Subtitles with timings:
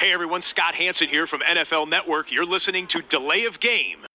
[0.00, 2.32] Hey everyone, Scott Hanson here from NFL Network.
[2.32, 3.98] You're listening to Delay of Game.
[3.98, 4.06] Delay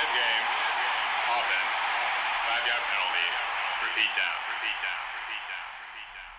[0.00, 0.46] of game.
[1.28, 1.76] Offense.
[2.40, 3.28] Five yard penalty.
[3.84, 4.36] Repeat down.
[4.48, 4.96] Repeat down.
[5.20, 5.68] Repeat down.
[5.92, 6.32] Repeat down.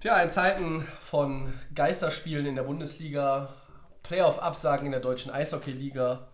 [0.00, 3.54] Tja, in Zeiten von Geisterspielen in der Bundesliga,
[4.10, 6.26] Playoff-Absagen in der deutschen Eishockeyliga,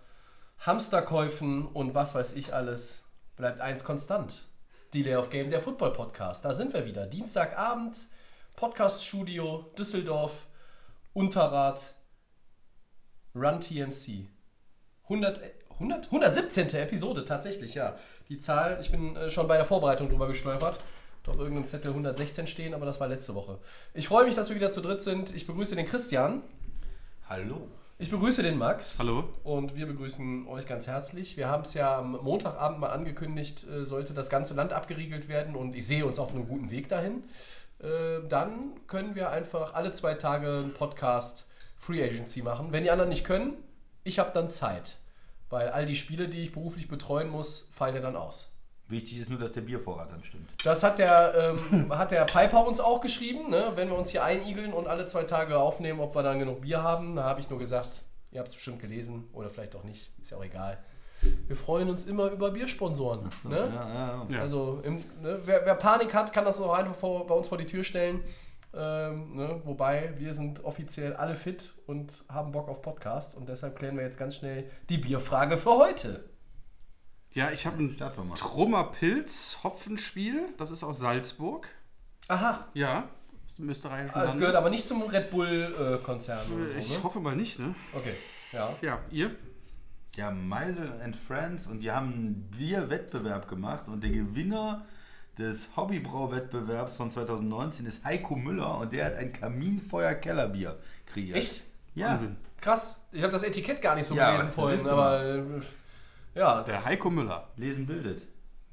[0.61, 3.05] Hamsterkäufen und was weiß ich alles,
[3.37, 4.47] bleibt eins konstant.
[4.95, 6.43] Delay of Game, der Football-Podcast.
[6.43, 7.07] Da sind wir wieder.
[7.07, 7.99] Dienstagabend,
[8.55, 10.47] Podcast-Studio, Düsseldorf,
[11.13, 11.83] Unterrad,
[13.35, 14.27] Run TMC.
[15.03, 16.69] 100, 100, 117.
[16.77, 17.97] Episode tatsächlich, ja.
[18.31, 20.79] Die Zahl, ich bin äh, schon bei der Vorbereitung drüber gestolpert.
[21.27, 23.59] Hat Auf irgendeinem Zettel 116 stehen, aber das war letzte Woche.
[23.93, 25.35] Ich freue mich, dass wir wieder zu dritt sind.
[25.35, 26.43] Ich begrüße den Christian.
[27.29, 27.67] Hallo.
[27.99, 29.01] Ich begrüße den Max.
[29.01, 29.25] Hallo.
[29.43, 31.37] Und wir begrüßen euch ganz herzlich.
[31.37, 35.57] Wir haben es ja am Montagabend mal angekündigt, äh, sollte das ganze Land abgeriegelt werden
[35.57, 37.25] und ich sehe uns auf einem guten Weg dahin.
[37.81, 42.71] Äh, Dann können wir einfach alle zwei Tage einen Podcast Free Agency machen.
[42.71, 43.55] Wenn die anderen nicht können,
[44.05, 44.99] ich habe dann Zeit.
[45.51, 48.53] Weil all die Spiele, die ich beruflich betreuen muss, fallen ja dann aus.
[48.89, 50.49] Wichtig ist nur, dass der Biervorrat dann stimmt.
[50.63, 53.73] Das hat der, ähm, hat der Piper uns auch geschrieben, ne?
[53.75, 56.83] wenn wir uns hier einigeln und alle zwei Tage aufnehmen, ob wir dann genug Bier
[56.83, 57.17] haben.
[57.17, 60.31] Da habe ich nur gesagt, ihr habt es bestimmt gelesen oder vielleicht auch nicht, ist
[60.31, 60.79] ja auch egal.
[61.21, 63.29] Wir freuen uns immer über Biersponsoren.
[63.45, 63.57] Ne?
[63.57, 64.41] Ja, ja, ja.
[64.41, 65.41] Also im, ne?
[65.45, 68.21] wer, wer Panik hat, kann das auch einfach vor, bei uns vor die Tür stellen.
[68.75, 69.61] Ähm, ne?
[69.65, 74.05] Wobei wir sind offiziell alle fit und haben Bock auf Podcast und deshalb klären wir
[74.05, 76.36] jetzt ganz schnell die Bierfrage für heute.
[77.37, 78.35] Ja, ich habe ein Starten wir mal.
[78.35, 80.49] Trummer Pilz Hopfenspiel.
[80.57, 81.69] Das ist aus Salzburg.
[82.29, 83.11] Aha, Ja,
[83.45, 86.51] aus dem österreichischen Ah, es gehört aber nicht zum Red Bull-Konzern.
[86.51, 87.03] oder so, Ich ne?
[87.05, 87.75] hoffe mal nicht, ne?
[87.93, 88.15] Okay,
[88.53, 88.75] ja.
[88.81, 89.31] Ja, ihr?
[90.17, 94.87] Ja, Meisel and Friends und die haben einen Bierwettbewerb gemacht und der Gewinner
[95.39, 101.37] des Hobbybrauwettbewerbs von 2019 ist Heiko Müller und der hat ein Kaminfeuer-Kellerbier kreiert.
[101.37, 101.65] Echt?
[101.95, 102.13] Ja.
[102.13, 102.37] Wahnsinn.
[102.63, 103.03] Krass.
[103.13, 105.43] Ich habe das Etikett gar nicht so Ja, gelesen vorhin, aber äh,
[106.37, 107.49] ja, Der das, Heiko Müller.
[107.57, 108.23] Lesen bildet.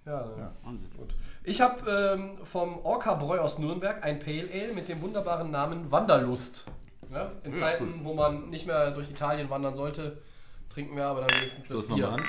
[0.06, 0.90] ja, Wahnsinn.
[0.98, 1.16] gut.
[1.44, 5.90] Ich habe ähm, vom Orca Bräu aus Nürnberg ein Pale Ale mit dem wunderbaren Namen
[5.92, 6.66] Wanderlust.
[7.12, 10.22] Ja, in Zeiten, wo man nicht mehr durch Italien wandern sollte,
[10.70, 11.98] trinken wir aber dann wenigstens das Los Bier.
[12.08, 12.26] nochmal an.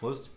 [0.00, 0.30] Prost.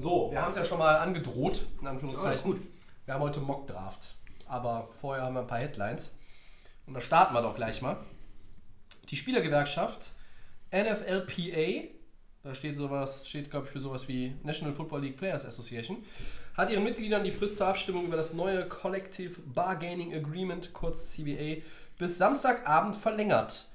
[0.00, 2.52] So, wir haben es ja schon mal angedroht, in Anführungszeichen.
[2.52, 2.60] gut.
[3.04, 4.14] Wir haben heute Mock Draft.
[4.46, 6.16] Aber vorher haben wir ein paar Headlines.
[6.86, 7.96] Und da starten wir doch gleich mal.
[9.08, 10.10] Die Spielergewerkschaft
[10.72, 11.88] NFLPA,
[12.42, 15.98] da steht sowas, steht glaube ich für sowas wie National Football League Players Association,
[16.54, 21.62] hat ihren Mitgliedern die Frist zur Abstimmung über das neue Collective Bargaining Agreement, kurz CBA,
[21.98, 23.66] bis Samstagabend verlängert.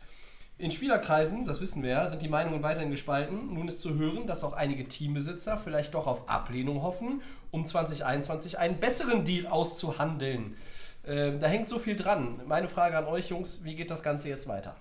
[0.58, 3.54] In Spielerkreisen, das wissen wir ja, sind die Meinungen weiterhin gespalten.
[3.54, 8.58] Nun ist zu hören, dass auch einige Teambesitzer vielleicht doch auf Ablehnung hoffen, um 2021
[8.58, 10.56] einen besseren Deal auszuhandeln.
[11.06, 12.42] Ähm, da hängt so viel dran.
[12.48, 14.78] Meine Frage an euch, Jungs, wie geht das Ganze jetzt weiter?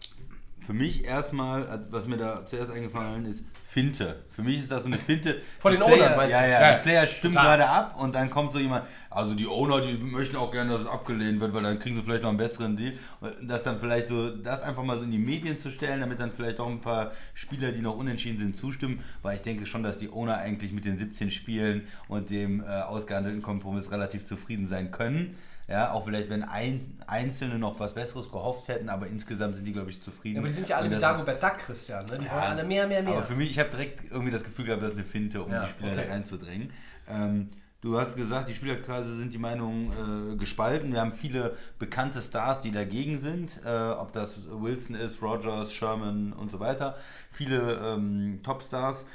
[0.66, 4.22] Für mich erstmal, also was mir da zuerst eingefallen ist, Finte.
[4.30, 5.40] Für mich ist das so eine Finte.
[5.58, 6.48] Von Die den Ownern, Player, meinst ja, du?
[6.48, 7.58] ja, Ja, die Player stimmen total.
[7.58, 10.82] gerade ab und dann kommt so jemand, also die Owner, die möchten auch gerne, dass
[10.82, 12.92] es abgelehnt wird, weil dann kriegen sie vielleicht noch einen besseren Deal.
[13.20, 16.20] Und das dann vielleicht so, das einfach mal so in die Medien zu stellen, damit
[16.20, 19.82] dann vielleicht auch ein paar Spieler, die noch unentschieden sind, zustimmen, weil ich denke schon,
[19.82, 24.68] dass die Owner eigentlich mit den 17 Spielen und dem äh, ausgehandelten Kompromiss relativ zufrieden
[24.68, 25.36] sein können.
[25.66, 29.72] Ja, auch vielleicht, wenn ein, Einzelne noch was Besseres gehofft hätten, aber insgesamt sind die,
[29.72, 30.36] glaube ich, zufrieden.
[30.36, 32.04] Ja, aber die sind ja alle mit Dagobert Duck, Christian.
[32.04, 32.18] Ne?
[32.18, 33.14] Die ja, wollen alle mehr, mehr, mehr.
[33.14, 35.50] Aber für mich, ich habe direkt irgendwie das Gefühl gehabt, das ist eine Finte, um
[35.50, 36.04] Ja, die Spieler okay.
[36.06, 36.72] da reinzudrängen.
[37.08, 40.92] Ähm, du hast gesagt, die Spielerkreise sind die Meinung äh, gespalten.
[40.92, 46.32] Wir haben viele bekannte Stars, die dagegen sind, äh, ob das Wilson ist, Rogers, Sherman
[46.32, 46.96] und so weiter.
[47.30, 49.06] Viele ähm, Topstars.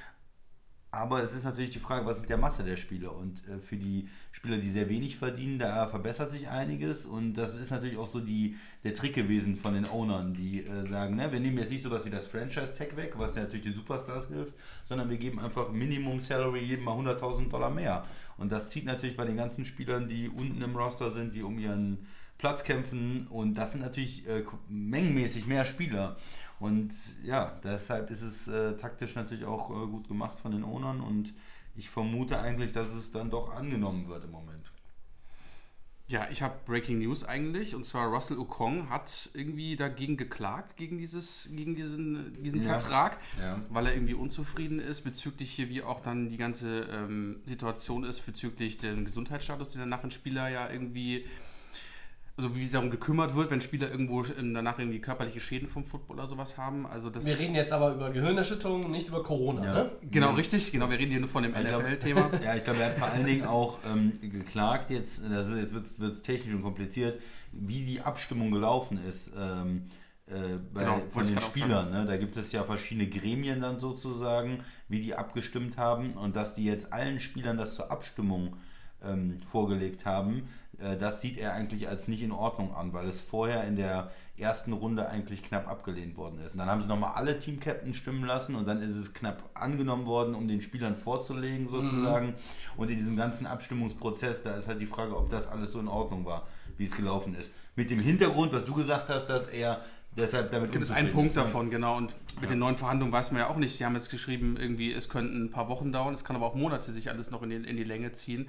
[0.91, 3.15] Aber es ist natürlich die Frage, was mit der Masse der Spieler?
[3.15, 7.05] Und äh, für die Spieler, die sehr wenig verdienen, da verbessert sich einiges.
[7.05, 10.87] Und das ist natürlich auch so die, der Trick gewesen von den Ownern, die äh,
[10.87, 14.29] sagen, ne, wir nehmen jetzt nicht sowas wie das Franchise-Tag weg, was natürlich den Superstars
[14.29, 14.55] hilft,
[14.85, 18.03] sondern wir geben einfach Minimum Salary jedem mal 100.000 Dollar mehr.
[18.37, 21.59] Und das zieht natürlich bei den ganzen Spielern, die unten im Roster sind, die um
[21.59, 22.07] ihren
[22.39, 23.27] Platz kämpfen.
[23.27, 26.17] Und das sind natürlich äh, mengenmäßig mehr Spieler.
[26.59, 30.99] Und ja, deshalb ist es äh, taktisch natürlich auch äh, gut gemacht von den Ownern
[31.01, 31.33] und
[31.75, 34.69] ich vermute eigentlich, dass es dann doch angenommen wird im Moment.
[36.09, 37.75] Ja, ich habe Breaking News eigentlich.
[37.75, 42.69] Und zwar Russell Okong hat irgendwie dagegen geklagt, gegen, dieses, gegen diesen, diesen Ja.
[42.69, 43.61] Vertrag, Ja.
[43.69, 48.21] weil er irgendwie unzufrieden ist bezüglich hier, wie auch dann die ganze ähm, Situation ist
[48.25, 51.25] bezüglich dem Gesundheitsstatus, den er nach dem Spieler ja irgendwie
[52.39, 56.19] also wie sich darum gekümmert wird, wenn Spieler irgendwo danach irgendwie körperliche Schäden vom Football
[56.19, 56.87] oder sowas haben.
[56.87, 59.65] Also das Wir reden jetzt aber über Gehirnerschütterungen, nicht über Corona.
[59.65, 59.73] Ja.
[59.73, 59.91] Ne?
[60.09, 60.71] Genau, richtig.
[60.71, 62.29] Genau, wir reden hier nur von dem NFL-Thema.
[62.43, 65.99] Ja, ich glaube, er hat vor allen Dingen auch ähm, geklagt, jetzt, das ist, jetzt
[65.99, 67.19] wird es technisch und kompliziert,
[67.51, 69.89] wie die Abstimmung gelaufen ist ähm,
[70.27, 71.89] äh, bei, Genau, von den Spielern.
[71.89, 72.05] Ne?
[72.05, 76.63] Da gibt es ja verschiedene Gremien dann sozusagen, wie die abgestimmt haben und dass die
[76.63, 78.55] jetzt allen Spielern das zur Abstimmung
[79.03, 80.47] ähm, vorgelegt haben,
[80.99, 84.73] das sieht er eigentlich als nicht in Ordnung an, weil es vorher in der ersten
[84.73, 86.53] Runde eigentlich knapp abgelehnt worden ist.
[86.53, 90.05] Und dann haben sie nochmal alle Team-Captains stimmen lassen und dann ist es knapp angenommen
[90.05, 92.35] worden, um den Spielern vorzulegen sozusagen.
[92.77, 95.87] Und in diesem ganzen Abstimmungsprozess, da ist halt die Frage, ob das alles so in
[95.87, 96.47] Ordnung war,
[96.77, 97.51] wie es gelaufen ist.
[97.75, 99.81] Mit dem Hintergrund, was du gesagt hast, dass er
[100.17, 101.97] deshalb damit gibt es einen Punkt ist, davon, genau.
[101.97, 103.77] Und mit den neuen Verhandlungen weiß man ja auch nicht.
[103.77, 106.55] Sie haben jetzt geschrieben, irgendwie, es könnten ein paar Wochen dauern, es kann aber auch
[106.55, 108.47] Monate sich alles noch in die, in die Länge ziehen.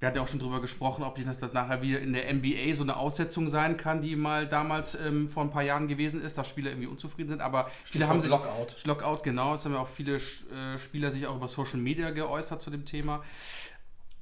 [0.00, 2.74] Wir hatten ja auch schon drüber gesprochen, ob das, das nachher wieder in der NBA
[2.74, 6.38] so eine Aussetzung sein kann, die mal damals ähm, vor ein paar Jahren gewesen ist,
[6.38, 7.42] dass Spieler irgendwie unzufrieden sind.
[7.42, 8.30] Aber viele haben sich.
[8.30, 8.76] Lockout.
[8.84, 9.54] Lockout, genau.
[9.54, 12.86] Es haben ja auch viele äh, Spieler sich auch über Social Media geäußert zu dem
[12.86, 13.22] Thema.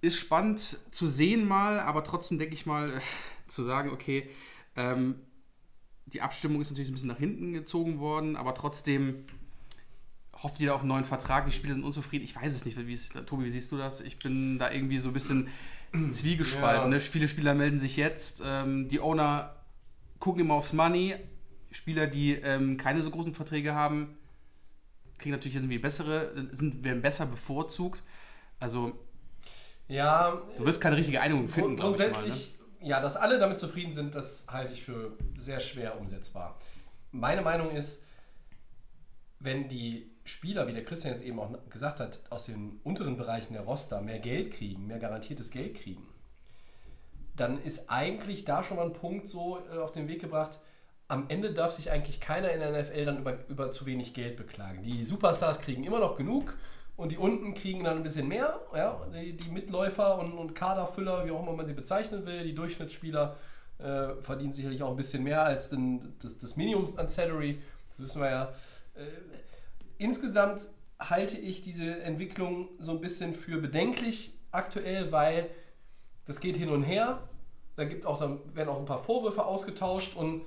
[0.00, 0.60] Ist spannend
[0.90, 3.00] zu sehen mal, aber trotzdem denke ich mal, äh,
[3.46, 4.28] zu sagen, okay,
[4.74, 5.20] ähm,
[6.06, 9.26] die Abstimmung ist natürlich ein bisschen nach hinten gezogen worden, aber trotzdem
[10.43, 11.46] hofft jeder auf einen neuen Vertrag.
[11.46, 12.25] Die Spieler sind unzufrieden.
[12.25, 12.76] Ich weiß es nicht.
[12.76, 14.00] Wie ist, Tobi, wie siehst du das?
[14.00, 15.49] Ich bin da irgendwie so ein bisschen
[16.11, 16.85] zwiegespalten.
[16.85, 16.88] Ja.
[16.88, 17.00] Ne?
[17.00, 18.43] Viele Spieler melden sich jetzt.
[18.44, 19.56] Ähm, die Owner
[20.19, 21.17] gucken immer aufs Money.
[21.70, 24.17] Spieler, die ähm, keine so großen Verträge haben,
[25.19, 28.02] kriegen natürlich jetzt irgendwie bessere, sind, werden besser bevorzugt.
[28.58, 28.99] Also,
[29.87, 32.12] Ja, du wirst keine richtige Einigung finden, Grund, glaub ich mal, ne?
[32.12, 36.58] grundsätzlich, ja, dass alle damit zufrieden sind, das halte ich für sehr schwer umsetzbar.
[37.11, 38.05] Meine Meinung ist,
[39.41, 43.54] wenn die Spieler, wie der Christian jetzt eben auch gesagt hat, aus den unteren Bereichen
[43.54, 46.06] der Roster mehr Geld kriegen, mehr garantiertes Geld kriegen,
[47.34, 50.58] dann ist eigentlich da schon mal ein Punkt so äh, auf den Weg gebracht,
[51.08, 54.36] am Ende darf sich eigentlich keiner in der NFL dann über, über zu wenig Geld
[54.36, 54.82] beklagen.
[54.82, 56.58] Die Superstars kriegen immer noch genug
[56.96, 58.60] und die unten kriegen dann ein bisschen mehr.
[58.74, 59.06] Ja?
[59.14, 63.36] Die, die Mitläufer und, und Kaderfüller, wie auch immer man sie bezeichnen will, die Durchschnittsspieler
[63.78, 67.62] äh, verdienen sicherlich auch ein bisschen mehr als den, das, das Minimum an Salary.
[67.88, 68.52] Das wissen wir ja.
[68.94, 69.06] Äh,
[69.98, 70.66] insgesamt
[70.98, 75.50] halte ich diese Entwicklung so ein bisschen für bedenklich aktuell, weil
[76.24, 77.20] das geht hin und her.
[77.76, 80.42] Da gibt auch, dann werden auch ein paar Vorwürfe ausgetauscht und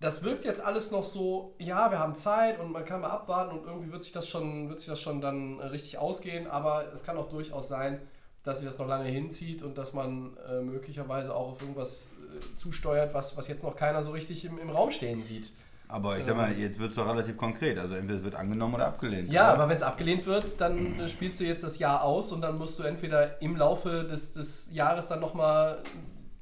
[0.00, 3.56] das wirkt jetzt alles noch so, ja, wir haben Zeit und man kann mal abwarten
[3.56, 7.04] und irgendwie wird sich das schon, wird sich das schon dann richtig ausgehen, aber es
[7.04, 8.00] kann auch durchaus sein,
[8.42, 12.56] dass sich das noch lange hinzieht und dass man äh, möglicherweise auch auf irgendwas äh,
[12.56, 15.52] zusteuert, was, was jetzt noch keiner so richtig im, im Raum stehen sieht.
[15.94, 17.78] Aber ich sag mal, jetzt wird es doch relativ konkret.
[17.78, 19.30] Also entweder es wird angenommen oder abgelehnt.
[19.30, 19.54] Ja, oder?
[19.54, 22.80] aber wenn es abgelehnt wird, dann spielst du jetzt das Jahr aus und dann musst
[22.80, 25.84] du entweder im Laufe des, des Jahres dann nochmal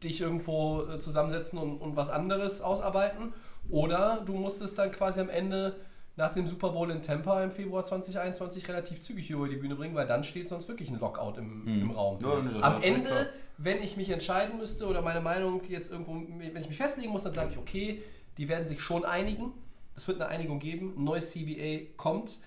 [0.02, 3.34] dich irgendwo äh, zusammensetzen und, und was anderes ausarbeiten.
[3.68, 5.76] Oder du musst es dann quasi am Ende
[6.16, 9.94] nach dem Super Bowl in Tampa im Februar 2021 relativ zügig über die Bühne bringen,
[9.94, 12.16] weil dann steht sonst wirklich ein Lockout im, im Raum.
[12.22, 12.82] Ja, Am.
[12.82, 13.28] Ende,
[13.58, 17.22] wenn ich mich entscheiden müsste oder meine Meinung jetzt irgendwo, wenn ich mich festlegen muss,
[17.22, 18.02] dann sage ich, okay,
[18.42, 19.52] die werden sich schon einigen.
[19.94, 22.38] Es wird eine Einigung geben, ein neues CBA kommt,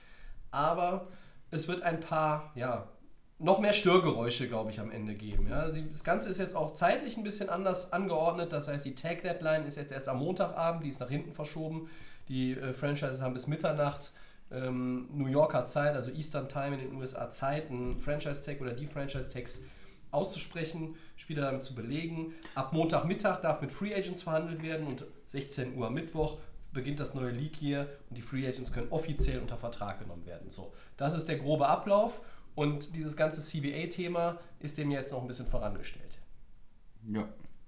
[0.51, 1.07] aber
[1.51, 2.89] es wird ein paar, ja,
[3.39, 5.47] noch mehr Störgeräusche, glaube ich, am Ende geben.
[5.47, 5.69] Ja.
[5.69, 8.51] Das Ganze ist jetzt auch zeitlich ein bisschen anders angeordnet.
[8.51, 11.89] Das heißt, die Tag-Deadline ist jetzt erst am Montagabend, die ist nach hinten verschoben.
[12.27, 14.11] Die äh, Franchises haben bis Mitternacht
[14.52, 18.85] ähm, New Yorker Zeit, also Eastern Time in den USA Zeit, einen Franchise-Tag oder die
[18.85, 19.61] Franchise-Tags
[20.16, 22.34] auszusprechen, Spieler damit zu belegen.
[22.56, 26.40] Ab Montagmittag darf mit Free Agents verhandelt werden und 16 Uhr am Mittwoch
[26.74, 30.50] beginnt das neue League hier und die Free Agents können offiziell unter Vertrag genommen werden.
[30.50, 32.22] So, das ist der grobe Ablauf
[32.54, 36.19] und dieses ganze CBA-Thema ist dem jetzt noch ein bisschen vorangestellt.
[37.07, 37.28] Ja.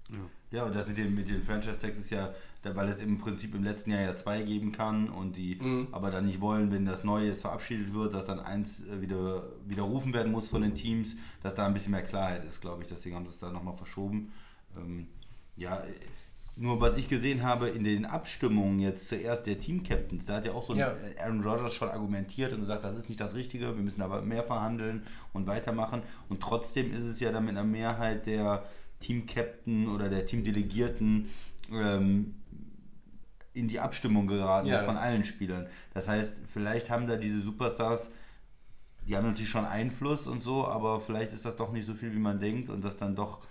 [0.09, 0.17] Ja,
[0.51, 3.91] und das mit, dem, mit den Franchise-Tags ist ja, weil es im Prinzip im letzten
[3.91, 5.87] Jahr ja zwei geben kann und die Mhm.
[5.91, 9.43] aber dann nicht wollen, wenn das neue jetzt verabschiedet wird, dass dann eins äh, wieder
[9.65, 12.87] widerrufen werden muss von den Teams, dass da ein bisschen mehr Klarheit ist, glaube ich.
[12.89, 14.31] Deswegen haben sie es da nochmal verschoben.
[14.77, 15.07] Ähm,
[15.55, 15.93] ja, äh,
[16.59, 20.53] nur was ich gesehen habe in den Abstimmungen jetzt zuerst der Team-Captains, da hat ja
[20.53, 20.95] auch so ein Ja.
[21.21, 24.43] Aaron Rodgers schon argumentiert und gesagt, das ist nicht das Richtige, wir müssen aber mehr
[24.43, 26.01] verhandeln und weitermachen.
[26.29, 28.63] Und trotzdem ist es ja dann mit einer Mehrheit der
[28.99, 31.29] Team-Captain oder der Teamdelegierten
[31.71, 32.35] ähm,
[33.53, 34.81] in die Abstimmung geraten, Ja.
[34.81, 35.67] von allen Spielern.
[35.93, 38.11] Das heißt, vielleicht haben da diese Superstars,
[39.07, 42.13] die haben natürlich schon Einfluss und so, aber vielleicht ist das doch nicht so viel,
[42.13, 43.41] wie man denkt und dass dann doch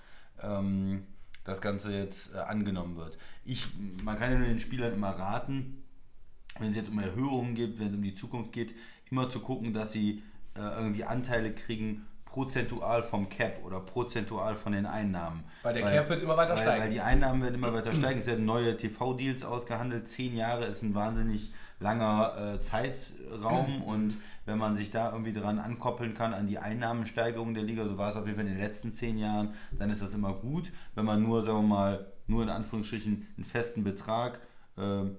[0.42, 1.04] ähm,
[1.44, 3.18] das Ganze jetzt äh, angenommen wird.
[3.44, 3.66] Ich,
[4.04, 5.82] man kann ja nur den Spielern immer raten,
[6.58, 8.74] wenn es jetzt um Erhöhungen geht, wenn es um die Zukunft geht,
[9.10, 10.22] immer zu gucken, dass sie
[10.56, 15.42] äh, irgendwie Anteile kriegen prozentual vom Cap oder prozentual von den Einnahmen.
[15.62, 16.82] Weil der Cap wird immer weiter weil, steigen.
[16.82, 18.20] Weil die Einnahmen werden immer weiter steigen.
[18.20, 20.06] Es werden neue TV-Deals ausgehandelt.
[20.06, 21.50] Zehn Jahre ist ein wahnsinnig
[21.80, 27.54] langer äh, Zeitraum und wenn man sich da irgendwie dran ankoppeln kann an die Einnahmensteigerung
[27.54, 30.02] der Liga, so war es auf jeden Fall in den letzten zehn Jahren, dann ist
[30.02, 30.72] das immer gut.
[30.94, 34.40] Wenn man nur, sagen wir mal, nur in Anführungsstrichen einen festen Betrag,
[34.76, 35.18] äh, ein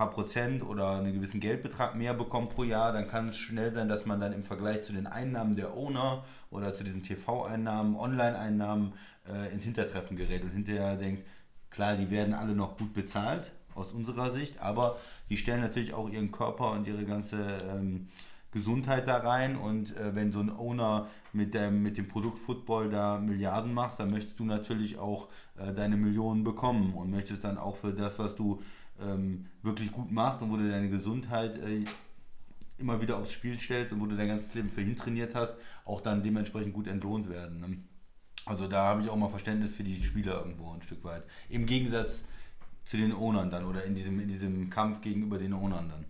[0.00, 3.86] paar Prozent oder einen gewissen Geldbetrag mehr bekommt pro Jahr, dann kann es schnell sein,
[3.86, 8.94] dass man dann im Vergleich zu den Einnahmen der Owner oder zu diesen TV-Einnahmen, Online-Einnahmen
[9.30, 11.26] äh, ins Hintertreffen gerät und hinterher denkt,
[11.68, 14.96] klar, die werden alle noch gut bezahlt aus unserer Sicht, aber
[15.28, 18.08] die stellen natürlich auch ihren Körper und ihre ganze ähm,
[18.52, 22.88] Gesundheit da rein und äh, wenn so ein Owner mit dem, mit dem Produkt Football
[22.88, 25.28] da Milliarden macht, dann möchtest du natürlich auch
[25.58, 28.62] äh, deine Millionen bekommen und möchtest dann auch für das, was du
[29.02, 31.84] ähm, wirklich gut machst und wo du deine Gesundheit äh,
[32.78, 35.54] immer wieder aufs Spiel stellst und wo du dein ganzes Leben für hintrainiert hast,
[35.84, 37.60] auch dann dementsprechend gut entlohnt werden.
[37.60, 37.76] Ne?
[38.46, 41.24] Also da habe ich auch mal Verständnis für die Spieler irgendwo ein Stück weit.
[41.48, 42.24] Im Gegensatz
[42.84, 46.04] zu den Ownern dann oder in diesem, in diesem Kampf gegenüber den Ownern dann.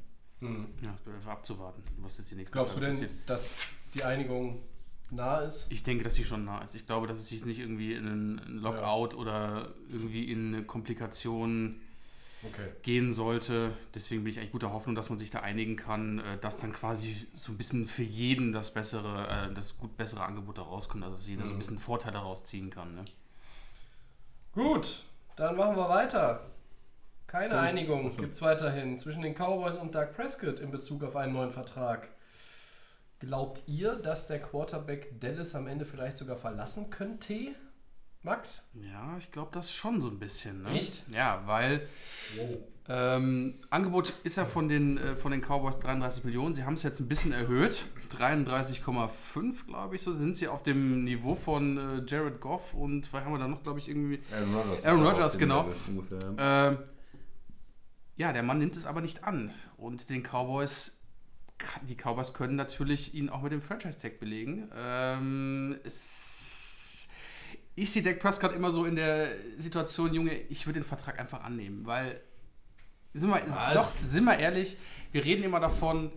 [0.83, 3.57] Ja, es bleibt einfach abzuwarten, was jetzt die nächsten Glaubst du Tage denn, dass
[3.93, 4.63] die Einigung
[5.11, 5.71] nah ist?
[5.71, 6.75] Ich denke, dass sie schon nah ist.
[6.75, 11.77] Ich glaube, dass es sich nicht irgendwie in einen Lockout oder irgendwie in eine Komplikation
[12.43, 12.71] Okay.
[12.83, 13.73] gehen sollte.
[13.95, 16.73] Deswegen bin ich eigentlich guter Hoffnung, dass man sich da einigen kann, äh, dass dann
[16.73, 21.05] quasi so ein bisschen für jeden das bessere, äh, das gut bessere Angebot da rauskommt,
[21.05, 22.95] also dass jeder so ein bisschen Vorteil daraus ziehen kann.
[22.95, 23.05] Ne?
[24.53, 25.03] Gut,
[25.37, 26.47] dann machen wir weiter.
[27.27, 31.15] Keine ich- Einigung gibt es weiterhin zwischen den Cowboys und Doug Prescott in Bezug auf
[31.17, 32.09] einen neuen Vertrag.
[33.21, 37.55] Glaubt ihr, dass der Quarterback Dallas am Ende vielleicht sogar verlassen könnte?
[38.23, 38.69] Max?
[38.75, 40.63] Ja, ich glaube das schon so ein bisschen.
[40.63, 40.73] Ne?
[40.73, 41.05] Echt?
[41.11, 41.89] Ja, weil
[42.89, 46.55] ähm, Angebot ist ja von den, äh, von den Cowboys 33 Millionen.
[46.55, 47.87] Sie haben es jetzt ein bisschen erhöht.
[48.11, 53.25] 33,5, glaube ich, so sind sie auf dem Niveau von äh, Jared Goff und was
[53.25, 54.21] haben wir da noch, glaube ich, irgendwie.
[54.33, 54.85] Aaron Rodgers.
[54.85, 55.69] Aaron Rodgers, genau.
[56.37, 56.79] Ähm,
[58.17, 59.51] ja, der Mann nimmt es aber nicht an.
[59.79, 61.01] Und den Cowboys,
[61.89, 64.69] die Cowboys können natürlich ihn auch mit dem Franchise-Tag belegen.
[64.77, 66.30] Ähm, es,
[67.81, 71.43] ich sehe Dak Prescott immer so in der Situation, Junge, ich würde den Vertrag einfach
[71.43, 72.21] annehmen, weil,
[73.15, 73.75] sind wir, Was?
[73.75, 74.77] doch, sind wir ehrlich,
[75.13, 76.13] wir reden immer davon,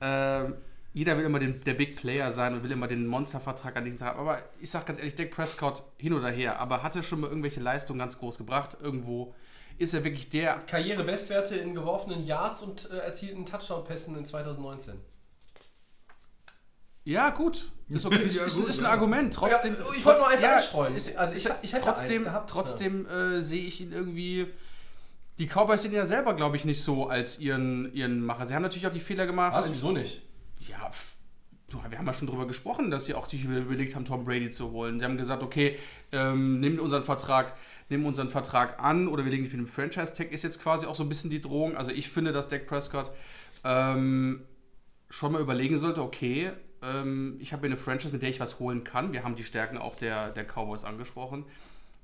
[0.00, 0.54] ähm,
[0.94, 4.00] jeder will immer den, der Big Player sein und will immer den Monstervertrag an diesen
[4.00, 4.18] haben.
[4.18, 7.60] Aber ich sage ganz ehrlich, Dak Prescott hin oder her, aber hatte schon mal irgendwelche
[7.60, 8.76] Leistungen ganz groß gebracht.
[8.80, 9.34] Irgendwo
[9.76, 10.54] ist er wirklich der.
[10.66, 14.94] Karrierebestwerte in geworfenen Yards und äh, erzielten Touchdown-Pässen in 2019.
[17.04, 17.70] Ja, gut.
[17.88, 18.22] Ist okay.
[18.28, 18.90] Ist, Ja, ist, gut, ist ein ja.
[18.90, 19.32] Argument.
[19.34, 19.74] Trotzdem.
[19.78, 20.94] Ja, ich wollte nur eins einstreuen.
[20.94, 24.46] ist- Also ich- ich hätte trotzdem, eins gehabt, trotzdem äh, sehe ich ihn irgendwie.
[25.38, 28.44] Die Cowboys sind ja selber, glaube ich, nicht so als ihren, ihren Macher.
[28.46, 29.54] Sie haben natürlich auch die Fehler gemacht.
[29.54, 29.70] Was?
[29.72, 30.22] Wieso nicht?
[30.60, 30.90] Ja,
[31.90, 34.70] wir haben ja schon drüber gesprochen, dass sie auch sich überlegt haben, Tom Brady zu
[34.72, 34.98] holen.
[34.98, 35.78] Sie haben gesagt, okay,
[36.12, 37.54] ähm, nimm unseren Vertrag,
[37.90, 40.94] nimm unseren Vertrag an oder wir legen dich mit dem Franchise-Tag, ist jetzt quasi auch
[40.94, 41.76] so ein bisschen die Drohung.
[41.76, 43.10] Also ich finde, dass Dak Prescott
[43.64, 44.44] ähm,
[45.10, 48.58] schon mal überlegen sollte, okay, ähm, ich habe hier eine Franchise, mit der ich was
[48.58, 49.12] holen kann.
[49.12, 51.44] Wir haben die Stärken auch der, der Cowboys angesprochen.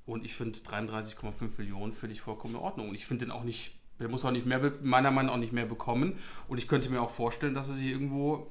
[0.07, 2.89] Und ich finde 33,5 Millionen finde ich vollkommen in Ordnung.
[2.89, 5.41] Und ich finde den auch nicht, der muss auch nicht mehr, meiner Meinung nach auch
[5.41, 6.19] nicht mehr bekommen.
[6.49, 8.51] Und ich könnte mir auch vorstellen, dass er sich irgendwo,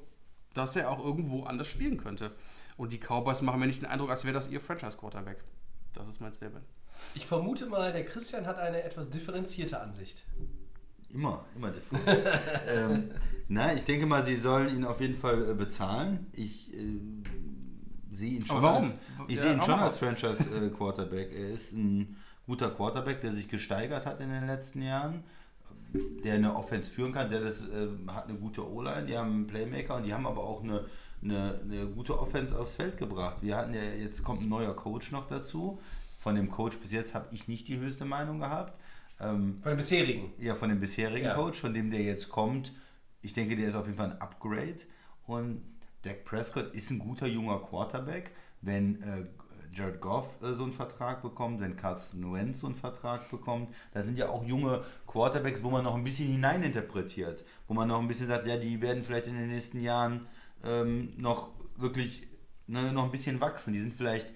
[0.53, 2.32] dass er auch irgendwo anders spielen könnte.
[2.75, 5.44] Und die Cowboys machen mir nicht den Eindruck, als wäre das ihr Franchise-Quarterback.
[5.94, 6.65] Das ist mein Statement.
[7.13, 10.24] Ich vermute mal, der Christian hat eine etwas differenzierte Ansicht.
[11.13, 12.03] Immer, immer different.
[12.67, 13.12] ähm,
[13.48, 16.27] nein, ich denke mal, sie sollen ihn auf jeden Fall äh, bezahlen.
[16.34, 17.00] Ich äh,
[18.12, 18.84] sehe ihn schon Aber warum?
[18.86, 18.96] als,
[19.27, 21.32] ich Ja, sehe ihn schon als Franchise-Quarterback.
[21.36, 25.24] er ist ein guter Quarterback, der sich gesteigert hat in den letzten Jahren,
[25.93, 29.48] der eine Offense führen kann, der das äh, hat eine gute O-Line, die haben einen
[29.48, 30.86] Playmaker und die haben aber auch eine,
[31.24, 33.38] eine, eine gute Offense aufs Feld gebracht.
[33.41, 35.79] Wir hatten ja, jetzt kommt ein neuer Coach noch dazu.
[36.17, 38.74] Von dem Coach bis jetzt habe ich nicht die höchste Meinung gehabt.
[39.20, 40.32] Ähm, Von den bisherigen.
[40.39, 41.34] ja, von dem bisherigen Ja.
[41.36, 42.74] Coach, von dem der jetzt kommt.
[43.22, 44.77] Ich denke, der ist auf jeden Fall ein Upgrade.
[45.25, 45.62] Und
[46.01, 48.32] Dak Prescott ist ein guter junger Quarterback.
[48.62, 49.25] Wenn äh,
[49.74, 54.01] Jared Goff äh, so einen Vertrag bekommt, wenn Carson Wentz so einen Vertrag bekommt, da
[54.01, 57.46] sind ja auch junge Quarterbacks, wo man noch ein bisschen hineininterpretiert.
[57.67, 60.27] Wo man noch ein bisschen sagt, ja, die werden vielleicht in den nächsten Jahren
[60.65, 62.27] ähm, noch wirklich
[62.67, 63.74] ne, noch ein bisschen wachsen.
[63.74, 64.27] Die sind vielleicht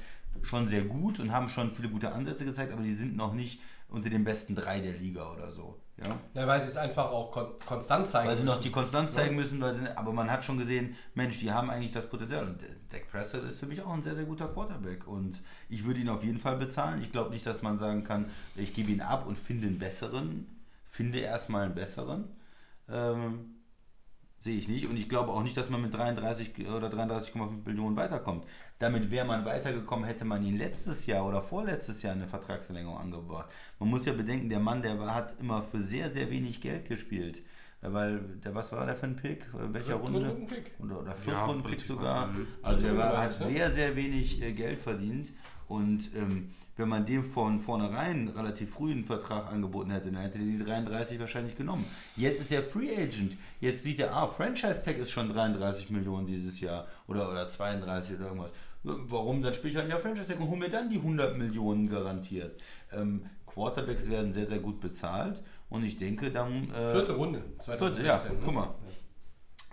[0.44, 3.60] schon sehr gut und haben schon viele gute Ansätze gezeigt, aber die sind noch nicht
[3.90, 5.80] unter den besten drei der Liga oder so.
[5.98, 6.20] Ja?
[6.34, 8.64] Ja, weil sie es einfach auch kon konstant zeigen Weil sie noch müssen.
[8.64, 11.92] die Konstanz zeigen müssen, weil sie, aber man hat schon gesehen, Mensch, die haben eigentlich
[11.92, 12.46] das Potenzial.
[12.46, 15.08] Und Dak Prescott ist für mich auch ein sehr, sehr guter Quarterback.
[15.08, 17.02] Und ich würde ihn auf jeden Fall bezahlen.
[17.02, 20.48] Ich glaube nicht, dass man sagen kann, ich gebe ihn ab und finde einen besseren.
[20.86, 22.26] Finde erstmal einen besseren.
[22.90, 23.57] Ähm,
[24.40, 24.88] Sehe ich nicht.
[24.88, 28.46] Und ich glaube auch nicht, dass man mit 33 oder 33,5 Millionen weiterkommt.
[28.80, 33.50] Damit wäre man weitergekommen, hätte man ihn letztes Jahr oder vorletztes Jahr eine Vertragsverlängerung angebracht.
[33.80, 36.88] Man muss ja bedenken, der Mann, der war, hat immer für sehr, sehr wenig Geld
[36.88, 37.42] gespielt.
[37.82, 39.46] Weil, der, was war der für ein Pick?
[39.54, 40.20] Welcher Runde?
[40.20, 40.72] Drittrunden-Pick.
[40.80, 42.30] Oder, oder Ja, Viertrunden-Pick relativ sogar.
[42.64, 43.48] Also der war, hat ne?
[43.48, 45.32] sehr, sehr wenig äh, Geld verdient.
[45.68, 50.38] Und ähm, wenn man dem von vornherein relativ früh einen Vertrag angeboten hätte, dann hätte
[50.38, 51.86] er die 33 wahrscheinlich genommen.
[52.16, 53.36] Jetzt ist er Free Agent.
[53.60, 58.16] Jetzt sieht er, ah, Franchise Tag ist schon 33 Millionen dieses Jahr oder, oder 32
[58.16, 58.52] oder irgendwas.
[58.84, 59.42] Warum?
[59.42, 62.62] Dann spiele ich halt ja Franchise Tag und hole mir dann die 100 Millionen garantiert.
[62.94, 66.70] Ähm, Quarterbacks werden sehr, sehr gut bezahlt und ich denke, dann.
[66.72, 68.06] Äh, Vierte Runde, Vierte, 2016.
[68.06, 68.40] ja, ne?
[68.46, 68.76] guck mal.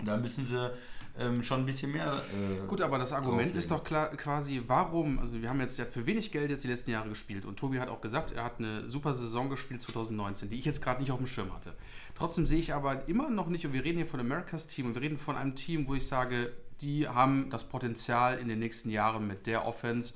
[0.05, 0.71] Da müssen sie
[1.17, 2.23] ähm, schon ein bisschen mehr.
[2.33, 5.87] Äh, Gut, aber das Argument ist doch klar, quasi, warum, also wir haben jetzt, der
[5.87, 8.45] hat für wenig Geld jetzt die letzten Jahre gespielt und Tobi hat auch gesagt, er
[8.45, 11.75] hat eine super Saison gespielt 2019, die ich jetzt gerade nicht auf dem Schirm hatte.
[12.15, 14.95] Trotzdem sehe ich aber immer noch nicht, und wir reden hier von Americas Team und
[14.95, 18.91] wir reden von einem Team, wo ich sage, die haben das Potenzial in den nächsten
[18.91, 20.15] Jahren mit der Offense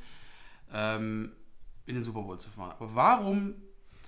[0.73, 1.33] ähm,
[1.87, 2.73] in den Super Bowl zu fahren.
[2.73, 3.55] Aber warum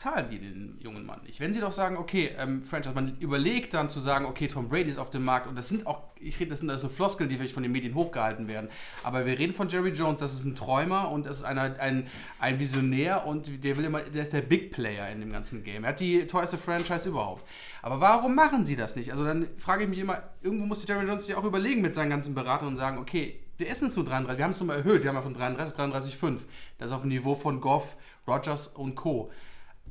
[0.01, 1.41] zahlen die den jungen Mann nicht?
[1.41, 4.89] Wenn sie doch sagen, okay, ähm, Franchise, man überlegt dann zu sagen, okay, Tom Brady
[4.89, 7.37] ist auf dem Markt und das sind auch, ich rede, das sind also Floskeln, die
[7.37, 8.71] vielleicht von den Medien hochgehalten werden,
[9.05, 12.07] aber wir reden von Jerry Jones, das ist ein Träumer und das ist einer, ein,
[12.39, 15.85] ein Visionär und der will immer, der ist der Big Player in dem ganzen Game.
[15.85, 17.47] Er hat die teuerste Franchise überhaupt.
[17.83, 19.11] Aber warum machen sie das nicht?
[19.11, 22.09] Also dann frage ich mich immer, irgendwo muss Jerry Jones sich auch überlegen mit seinen
[22.09, 25.03] ganzen Beratern und sagen, okay, wir essen es nur 33, wir haben es nochmal erhöht,
[25.03, 26.39] wir haben ja von 33, 33,5.
[26.79, 29.31] Das ist auf dem Niveau von Goff, Rogers und Co.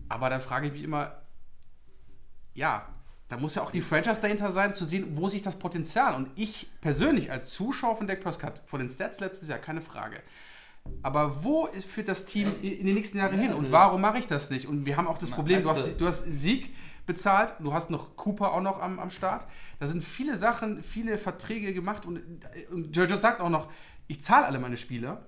[0.09, 1.21] Aber dann frage ich mich immer,
[2.53, 2.87] ja,
[3.29, 6.15] da muss ja auch die Franchise dahinter sein, zu sehen, wo sich das Potenzial.
[6.15, 10.21] Und ich persönlich als Zuschauer von Dak Prescott, von den Stats letztes Jahr, keine Frage.
[11.03, 13.53] Aber wo führt das Team in den nächsten Jahren hin?
[13.53, 14.67] Und warum mache ich das nicht?
[14.67, 16.73] Und wir haben auch das Problem, du hast, du hast Sieg
[17.05, 19.45] bezahlt, du hast noch Cooper auch noch am, am Start.
[19.79, 22.21] Da sind viele Sachen, viele Verträge gemacht und,
[22.71, 23.69] und Giorgio sagt auch noch,
[24.07, 25.25] ich zahle alle meine Spieler.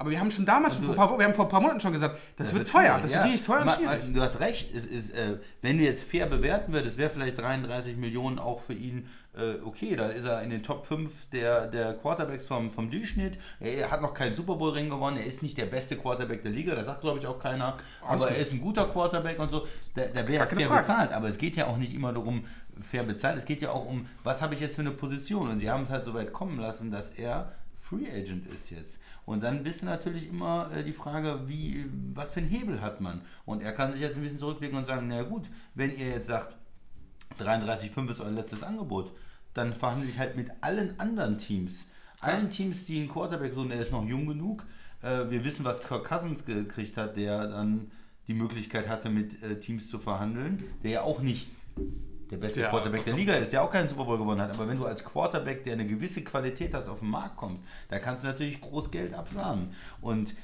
[0.00, 1.78] Aber wir haben schon damals, schon vor, ein paar, wir haben vor ein paar Monaten
[1.78, 3.18] schon gesagt, das, wird teuer, schwierig, das ja.
[3.18, 4.00] wird richtig teuer und schwierig.
[4.14, 7.98] Du hast recht, es ist, äh, wenn du jetzt fair bewerten würdest, wäre vielleicht 33
[7.98, 9.96] Millionen auch für ihn äh, okay.
[9.96, 13.36] Da ist er in den Top 5 der, der Quarterbacks vom, vom Durchschnitt.
[13.60, 16.74] Er hat noch keinen Super Bowl-Ring gewonnen, er ist nicht der beste Quarterback der Liga,
[16.74, 17.76] das sagt glaube ich auch keiner.
[18.00, 19.66] Aber er ist ein guter Quarterback und so.
[19.94, 20.80] Da, da wäre fair Frage.
[20.80, 21.12] bezahlt.
[21.12, 22.46] Aber es geht ja auch nicht immer darum,
[22.82, 23.36] fair bezahlt.
[23.36, 25.50] Es geht ja auch um, was habe ich jetzt für eine Position.
[25.50, 27.52] Und sie haben es halt so weit kommen lassen, dass er
[27.90, 29.00] Free Agent ist jetzt.
[29.30, 33.00] Und dann bist du natürlich immer äh, die Frage, wie, was für einen Hebel hat
[33.00, 33.20] man?
[33.44, 35.44] Und er kann sich jetzt ein bisschen zurücklegen und sagen, na gut,
[35.76, 36.56] wenn ihr jetzt sagt,
[37.38, 39.12] 33,5 ist euer letztes Angebot,
[39.54, 41.86] dann verhandle ich halt mit allen anderen Teams.
[42.20, 44.66] Allen Teams, die einen Quarterback suchen, der ist noch jung genug.
[45.00, 47.92] Äh, wir wissen, was Kirk Cousins gekriegt hat, der dann
[48.26, 51.46] die Möglichkeit hatte, mit äh, Teams zu verhandeln, der ja auch nicht
[52.30, 53.14] der beste Ja, Quarterback der.
[53.14, 54.50] Liga ist, der auch keinen Super Bowl gewonnen hat.
[54.52, 57.98] Aber wenn du als Quarterback, der eine gewisse Qualität hast, auf den Markt kommst, da
[57.98, 59.74] kannst du natürlich groß Geld absahnen.
[60.00, 60.34] Und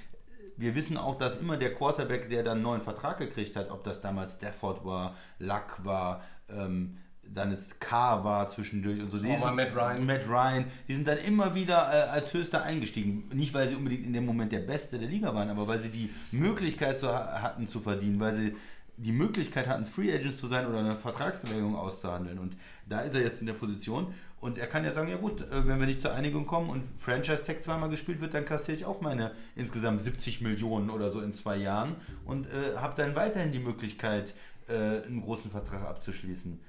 [0.57, 3.85] wir wissen auch, dass immer der Quarterback, der dann einen neuen Vertrag gekriegt hat, ob
[3.85, 9.18] das damals Stafford war, Luck war, ähm, dann jetzt K war zwischendurch und so.
[9.18, 10.07] Die mal Matt Ryan.
[10.07, 13.29] Matt Ryan, die sind dann immer wieder äh, als Höchster eingestiegen.
[13.35, 15.90] Nicht, weil sie unbedingt in dem Moment der Beste der Liga waren, aber weil sie
[15.90, 18.57] die Möglichkeit zu, hatten zu verdienen, weil sie
[18.96, 22.38] die Möglichkeit hatten, Free Agent zu sein oder eine Vertragsverlängerung auszuhandeln.
[22.38, 22.56] Und
[22.88, 24.14] da ist er jetzt in der Position.
[24.40, 26.85] Und er kann ja sagen, ja gut, äh, wenn wir nicht zur Einigung kommen und
[26.98, 31.20] Franchise Tag zweimal gespielt wird, dann kassiere ich auch meine insgesamt 70 Millionen oder so
[31.20, 34.35] in zwei Jahren und äh, habe dann weiterhin die Möglichkeit,
[34.68, 36.61] äh, einen großen Vertrag abzuschließen.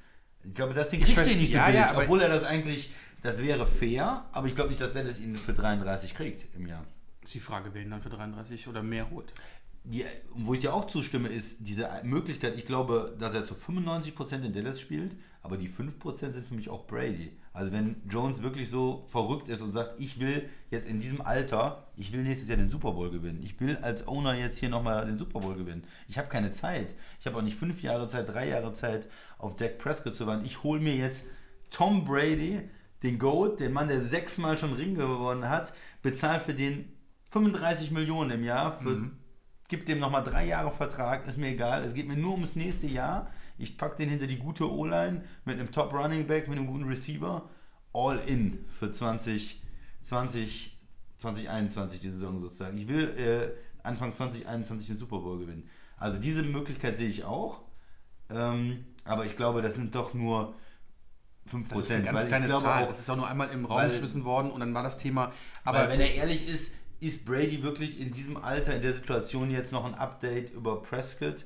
[0.43, 2.91] Ich glaube, das Ding kriegt er nicht so ja, billig, ja, obwohl er das eigentlich,
[3.21, 6.85] das wäre fair, aber ich glaube nicht, dass Dallas ihn für 33 kriegt im Jahr.
[7.21, 9.33] Ist die Frage, wer ihn dann für 33 oder mehr holt.
[9.89, 14.43] Die, wo ich dir auch zustimme, ist diese Möglichkeit, ich glaube, dass er zu 95%
[14.43, 17.31] in Dallas spielt, aber die 5% sind für mich auch Brady.
[17.53, 21.87] Also wenn Jones wirklich so verrückt ist und sagt, ich will jetzt in diesem Alter,
[21.95, 23.41] ich will nächstes Jahr den Super Bowl gewinnen.
[23.41, 25.85] Ich will als Owner jetzt hier nochmal den Super Bowl gewinnen.
[26.09, 26.93] Ich habe keine Zeit.
[27.21, 30.45] Ich habe auch nicht fünf Jahre Zeit, drei Jahre Zeit, auf Dak Prescott zu warten.
[30.45, 31.25] Ich hole mir jetzt
[31.69, 32.59] Tom Brady,
[33.03, 36.91] den GOAT, den Mann, der sechsmal schon Ring gewonnen hat, bezahle für den
[37.29, 39.11] 35 Millionen im Jahr, für,
[39.67, 41.83] gib dem nochmal drei Jahre Vertrag, ist mir egal.
[41.83, 43.29] Es geht mir nur ums nächste Jahr.
[43.57, 46.85] Ich packe den hinter die gute O-Line mit einem Top Running Back, mit einem guten
[46.85, 47.49] Receiver.
[47.93, 49.61] All in für 20,
[50.03, 50.77] 20,
[51.17, 52.77] 2021 die Saison sozusagen.
[52.77, 55.67] Ich will äh, Anfang 2021 den Super Bowl gewinnen.
[55.97, 57.61] Also diese Möglichkeit sehe ich auch.
[58.29, 60.53] Ähm, aber ich glaube, das sind doch nur
[61.51, 61.63] 5%.
[61.69, 62.83] Das ist eine ganz kleine glaube Zahl.
[62.83, 64.97] auch, das ist auch nur einmal im Raum weil- geschmissen worden und dann war das
[64.97, 65.31] Thema.
[65.63, 69.71] Aber wenn er ehrlich ist, ist Brady wirklich in diesem Alter, in der Situation jetzt
[69.71, 71.45] noch ein Update über Prescott?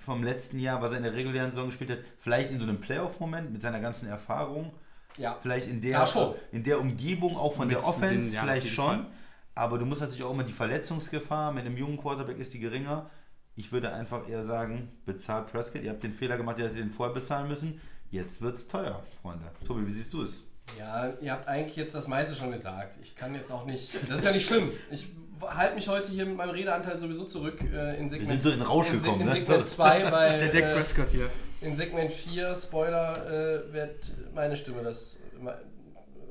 [0.00, 2.80] vom letzten Jahr, was er in der regulären Saison gespielt hat, vielleicht in so einem
[2.80, 4.72] Playoff-Moment mit seiner ganzen Erfahrung,
[5.18, 5.36] Ja.
[5.42, 6.34] vielleicht in Ja, der, schon.
[6.52, 8.84] in der Umgebung auch von Mit der den- Offense, ja, auf vielleicht schon.
[8.86, 9.06] Fall.
[9.54, 13.10] Aber du musst natürlich auch immer die Verletzungsgefahr mit einem jungen Quarterback ist die geringer.
[13.56, 15.82] Ich würde einfach eher sagen, bezahlt Prescott.
[15.82, 17.78] Ihr habt den Fehler gemacht, ihr hättet den vorher bezahlen müssen.
[18.10, 19.44] Jetzt wird es teuer, Freunde.
[19.66, 20.42] Tobi, wie siehst du es?
[20.78, 22.98] Ja, ihr habt eigentlich jetzt das meiste schon gesagt.
[23.02, 23.94] Ich kann jetzt auch nicht.
[24.08, 24.70] Das ist ja nicht schlimm.
[24.90, 25.06] Ich
[25.40, 28.62] halte mich heute hier mit meinem Redeanteil sowieso zurück äh, in Segment sind so in
[28.62, 29.32] Rausch in, gekommen, in ne?
[29.32, 31.30] Segment 2, weil Der Dak äh, Prescott hier.
[31.60, 35.20] in Segment 4, Spoiler, äh, wird meine Stimme das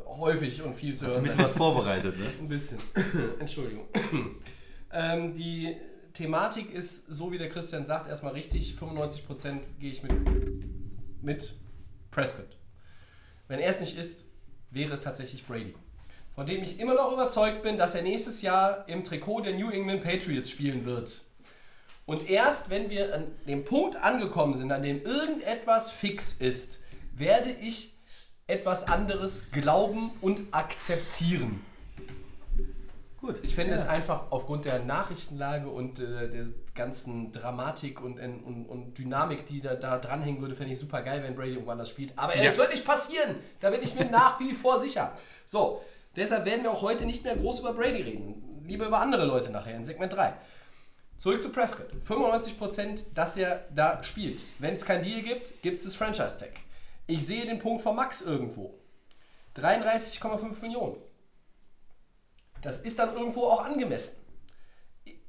[0.06, 2.26] häufig und viel zu Hast du ein hören bisschen was vorbereitet, ne?
[2.40, 2.78] Ein bisschen.
[3.40, 3.86] Entschuldigung.
[4.92, 5.78] ähm, die
[6.14, 8.76] Thematik ist, so wie der Christian sagt, erstmal richtig.
[8.80, 10.14] 95% gehe ich mit,
[11.22, 11.54] mit
[12.10, 12.58] Prescott.
[13.48, 14.26] Wenn er es nicht ist,
[14.72, 15.74] wäre es tatsächlich Brady.
[16.36, 19.72] Von dem ich immer noch überzeugt bin, dass er nächstes Jahr im Trikot der New
[19.72, 21.22] England Patriots spielen wird.
[22.06, 26.82] Und erst wenn wir an dem Punkt angekommen sind, an dem irgendetwas fix ist,
[27.14, 27.94] werde ich
[28.46, 31.62] etwas anderes glauben und akzeptieren.
[33.20, 33.40] Gut.
[33.42, 33.80] Ich fände ja.
[33.80, 39.60] es einfach aufgrund der Nachrichtenlage und äh, der ganzen Dramatik und, und, und Dynamik, die
[39.60, 42.14] da, da dranhängen würde, fände ich super geil, wenn Brady irgendwo anders spielt.
[42.16, 42.44] Aber Ja.
[42.44, 43.38] es wird nicht passieren.
[43.60, 45.14] Da bin ich mir nach wie vor sicher.
[45.46, 45.82] So,
[46.16, 48.64] deshalb werden wir auch heute nicht mehr groß über Brady reden.
[48.66, 50.34] Lieber über andere Leute nachher in Segment 3.
[51.18, 51.88] Zurück zu Prescott.
[52.08, 54.46] 95%, dass er da spielt.
[54.60, 56.52] Wenn es kein Deal gibt, gibt es das Franchise-Tag.
[57.08, 58.76] Ich sehe den Punkt von Max irgendwo.
[59.56, 60.98] 33,5 Millionen.
[62.62, 64.18] Das ist dann irgendwo auch angemessen.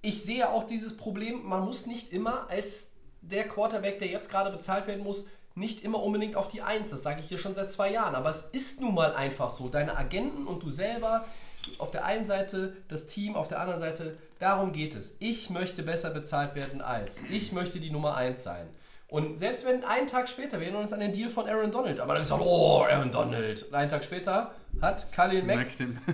[0.00, 4.50] Ich sehe auch dieses Problem, man muss nicht immer als der Quarterback, der jetzt gerade
[4.50, 6.90] bezahlt werden muss, nicht immer unbedingt auf die Eins.
[6.90, 8.14] Das sage ich hier schon seit zwei Jahren.
[8.14, 9.68] Aber es ist nun mal einfach so.
[9.68, 11.26] Deine Agenten und du selber,
[11.78, 15.16] auf der einen Seite das Team, auf der anderen Seite, darum geht es.
[15.18, 17.22] Ich möchte besser bezahlt werden als.
[17.30, 18.68] Ich möchte die Nummer eins sein.
[19.10, 21.98] Und selbst wenn einen Tag später, wir erinnern uns an den Deal von Aaron Donald,
[21.98, 23.62] aber dann gesagt, oh, Aaron Donald.
[23.62, 25.66] Und einen Tag später hat Khalil Mack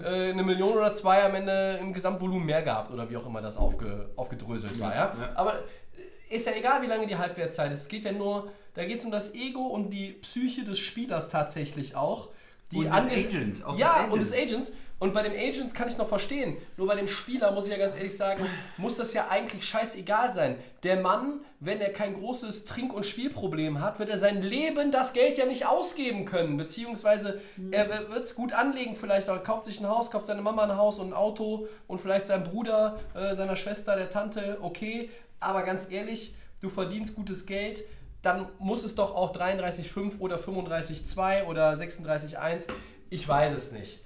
[0.04, 3.42] äh, eine Million oder zwei am Ende im Gesamtvolumen mehr gehabt oder wie auch immer
[3.42, 4.94] das aufge, aufgedröselt war.
[4.94, 5.12] Ja?
[5.20, 5.32] ja.
[5.34, 7.82] Aber äh, ist ja egal, wie lange die Halbwertszeit ist.
[7.82, 11.28] Es geht ja nur, da geht es um das Ego und die Psyche des Spielers
[11.28, 12.28] tatsächlich auch.
[12.70, 14.72] Die Und des Agents, ja, und des Agents.
[15.04, 16.56] Und bei dem Agents kann ich noch verstehen.
[16.78, 18.46] Nur bei dem Spieler, muss ich ja ganz ehrlich sagen,
[18.78, 20.56] muss das ja eigentlich scheißegal sein.
[20.82, 25.12] Der Mann, wenn er kein großes Trink- und Spielproblem hat, wird er sein Leben das
[25.12, 26.56] Geld ja nicht ausgeben können.
[26.56, 29.28] Beziehungsweise er wird es gut anlegen vielleicht.
[29.28, 32.24] Er kauft sich ein Haus, kauft seine Mama ein Haus und ein Auto und vielleicht
[32.24, 35.10] seinem Bruder, äh, seiner Schwester, der Tante, okay.
[35.38, 37.82] Aber ganz ehrlich, du verdienst gutes Geld,
[38.22, 42.68] dann muss es doch auch 33,5 oder 35,2 oder 36,1.
[43.10, 44.03] Ich weiß es nicht.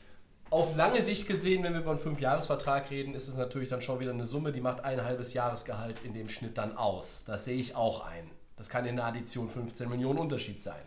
[0.50, 4.00] Auf lange Sicht gesehen, wenn wir über einen 5-Jahres-Vertrag reden, ist es natürlich dann schon
[4.00, 7.24] wieder eine Summe, die macht ein halbes Jahresgehalt in dem Schnitt dann aus.
[7.26, 8.30] Das sehe ich auch ein.
[8.56, 10.80] Das kann in der Addition 15 Millionen Unterschied sein.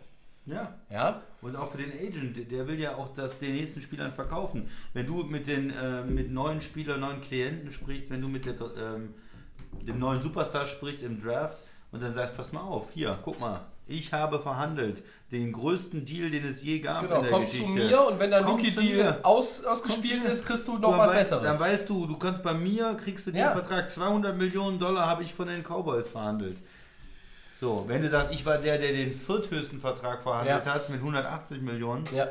[0.46, 0.74] Ja.
[0.90, 1.22] Ja?
[1.40, 4.68] Und auch für den Agent, der will ja auch das den nächsten Spielern verkaufen.
[4.92, 8.54] Wenn du mit den äh, mit neuen Spielern, neuen Klienten sprichst, wenn du mit der,
[8.54, 9.14] ähm,
[9.86, 13.60] dem neuen Superstar sprichst im Draft und dann sagst, pass mal auf, hier, guck mal,
[13.92, 17.66] ich habe verhandelt den größten Deal, den es je gab Genau, in der komm Geschichte.
[17.66, 20.98] zu mir und wenn dein Komm Rookie-Deal aus, ausgespielt Komm ist, kriegst du noch dann
[21.00, 21.42] was weißt, Besseres.
[21.44, 23.52] Dann weißt du, du kannst bei mir, kriegst du den Ja.
[23.52, 26.58] Vertrag, 200 Millionen Dollar habe ich von den Cowboys verhandelt.
[27.60, 30.74] So, wenn du sagst, ich war der, der den vierthöchsten Vertrag verhandelt Ja.
[30.74, 32.28] hat mit 180 Millionen, Ja.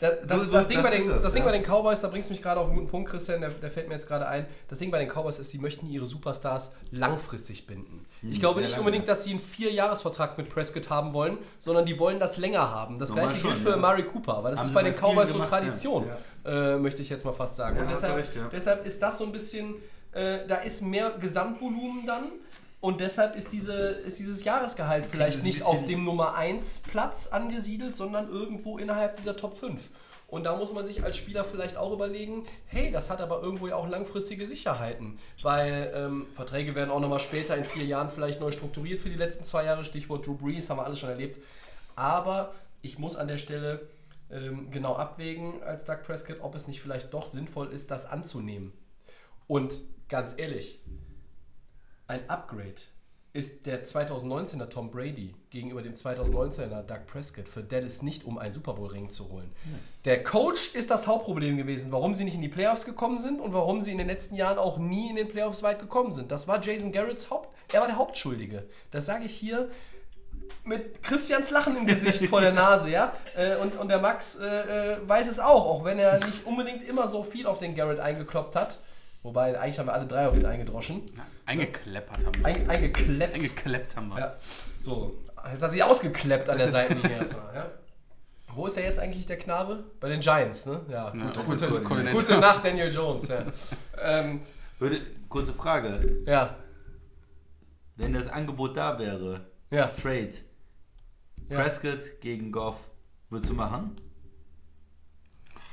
[0.00, 1.48] Das, das, So- so- das, Ding, das bei den, das, Ding ja.
[1.50, 3.70] bei den Cowboys, da bringst du mich gerade auf einen guten Punkt, Christian, der, der
[3.70, 4.44] fällt mir jetzt gerade ein.
[4.68, 8.04] Das Ding bei den Cowboys ist, sie möchten ihre Superstars langfristig binden.
[8.22, 8.80] Ich glaube Hm, nicht lange.
[8.80, 12.98] unbedingt, dass sie einen Vierjahresvertrag mit Prescott haben wollen, sondern die wollen das länger haben.
[12.98, 13.76] Das Normal gleiche gilt schon, für ja.
[13.76, 15.58] Murray Cooper, weil das Haben ist bei den Cowboys so gemacht, ja.
[15.58, 16.04] Tradition,
[16.44, 17.76] äh, möchte ich jetzt mal fast sagen.
[17.76, 18.48] Ja, Und deshalb, recht, ja.
[18.52, 19.76] deshalb ist das so ein bisschen,
[20.12, 22.24] äh, da ist mehr Gesamtvolumen dann.
[22.84, 27.96] Und deshalb ist, diese, ist dieses Jahresgehalt vielleicht nicht auf dem Nummer 1 Platz angesiedelt,
[27.96, 29.88] sondern irgendwo innerhalb dieser Top 5.
[30.28, 33.68] Und da muss man sich als Spieler vielleicht auch überlegen, hey, das hat aber irgendwo
[33.68, 35.18] ja auch langfristige Sicherheiten.
[35.40, 39.16] Weil ähm, Verträge werden auch nochmal später in vier Jahren vielleicht neu strukturiert für die
[39.16, 39.86] letzten zwei Jahre.
[39.86, 41.38] Stichwort Drew Brees, haben wir alles schon erlebt.
[41.96, 43.88] Aber ich muss an der Stelle
[44.30, 48.74] ähm, genau abwägen als Doug Prescott, ob es nicht vielleicht doch sinnvoll ist, das anzunehmen.
[49.46, 49.72] Und
[50.10, 50.80] ganz ehrlich,
[52.06, 52.82] ein Upgrade
[53.32, 58.52] ist der 2019er Tom Brady gegenüber dem 2019er Doug Prescott für Dallas nicht, um einen
[58.52, 59.50] Super Bowl-Ring zu holen.
[60.04, 63.52] Der Coach ist das Hauptproblem gewesen, warum sie nicht in die Playoffs gekommen sind und
[63.52, 66.30] warum sie in den letzten Jahren auch nie in den Playoffs weit gekommen sind.
[66.30, 68.68] Das war Jason Garretts Haupt, er war der Hauptschuldige.
[68.92, 69.68] Das sage ich hier
[70.62, 73.14] mit Christians Lachen im Gesicht vor der Nase, ja.
[73.36, 76.84] Äh, Und, und der Max äh, äh, weiß es auch, auch wenn er nicht unbedingt
[76.84, 78.78] immer so viel auf den Garrett eingekloppt hat.
[79.24, 81.00] Wobei, eigentlich haben wir alle drei auf ihn eingedroschen.
[81.46, 82.44] Eingekleppert haben wir.
[82.46, 83.34] Ein, eingekleppt.
[83.34, 84.18] Eingekleppt haben wir.
[84.18, 84.34] Ja,
[84.82, 85.16] so.
[85.50, 87.54] Jetzt hat sich ausgekleppt an der Seitenlinie erstmal.
[87.54, 87.70] Ja.
[88.54, 89.82] Wo ist er jetzt eigentlich der Knabe?
[89.98, 90.82] Bei den Giants, ne?
[90.90, 92.20] Ja, Ja, gute, gute, Coordinator.
[92.20, 93.28] gute Nacht, Daniel Jones.
[93.28, 93.44] Ja.
[94.02, 94.42] ähm,
[94.78, 96.22] Würde, kurze Frage.
[96.26, 96.56] ja,
[97.96, 99.88] Wenn das Angebot da wäre, ja.
[99.88, 100.34] Trade,
[101.48, 101.60] Ja.
[101.62, 102.88] Prescott gegen Goff,
[103.30, 103.96] würdest du machen?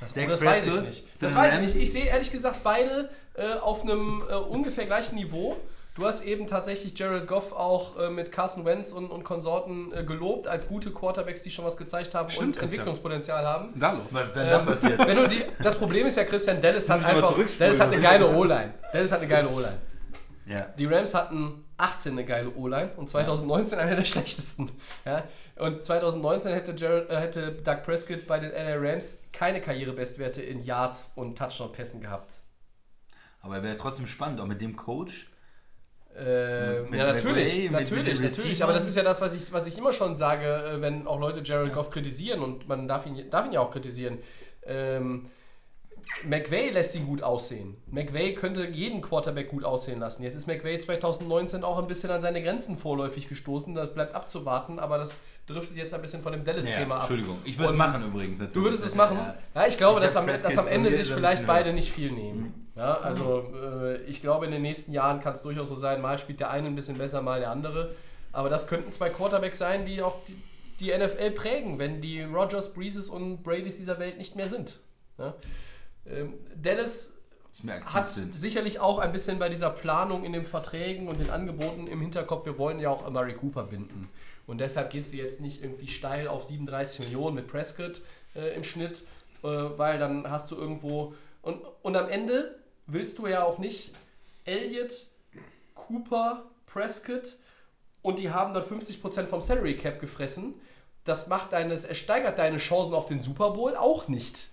[0.00, 1.22] Das, oh, das weiß ich nicht.
[1.22, 1.76] Das weiß ich nicht.
[1.76, 5.56] Ich sehe ehrlich gesagt beide äh, auf einem äh, ungefähr gleichen Niveau.
[5.94, 10.04] Du hast eben tatsächlich Jared Goff auch äh, mit Carson Wentz und, und Konsorten äh,
[10.04, 12.80] gelobt als gute Quarterbacks, die schon was gezeigt haben Stimmt, und Christian.
[12.80, 13.66] Entwicklungspotenzial haben.
[13.66, 14.06] Was ist denn da los?
[14.10, 15.06] Was ist denn da passiert?
[15.06, 17.34] Wenn du die, das Problem ist ja, Christian Dallas hat einfach.
[17.58, 18.34] Dallas hat eine geile?
[18.34, 18.74] O-Line.
[18.90, 19.78] Dallas hat eine geile O-Line.
[20.46, 20.66] Ja.
[20.78, 24.70] Die Rams hatten 18 eine geile O-Line und 2019 eine der schlechtesten.
[25.04, 25.24] Ja?
[25.56, 30.64] Und 2019 hätte, Jared, äh, hätte Doug Prescott bei den LA Rams keine Karrierebestwerte in
[30.64, 32.41] Yards und Touchdown-Pässen gehabt.
[33.42, 35.28] Aber er wäre trotzdem spannend, auch mit dem Coach.
[36.16, 38.62] Äh, Mit ja, natürlich, mit- natürlich, mit natürlich.
[38.62, 41.18] Aber das ist ja das, was ich, was ich immer schon sage, äh, wenn auch
[41.18, 44.18] Leute Jared Goff kritisieren und man darf ihn, darf ihn ja auch kritisieren.
[44.64, 45.30] Ähm,
[46.24, 47.76] McVay lässt ihn gut aussehen.
[47.90, 50.22] McVay könnte jeden Quarterback gut aussehen lassen.
[50.22, 53.74] Jetzt ist McVay 2019 auch ein bisschen an seine Grenzen vorläufig gestoßen.
[53.74, 57.00] Das bleibt abzuwarten, aber das driftet jetzt ein bisschen von dem Dallas-Thema ab.
[57.02, 57.38] Entschuldigung.
[57.44, 58.38] Ich würde es machen übrigens.
[58.52, 59.18] Du würdest es machen?
[59.54, 62.70] Ja, ich glaube, Ich dass am, dass am Ende sich vielleicht beide nicht viel nehmen.
[62.76, 66.18] Ja, also äh, ich glaube, in den nächsten Jahren kann es durchaus so sein, mal
[66.18, 67.94] spielt der eine ein bisschen besser, mal der andere.
[68.32, 70.36] Aber das könnten zwei Quarterbacks sein, die auch die,
[70.80, 74.76] die NFL prägen, wenn die Rogers, Breezes und Bradys dieser Welt nicht mehr sind.
[75.18, 75.34] Ja?
[76.06, 77.14] Ähm, Dallas
[77.84, 78.38] hat sind.
[78.38, 82.46] sicherlich auch ein bisschen bei dieser Planung in den Verträgen und den Angeboten im Hinterkopf,
[82.46, 84.08] wir wollen ja auch Amari Cooper binden.
[84.46, 88.00] Und deshalb gehst du jetzt nicht irgendwie steil auf 37 Millionen mit Prescott
[88.34, 89.02] äh, im Schnitt,
[89.42, 91.14] äh, weil dann hast du irgendwo.
[91.42, 93.92] Und, und am Ende willst du ja auch nicht
[94.44, 95.06] Elliott,
[95.74, 97.36] Cooper, Prescott
[98.00, 100.54] und die haben dann 50% vom Salary Cap gefressen.
[101.04, 104.48] Das macht deine, es steigert deine Chancen auf den Super Bowl auch nicht.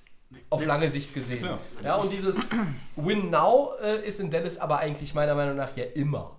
[0.52, 1.40] Auf lange Sicht gesehen.
[1.40, 1.60] Klar.
[1.84, 2.38] Ja, und dieses
[2.96, 6.38] Win Now äh, ist in Dallas aber eigentlich meiner Meinung nach ja immer.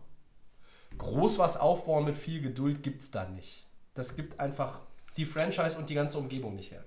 [0.99, 3.67] Groß was aufbauen mit viel Geduld gibt es da nicht.
[3.95, 4.81] Das gibt einfach
[5.17, 6.85] die Franchise und die ganze Umgebung nicht her.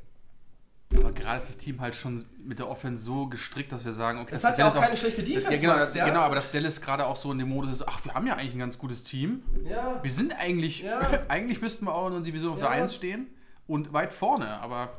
[0.96, 4.20] Aber gerade ist das Team halt schon mit der Offense so gestrickt, dass wir sagen,
[4.20, 6.06] okay, Es dass hat ja auch keine schlechte Defense, Ja, genau, Max, ja?
[6.06, 8.36] genau, aber dass Dallas gerade auch so in dem Modus ist, ach, wir haben ja
[8.36, 9.42] eigentlich ein ganz gutes Team.
[9.68, 10.00] Ja.
[10.04, 11.00] Wir sind eigentlich, Ja.
[11.30, 12.68] eigentlich müssten wir auch in der Division auf Ja.
[12.68, 13.28] der 1 stehen
[13.66, 14.94] und weit vorne, aber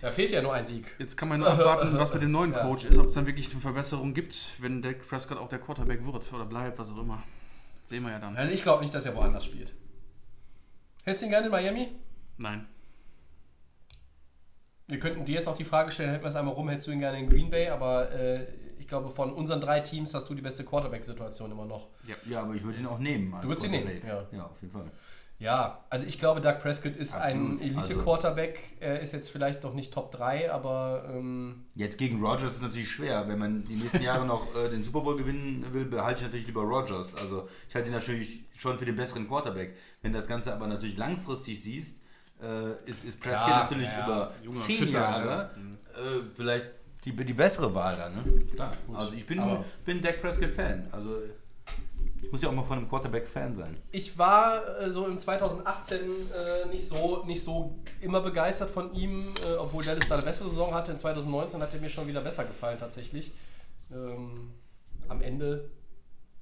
[0.00, 0.94] Da fehlt ja nur ein Sieg.
[0.98, 2.62] jetzt kann man nur abwarten, was mit dem neuen Ja.
[2.62, 6.04] Coach ist, ob es dann wirklich eine Verbesserung gibt, wenn Dak Prescott auch der Quarterback
[6.06, 7.22] wird oder bleibt, was auch immer.
[7.84, 8.36] Sehen wir ja dann.
[8.36, 9.74] Also ich glaube nicht, dass er woanders spielt.
[11.04, 11.88] Hättest du ihn gerne in Miami?
[12.38, 12.66] Nein.
[14.88, 16.90] Wir könnten dir jetzt auch die Frage stellen, hätten wir es einmal rum, hättest du
[16.92, 18.46] ihn gerne in Green Bay, aber äh,
[18.78, 21.88] ich glaube, von unseren drei Teams hast du die beste Quarterback-Situation immer noch.
[22.28, 23.34] Ja, aber ich würde ihn auch nehmen.
[23.42, 24.26] Du würdest ihn nehmen, ja.
[24.32, 24.90] Ja, auf jeden Fall.
[25.40, 27.78] Ja, also ich glaube, Doug Prescott ist ein Absolut.
[27.78, 28.60] Also Elite-Quarterback.
[28.78, 32.90] Er ist jetzt vielleicht noch nicht Top 3, aber ähm, Jetzt gegen Rogers ist natürlich
[32.90, 33.26] schwer.
[33.26, 36.46] Wenn man die nächsten Jahre noch äh, den Super Bowl gewinnen will, behalte ich natürlich
[36.46, 37.14] lieber Rogers.
[37.14, 39.74] Also ich halte ihn natürlich schon für den besseren Quarterback.
[40.02, 41.96] Wenn das Ganze aber natürlich langfristig siehst,
[42.42, 45.50] äh, ist, ist Prescott Klar, natürlich ja, über junger, zehn fitter, Jahre
[45.94, 46.66] äh, vielleicht
[47.06, 48.10] die, die bessere Wahl da.
[48.10, 48.44] Ne?
[48.54, 48.72] Klar.
[48.92, 50.88] Also ich bin, Aber- bin Dak Prescott-Fan.
[50.92, 51.16] Also
[52.30, 53.76] muss ja auch mal von einem Quarterback-Fan sein.
[53.92, 59.26] ich war äh, so im 2018 äh, nicht, so, nicht so immer begeistert von ihm,
[59.46, 60.92] äh, obwohl Dallas da eine bessere Saison hatte.
[60.92, 63.32] In 2019 hat er mir schon wieder besser gefallen tatsächlich.
[63.92, 64.52] Ähm,
[65.08, 65.70] am Ende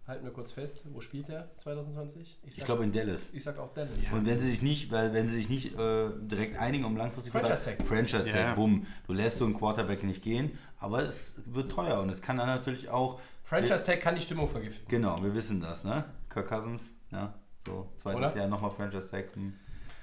[0.06, 2.38] halten wir kurz fest, wo spielt er 2020?
[2.46, 3.20] Ich glaube in Dallas.
[3.32, 3.98] ich sag auch Dallas.
[4.10, 7.30] Und wenn sie sich nicht, weil wenn sie sich nicht äh, direkt einigen um langfristig
[7.32, 7.86] Franchise Tag.
[7.86, 8.54] Franchise Tag, Ja.
[8.54, 8.86] bumm.
[9.06, 12.46] Du lässt so einen Quarterback nicht gehen, aber es wird teuer und es kann dann
[12.46, 13.20] natürlich auch.
[13.48, 14.86] Franchise Tag kann die Stimmung vergiften.
[14.88, 16.04] Genau, wir wissen das, ne?
[16.28, 17.32] Kirk Cousins, ja,
[17.66, 18.36] so zweites Oder?
[18.36, 19.34] Jahr nochmal Franchise Tag.
[19.34, 19.54] Hm.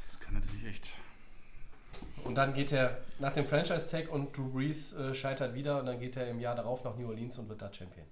[0.06, 0.94] Das kann natürlich echt.
[2.24, 5.86] Und dann geht er nach dem Franchise Tag und Drew Brees äh, scheitert wieder und
[5.86, 8.08] dann geht er im Jahr darauf nach New Orleans und wird da Champion.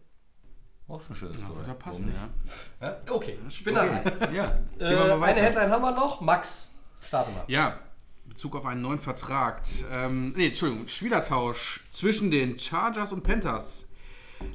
[0.87, 1.31] Auch schon schön.
[1.33, 2.87] Ja, wird da passen, ja.
[2.87, 2.97] Ja?
[3.09, 4.03] Okay, Spinnerei.
[4.33, 5.41] Ja, Äh, gehen wir mal eine.
[5.41, 6.21] Headline haben wir noch.
[6.21, 7.45] Max, starte mal.
[7.47, 7.79] Ja,
[8.25, 9.63] in Bezug auf einen neuen Vertrag.
[9.91, 13.87] Ähm, nee, Entschuldigung, Spielertausch zwischen den Chargers und Panthers.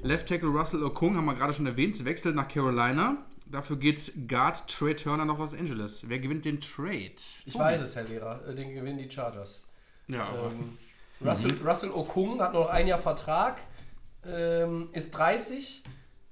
[0.02, 3.16] Left Tackle Russell Okung, haben wir gerade schon erwähnt, wechselt nach Carolina.
[3.46, 6.04] Dafür geht Guard Trey Turner nach Los Angeles.
[6.06, 7.12] Wer gewinnt den Trade?
[7.46, 8.46] Ich weiß es, Herr Lehrer.
[8.46, 9.62] Äh, Den gewinnen die Chargers.
[10.06, 10.78] Ja, aber Ähm,
[11.24, 13.60] Russell, Russell Okung hat noch ein Jahr Vertrag,
[14.26, 15.82] ähm, ist 30,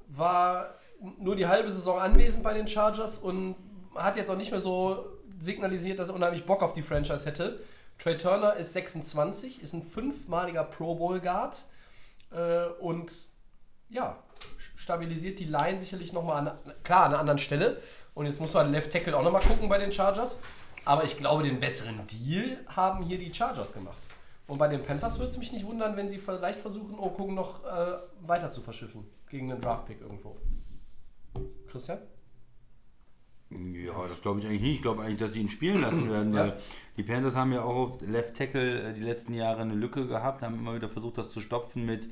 [0.09, 0.75] war
[1.19, 3.57] nur die halbe Saison anwesend bei den Chargers und
[3.95, 5.07] hat jetzt auch nicht mehr so
[5.39, 7.61] signalisiert, dass er unheimlich Bock auf die Franchise hätte.
[7.99, 11.63] Trey Turner ist 26, ist ein fünfmaliger Pro Bowl Guard
[12.31, 13.13] äh, und
[13.89, 14.17] ja,
[14.75, 17.81] stabilisiert die Line sicherlich nochmal an, klar, an einer anderen Stelle.
[18.15, 20.41] Und jetzt muss man Left Tackle auch nochmal gucken bei den Chargers.
[20.85, 23.99] Aber ich glaube, den besseren Deal haben hier die Chargers gemacht.
[24.47, 27.65] Und bei den Panthers würde es mich nicht wundern, wenn sie vielleicht versuchen, Okung noch
[27.65, 30.37] äh, weiter zu verschiffen gegen einen Draftpick irgendwo.
[31.69, 31.99] Christian?
[33.51, 34.75] Ja, das glaube ich eigentlich nicht.
[34.77, 36.57] Ich glaube eigentlich, dass sie ihn spielen lassen werden, weil Ja.
[36.97, 40.43] die Panthers haben ja auch auf Left Tackle äh, die letzten Jahre eine Lücke gehabt,
[40.43, 42.09] haben immer wieder versucht, das zu stopfen mit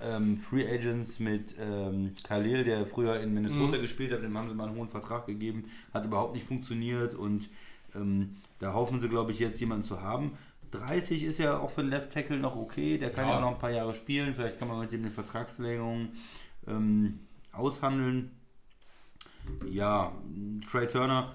[0.00, 4.54] ähm, Free Agents, mit ähm, Khalil, der früher in Minnesota gespielt hat, dem haben sie
[4.54, 7.48] mal einen hohen Vertrag gegeben, hat überhaupt nicht funktioniert und
[7.94, 10.32] ähm, da hoffen sie, glaube ich, jetzt jemanden zu haben.
[10.72, 13.40] 30 ist ja auch für einen Left Tackle noch okay, der kann ja, Ja.
[13.40, 16.08] noch ein paar Jahre spielen, vielleicht kann man mit dem eine Vertragsverlängerung
[16.66, 17.20] ähm,
[17.52, 18.30] aushandeln.
[19.70, 20.12] Ja,
[20.70, 21.32] Trey Turner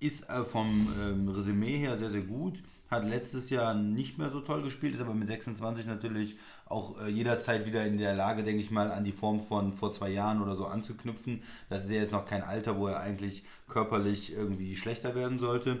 [0.00, 2.54] ist äh, vom ähm, Resümee her sehr, sehr gut.
[2.96, 7.08] Hat letztes Jahr nicht mehr so toll gespielt, ist aber mit 26 natürlich auch äh,
[7.08, 10.42] jederzeit wieder in der Lage, denke ich mal, an die Form von vor zwei Jahren
[10.42, 11.42] oder so anzuknüpfen.
[11.68, 15.78] Das ist ja jetzt noch kein Alter, wo er eigentlich körperlich irgendwie schlechter werden sollte.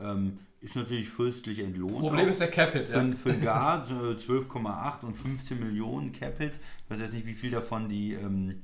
[0.00, 1.98] Ähm, ist natürlich fürstlich entlohnt.
[1.98, 2.30] Problem auch.
[2.30, 3.12] ist der Capit, Für, ja.
[3.12, 6.52] für einen Guard äh, 12,8 und 15 Millionen Capit.
[6.54, 8.62] Ich weiß jetzt nicht, wie viel davon die, ähm,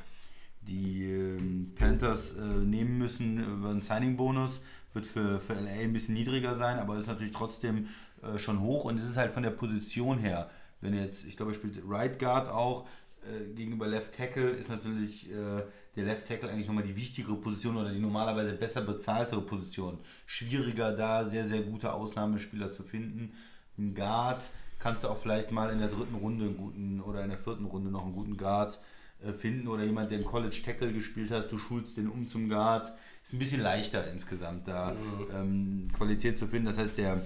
[0.62, 4.60] die ähm, Panthers äh, nehmen müssen über einen Signing-Bonus.
[4.92, 7.88] Wird für, für LA ein bisschen niedriger sein, aber ist natürlich trotzdem
[8.22, 10.50] äh, schon hoch und es ist halt von der Position her.
[10.80, 12.86] Wenn jetzt, ich glaube, er spielt Right Guard auch,
[13.22, 15.62] äh, gegenüber Left Tackle ist natürlich äh,
[15.94, 19.98] der Left Tackle eigentlich nochmal die wichtigere Position oder die normalerweise besser bezahltere Position.
[20.26, 23.32] Schwieriger da, sehr, sehr gute Ausnahmespieler zu finden.
[23.78, 27.30] Ein Guard kannst du auch vielleicht mal in der dritten Runde einen guten oder in
[27.30, 28.80] der vierten Runde noch einen guten Guard
[29.24, 32.48] äh, finden oder jemand, der im College Tackle gespielt hat, du schulst den um zum
[32.48, 32.92] Guard.
[33.22, 34.92] Ist ein bisschen leichter insgesamt da
[35.32, 36.66] ähm, Qualität zu finden.
[36.66, 37.22] Das heißt, der,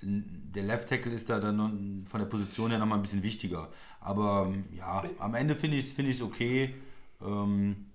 [0.00, 3.68] der Left Tackle ist da dann von der Position her nochmal ein bisschen wichtiger.
[4.00, 6.74] Aber ja, am Ende finde ich es find ich's okay.
[7.20, 7.86] Ähm,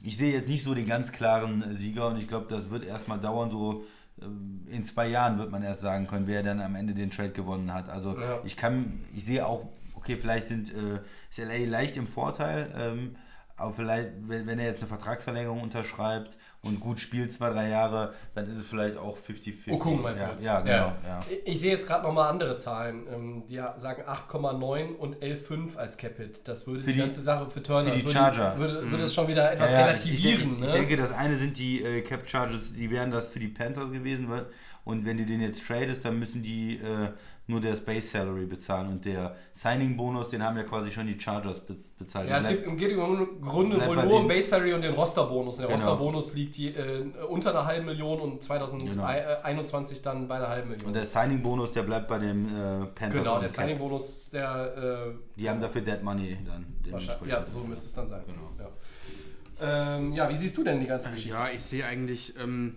[0.00, 3.18] ich sehe jetzt nicht so den ganz klaren Sieger und ich glaube, das wird erstmal
[3.20, 3.84] dauern, so
[4.22, 7.30] ähm, in zwei Jahren wird man erst sagen können, wer dann am Ende den Trade
[7.32, 7.88] gewonnen hat.
[7.88, 8.40] Also Ja.
[8.44, 13.16] ich kann, ich sehe auch, okay, vielleicht sind äh, ist LA leicht im Vorteil, ähm,
[13.58, 18.14] aber vielleicht, wenn, wenn er jetzt eine Vertragsverlängerung unterschreibt und gut spielt, zwei, drei Jahre,
[18.34, 19.72] dann ist es vielleicht auch 50-50.
[19.72, 20.44] Okung meinst ja, du jetzt?
[20.44, 20.92] Ja, genau.
[21.06, 21.20] Ja.
[21.30, 23.06] Ich- Ich sehe jetzt gerade nochmal andere Zahlen.
[23.12, 26.40] Ähm, Die sagen 8,9 und 11,5 als Capit.
[26.48, 28.54] Das würde Für die, die- ganze Sache für Turner für die das Charger.
[28.56, 28.60] Mhm.
[28.60, 30.60] Würde, würde, würde es schon wieder etwas Ja, ja, ich, ich, relativieren.
[30.60, 30.66] ne?
[30.66, 33.90] ich denke, das eine sind die äh, Cap Charges, die wären das für die Panthers
[33.92, 34.28] gewesen.
[34.28, 34.46] weil-
[34.84, 37.10] Und wenn du den jetzt tradest, dann müssen die äh,
[37.48, 38.88] nur der Space Salary bezahlen.
[38.88, 42.28] Und der Signing-Bonus, den haben ja quasi schon die Chargers be bezahlt.
[42.28, 44.94] Ja, es gibt im geht im Grunde wohl nur um den- Base Salary und den
[44.94, 45.58] Rosterbonus.
[45.58, 45.88] Und der Genau.
[45.90, 50.86] Rosterbonus liegt die, äh, unter einer halben Million und 2021 dann bei einer halben Million.
[50.88, 53.12] und der Signing-Bonus, der bleibt bei dem äh, Panthers.
[53.14, 53.56] genau, der Cap.
[53.56, 56.66] Signing-Bonus, der äh, Die haben dafür Dead Money dann.
[56.92, 58.22] wahrscheinlich, ja, so müsste es dann sein.
[58.26, 58.50] Genau.
[58.58, 59.96] Ja.
[59.96, 61.36] Ähm, ja, wie siehst du denn die ganze Geschichte?
[61.36, 62.76] Ja, ich sehe eigentlich ähm,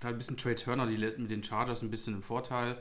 [0.00, 2.76] da ein bisschen Trey Turner die, mit den Chargers ein bisschen im Vorteil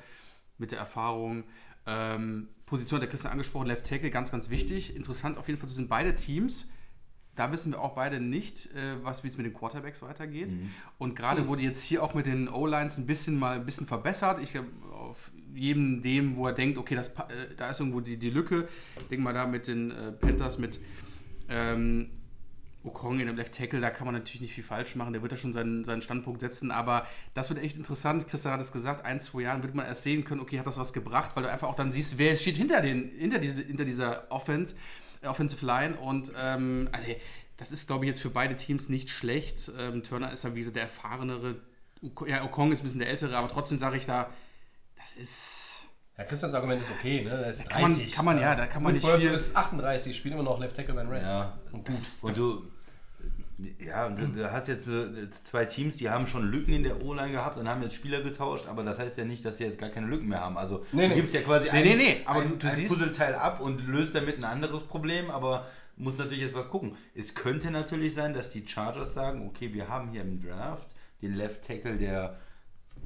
[0.58, 1.44] mit der Erfahrung.
[1.86, 4.96] Ähm, Position hat der Christian angesprochen, Left Tackle, ganz, ganz wichtig.
[4.96, 6.70] Interessant auf jeden Fall, das sind beide Teams.
[7.36, 10.56] Da wissen wir auch beide nicht, äh, was wie es mit den Quarterbacks weitergeht.
[11.00, 14.40] Und gerade wurde jetzt hier auch mit den O-Lines ein bisschen mal ein bisschen verbessert.
[14.40, 14.54] Ich
[14.92, 18.68] auf jedem dem, wo er denkt, okay, das, äh, da ist irgendwo die, die Lücke.
[18.98, 20.80] Ich denke mal da mit den äh, Panthers, mit
[21.50, 22.10] ähm,
[22.84, 25.14] Okong in dem Left Tackle, da kann man natürlich nicht viel falsch machen.
[25.14, 26.70] Der wird da schon seinen, seinen Standpunkt setzen.
[26.72, 28.28] Aber das wird echt interessant.
[28.28, 30.78] Christian hat es gesagt, ein, zwei Jahren wird man erst sehen können, okay, hat das
[30.78, 33.86] was gebracht, weil du einfach auch dann siehst, wer steht hinter, den, hinter, diese, hinter
[33.86, 34.76] dieser Offense,
[35.22, 35.96] äh, Offensive Line.
[35.96, 37.08] Und ähm, also,
[37.58, 39.72] das ist, glaube ich, jetzt für beide Teams nicht schlecht.
[39.80, 41.56] Ähm, Turner ist ja wie gesagt, der erfahrenere.
[42.28, 44.30] Ja, Okong ist ein bisschen der ältere, aber trotzdem sage ich da,
[45.02, 45.86] das ist.
[46.18, 47.30] Ja, Christians Argument ist okay, ne?
[47.32, 47.70] Er ist 30.
[47.70, 50.44] kann man- kann man- ja, da kann man nicht Whitworth viel- ist 38, spielt immer
[50.44, 51.24] noch Left Tackle bei den Rams.
[51.30, 51.58] Ja.
[51.72, 51.98] Und gut.
[52.22, 52.64] Und du,
[53.86, 57.32] ja, und du, hast jetzt äh, zwei Teams, die haben schon Lücken in der O-Line
[57.32, 59.90] gehabt und haben jetzt Spieler getauscht, aber das heißt ja nicht, dass sie jetzt gar
[59.90, 60.58] keine Lücken mehr haben.
[60.58, 61.16] Also Nee, du nee.
[61.16, 64.38] gibst ja quasi Nee, ein, nee, aber ein, du- ein Puzzleteil ab und löst damit
[64.38, 66.96] ein anderes Problem, aber muss natürlich jetzt was gucken.
[67.14, 70.88] Es könnte natürlich sein, dass die Chargers sagen, okay, wir haben hier im Draft
[71.22, 72.38] den Left Tackle der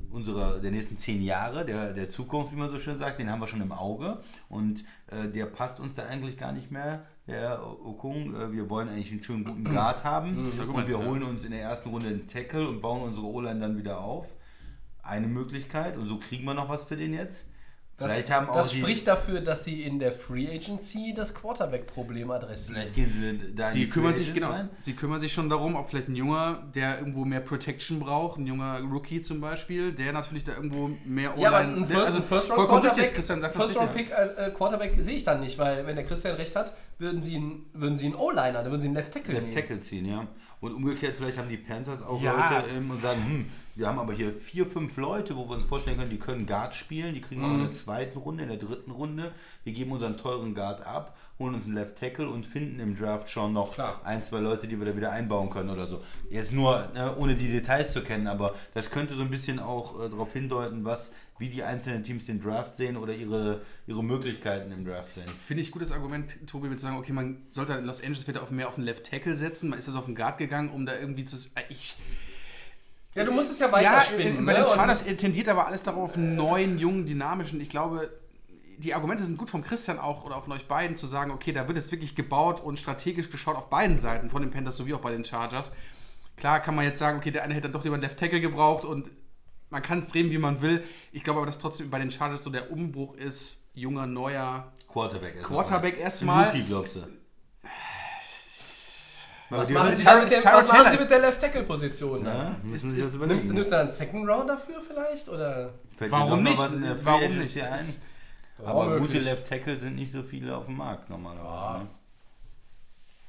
[0.09, 3.41] unserer der nächsten zehn Jahre, der, der Zukunft, wie man so schön sagt, den haben
[3.41, 7.61] wir schon im Auge und äh, der passt uns da eigentlich gar nicht mehr, der
[7.63, 8.35] Okung.
[8.35, 11.45] Äh, wir wollen eigentlich einen schönen guten Guard haben ja gut, und wir holen uns
[11.45, 14.27] in der ersten Runde einen Tackle und bauen unsere O-Line dann wieder auf.
[15.03, 17.47] Eine Möglichkeit und so kriegen wir noch was für den jetzt.
[17.99, 21.33] Das, Vielleicht haben auch das die- spricht dafür, dass sie in der Free Agency das
[21.33, 22.75] Quarterback-Problem adressieren.
[22.79, 24.51] Vielleicht gehen sie da in Sie kümmern Free sich genau.
[24.51, 24.69] Rein.
[24.77, 28.45] Sie kümmern sich schon darum, ob vielleicht ein junger, der irgendwo mehr Protection braucht, ein
[28.45, 32.21] junger Rookie zum Beispiel, der natürlich da irgendwo mehr Ja, aber Online- ein First, also
[32.21, 33.93] First Round vollkommen richtig, Quarterback, Christian sagt das First Round.
[33.95, 37.35] Pick äh, Quarterback sehe ich dann nicht, weil wenn der Christian recht hat, würden sie
[37.37, 39.55] einen, würden sie einen O-Liner, dann würden sie einen Left Tackle Left nehmen.
[39.55, 40.27] Tackle ziehen, ja.
[40.59, 42.33] Und umgekehrt, vielleicht haben die Panthers auch Ja.
[42.33, 43.45] Leute ähm, und sagen, hm,
[43.75, 46.73] wir haben aber hier vier, fünf Leute, wo wir uns vorstellen können, die können Guard
[46.73, 49.31] spielen, die kriegen wir auch in der zweiten Runde, in der dritten Runde.
[49.63, 53.29] Wir geben unseren teuren Guard ab, holen uns einen Left Tackle und finden im Draft
[53.29, 54.01] schon noch Klar.
[54.03, 56.01] ein, zwei Leute, die wir da wieder einbauen können oder so.
[56.31, 60.03] Jetzt nur, ne, ohne die Details zu kennen, aber das könnte so ein bisschen auch
[60.03, 64.71] äh, darauf hindeuten, was, wie die einzelnen Teams den Draft sehen oder ihre, ihre Möglichkeiten
[64.71, 65.27] im Draft sehen.
[65.45, 68.41] Finde ich gutes Argument, Tobi, mit zu sagen, okay, man sollte in Los Angeles wieder
[68.41, 69.69] auf mehr auf den Left Tackle setzen.
[69.69, 71.35] Man ist das auf den Guard gegangen, um da irgendwie zu.
[71.53, 71.95] äh, Ich,
[73.13, 74.37] Ja, du musst es ja ja, weiterspinnen.
[74.39, 74.59] in- bei ne?
[74.59, 77.61] den Chargers tendiert aber alles darauf, einen neuen, jungen, dynamischen.
[77.61, 78.09] Ich glaube,
[78.77, 81.67] die Argumente sind gut vom Christian auch oder von euch beiden zu sagen, okay, da
[81.67, 84.99] wird jetzt wirklich gebaut und strategisch geschaut auf beiden Seiten, von den Panthers sowie auch
[85.01, 85.71] bei den Chargers.
[86.35, 88.39] Klar kann man jetzt sagen, okay, der eine hätte dann doch lieber einen Left Tackle
[88.41, 89.09] gebraucht und
[89.69, 90.83] man kann es drehen, wie man will.
[91.11, 95.35] Ich glaube aber, dass trotzdem bei den Chargers so der Umbruch ist, junger, neuer Quarterback
[95.37, 95.63] erstmal.
[95.65, 96.47] Quarterback erstmal.
[96.49, 96.99] Rookie, glaubst du?
[99.49, 102.25] Was machen sie, mit der, was machen sie ist- mit der Left Tackle Position?
[102.25, 103.13] Ja, Ist- ist-.
[103.15, 105.29] Nimmst nimmst du dann einen Second Round dafür vielleicht?
[105.29, 105.73] Oder?
[106.09, 106.57] Warum nicht?
[107.03, 107.61] Warum nicht?
[107.63, 107.79] Ein?
[108.63, 109.25] Aber Ja, gute möglich.
[109.25, 111.47] Left Tackle sind nicht so viele auf dem Markt normalerweise.
[111.49, 111.77] Ja.
[111.79, 111.89] Ne?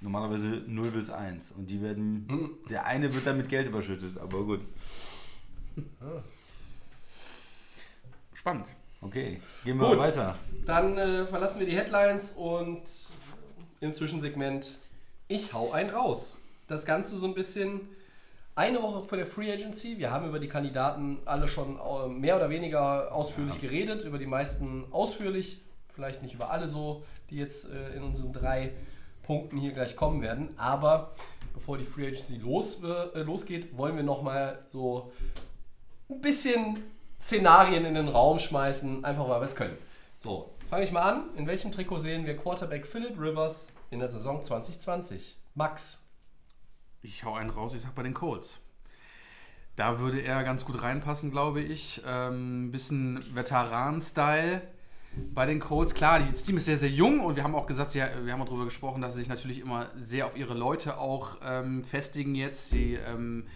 [0.00, 1.52] Normalerweise 0 bis 1.
[1.52, 2.26] Und die werden.
[2.30, 2.50] Hm.
[2.70, 4.60] Der eine wird dann mit Geld überschüttet, aber gut.
[8.34, 8.68] Spannend.
[9.00, 9.98] Okay, gehen wir Gut.
[9.98, 10.36] weiter.
[10.66, 12.82] Dann äh, verlassen wir die Headlines und
[13.80, 14.78] im Zwischensegment
[15.28, 16.42] ich hau einen raus.
[16.66, 17.80] Das Ganze so ein bisschen
[18.59, 19.98] eine Woche vor der Free Agency.
[19.98, 24.26] Wir haben über die Kandidaten alle schon äh, mehr oder weniger ausführlich geredet, über die
[24.26, 25.62] meisten ausführlich,
[25.94, 28.72] vielleicht nicht über alle so, die jetzt äh, in unseren drei
[29.22, 30.59] Punkten hier gleich kommen werden.
[30.59, 31.14] Aber
[31.54, 35.12] bevor die Free Agency los, äh, losgeht, wollen wir nochmal so
[36.11, 36.82] ein bisschen
[37.20, 39.78] Szenarien in den Raum schmeißen, einfach weil wir es können.
[40.18, 41.30] So, fange ich mal an.
[41.36, 45.36] In welchem Trikot sehen wir Quarterback Philip Rivers in der Saison 2020?
[45.54, 46.07] Max.
[47.01, 48.64] Ich hau einen raus, ich sag bei den Colts.
[49.76, 52.03] Da würde er ganz gut reinpassen, glaube ich.
[52.05, 54.62] Ähm, bisschen Veteran-Style
[55.32, 55.94] bei den Colts.
[55.94, 58.44] Klar, das Team ist sehr, sehr jung und wir haben auch gesagt, ja, wir haben
[58.44, 62.70] darüber gesprochen, dass sie sich natürlich immer sehr auf ihre Leute auch ähm, festigen jetzt.
[62.70, 63.46] Sie ähm,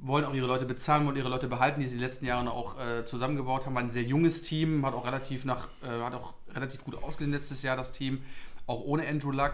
[0.00, 2.48] wollen auch ihre Leute bezahlen, wollen ihre Leute behalten, die sie in den letzten Jahren
[2.48, 3.78] auch äh, zusammengebaut haben.
[3.78, 7.62] Ein sehr junges Team, hat auch relativ nach, äh, hat auch relativ gut ausgesehen letztes
[7.62, 8.22] Jahr, das Team,
[8.66, 9.52] auch ohne Andrew Luck.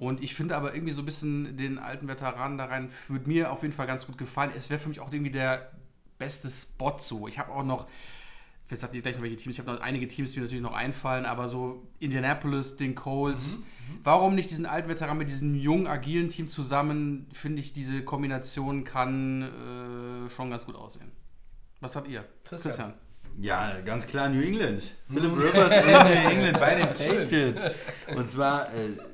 [0.00, 3.52] Und ich finde aber irgendwie so ein bisschen den alten Veteranen da rein, würde mir
[3.52, 4.50] auf jeden Fall ganz gut gefallen.
[4.56, 5.72] Es wäre für mich auch irgendwie der
[6.16, 7.28] beste Spot so.
[7.28, 7.86] Ich habe auch noch,
[8.64, 10.62] vielleicht sagt ihr gleich noch welche Teams, ich habe noch einige Teams, die mir natürlich
[10.62, 13.58] noch einfallen, aber so Indianapolis, den Colts.
[14.02, 17.26] Warum nicht diesen alten Veteran mit diesem jungen, agilen Team zusammen?
[17.34, 21.12] Finde ich, diese Kombination kann äh, schon ganz gut aussehen.
[21.80, 22.24] Was habt ihr?
[22.44, 22.94] Christian.
[23.38, 24.82] Ja, ganz klar New England.
[25.12, 27.62] Philip Rivers in New England bei den Patriots.
[28.16, 29.09] Und zwar, äh,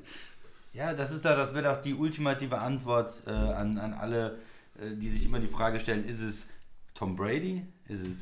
[0.76, 4.38] ja, das ist da, das wird auch die ultimative Antwort äh, an, an alle,
[4.78, 6.46] äh, die sich immer die Frage stellen, ist es
[6.94, 7.64] Tom Brady?
[7.88, 8.18] Ist es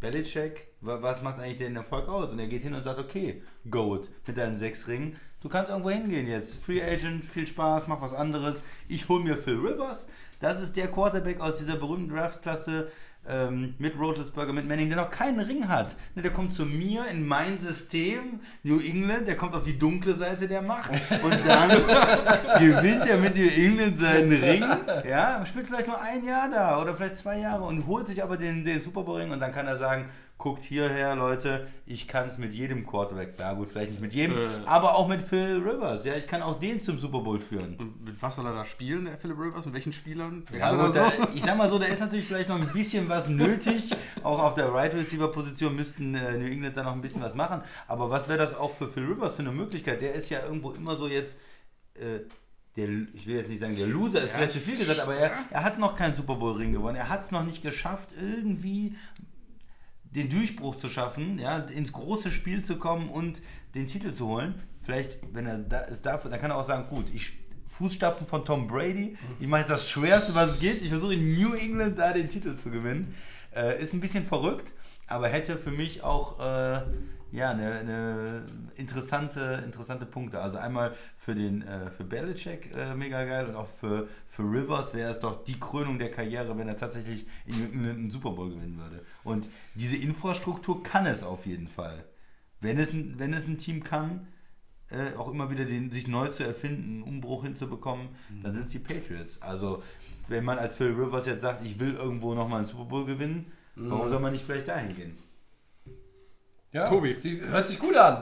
[0.00, 0.68] Belichick?
[0.80, 2.30] Wa- Was macht eigentlich den Erfolg aus?
[2.32, 5.16] Und er geht hin und sagt, okay, Goat mit deinen sechs Ringen.
[5.40, 6.54] Du kannst irgendwo hingehen jetzt.
[6.62, 8.56] Free Agent, viel Spaß, mach was anderes.
[8.88, 10.06] Ich hol mir Phil Rivers.
[10.38, 12.90] Das ist der Quarterback aus dieser berühmten Draftklasse
[13.28, 15.96] ähm, mit Roethlisberger, mit Manning, der noch keinen Ring hat.
[16.14, 20.14] Ne, der kommt zu mir in mein System, New England, der kommt auf die dunkle
[20.14, 20.90] Seite der Macht
[21.22, 21.70] und dann
[22.58, 24.64] gewinnt er mit New England seinen Ring.
[25.08, 28.36] Ja, spielt vielleicht nur ein Jahr da oder vielleicht zwei Jahre und holt sich aber
[28.36, 30.08] den, den Super Bowl Ring und dann kann er sagen,
[30.40, 33.34] guckt hierher, Leute, ich kann es mit jedem Quarterback.
[33.38, 34.46] Ja gut, vielleicht nicht mit jedem, Äh.
[34.66, 36.04] aber auch mit Phil Rivers.
[36.04, 37.76] Ja, ich kann auch den zum Super Bowl führen.
[37.76, 39.66] Und mit was soll er da spielen, der Philip Rivers?
[39.66, 40.44] Mit welchen Spielern?
[40.52, 43.08] Ja, gut, da da, ich sag mal so, da ist natürlich vielleicht noch ein bisschen
[43.08, 43.94] was nötig.
[44.22, 47.34] Auch auf der Right Receiver Position müssten äh, New England da noch ein bisschen was
[47.34, 47.60] machen.
[47.86, 50.00] Aber was wäre das auch für Phil Rivers für eine Möglichkeit?
[50.00, 51.38] Der ist ja irgendwo immer so jetzt.
[51.94, 52.20] Äh,
[52.76, 55.32] der, ich will jetzt nicht sagen, der Loser ist vielleicht zu viel gesagt, aber er,
[55.50, 56.96] er hat noch keinen Super Bowl Ring gewonnen.
[56.96, 58.96] Er hat es noch nicht geschafft, irgendwie
[60.10, 63.40] den Durchbruch zu schaffen, ja, ins große Spiel zu kommen und
[63.74, 64.62] den Titel zu holen.
[64.82, 67.38] Vielleicht, wenn er es darf, dann kann er auch sagen, gut, ich
[67.68, 70.82] Fußstapfen von Tom Brady, ich mache jetzt das Schwerste, was es geht.
[70.82, 73.14] Ich versuche in New England da den Titel zu gewinnen.
[73.54, 74.74] Äh, ist ein bisschen verrückt,
[75.06, 76.82] aber hätte für mich auch äh,
[77.32, 80.40] ja, eine, eine interessante, interessante Punkte.
[80.40, 84.94] Also einmal für den äh, für Belichick äh, mega geil und auch für, für Rivers
[84.94, 88.50] wäre es doch die Krönung der Karriere, wenn er tatsächlich in, in, einen Super Bowl
[88.50, 89.04] gewinnen würde.
[89.24, 92.04] Und diese Infrastruktur kann es auf jeden Fall.
[92.60, 94.26] Wenn es, ein- wenn es ein Team kann,
[94.90, 98.08] äh, auch immer wieder den, sich neu zu erfinden, einen Umbruch hinzubekommen,
[98.42, 99.40] dann sind es die Patriots.
[99.40, 99.82] Also
[100.28, 103.52] wenn man als Phil Rivers jetzt sagt, ich will irgendwo nochmal einen Super Bowl gewinnen,
[103.76, 105.16] warum soll man nicht vielleicht dahin gehen?
[106.72, 107.14] Ja, Tobi.
[107.16, 108.16] Sie, hört sich gut an.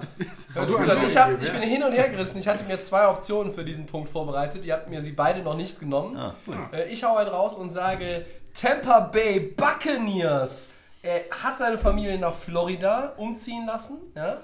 [0.54, 0.98] Hört sich gut an.
[1.06, 2.38] Ich, hab, ich bin hin und her gerissen.
[2.38, 4.64] Ich hatte mir zwei Optionen für diesen Punkt vorbereitet.
[4.64, 6.16] Ihr habt mir sie beide noch nicht genommen.
[6.16, 6.54] Ah, gut.
[6.72, 8.24] Äh, Ich hau einen raus und sage
[8.54, 10.70] Tampa Bay Buccaneers.
[11.02, 13.98] Er hat seine Familie nach Florida umziehen lassen.
[14.16, 14.38] Ja?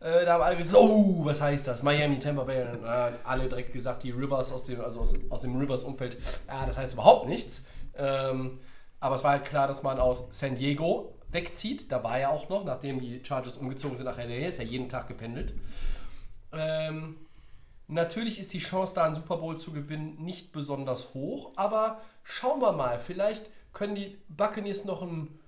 [0.00, 1.82] Äh, Da haben alle gesagt, oh, was heißt das?
[1.82, 2.62] Miami, Tampa Bay.
[2.62, 6.64] Und dann, alle direkt gesagt, die Rivers aus dem, also aus, aus dem Rivers-Umfeld, ja,
[6.66, 7.66] das heißt überhaupt nichts.
[7.98, 8.60] Ähm,
[9.00, 11.90] aber es war halt klar, dass man aus San Diego wegzieht.
[11.92, 14.88] Da war er auch noch, nachdem die Chargers umgezogen sind nach LA, ist er jeden
[14.88, 15.54] Tag gependelt.
[16.52, 17.16] Ähm,
[17.88, 22.60] natürlich ist die Chance, da einen Super Bowl zu gewinnen, nicht besonders hoch, aber schauen
[22.60, 25.38] wir mal, vielleicht können die Buccaneers noch einen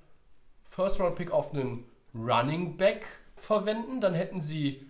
[0.69, 3.07] First-Round-Pick auf einen Running Back
[3.37, 4.01] verwenden.
[4.01, 4.87] Dann hätten sie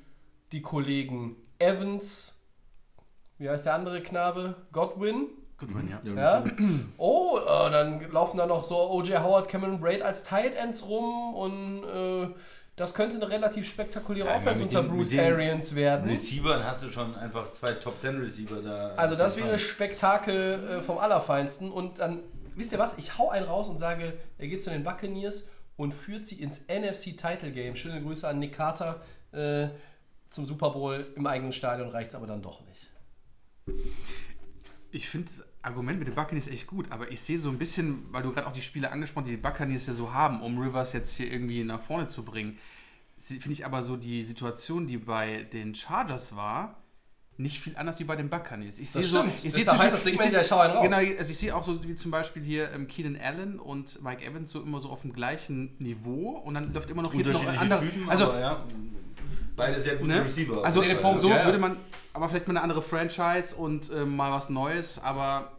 [0.53, 2.40] die Kollegen Evans,
[3.38, 4.66] wie heißt der andere Knabe?
[4.72, 5.28] Godwin.
[5.66, 6.12] Goodwin, ja.
[6.14, 6.44] Ja.
[6.98, 9.22] Oh, äh, dann laufen da noch so O.J.
[9.22, 12.28] Howard, Cameron Braid als Tight Ends rum und äh,
[12.76, 16.08] das könnte eine relativ spektakuläre Ja, Offense mit unter den- Bruce den Arians werden.
[16.10, 18.88] Receivern hast du schon einfach zwei Top Ten Receiver da.
[18.96, 21.70] Also das wäre Spektakel äh, vom Allerfeinsten.
[21.70, 22.20] Und dann,
[22.56, 25.92] wisst ihr was, ich hau einen raus und sage, er geht zu den Buccaneers und
[25.94, 27.76] führt sie ins NFC Title Game.
[27.76, 29.00] Schöne Grüße an Nick Carter
[29.32, 29.68] äh,
[30.30, 32.88] zum Super Bowl im eigenen Stadion, reicht es aber dann doch nicht.
[34.90, 38.04] Ich finde das Argument mit den Buccaneers echt gut, aber ich sehe so ein bisschen,
[38.12, 40.92] weil du gerade auch die Spiele angesprochen, die die Buccaneers ja so haben, um Rivers
[40.92, 42.58] jetzt hier irgendwie nach vorne zu bringen,
[43.16, 46.78] sie- finde ich aber so die Situation, die bei den Chargers war,
[47.38, 48.78] nicht viel anders wie bei den Buccaneers.
[48.78, 50.18] Ich sehe so, ich sehe das ich.
[50.82, 54.22] Genau, also ich sehe auch so wie zum Beispiel hier ähm, Keenan Allen und Mike
[54.24, 57.40] Evans so immer so auf dem gleichen Niveau und dann läuft immer noch hinten noch
[57.62, 57.80] anderer.
[57.80, 58.64] Typen, also aber ja,
[59.57, 60.24] beide sehr gute Ne?
[60.24, 60.64] Receiver.
[60.64, 61.44] Also Punkt, so ja, ja.
[61.44, 61.76] würde man,
[62.12, 65.53] aber vielleicht mal eine andere Franchise und ähm, mal was Neues, aber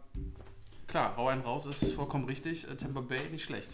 [0.86, 2.70] klar, hau einen raus, ist vollkommen richtig.
[2.70, 3.70] Äh, Tampa Bay nicht schlecht.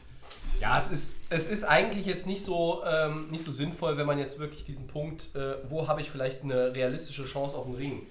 [0.61, 4.18] Ja, es ist, es ist eigentlich jetzt nicht so, ähm, nicht so sinnvoll, wenn man
[4.18, 8.07] jetzt wirklich diesen Punkt, äh, wo habe ich vielleicht eine realistische Chance auf den Ring.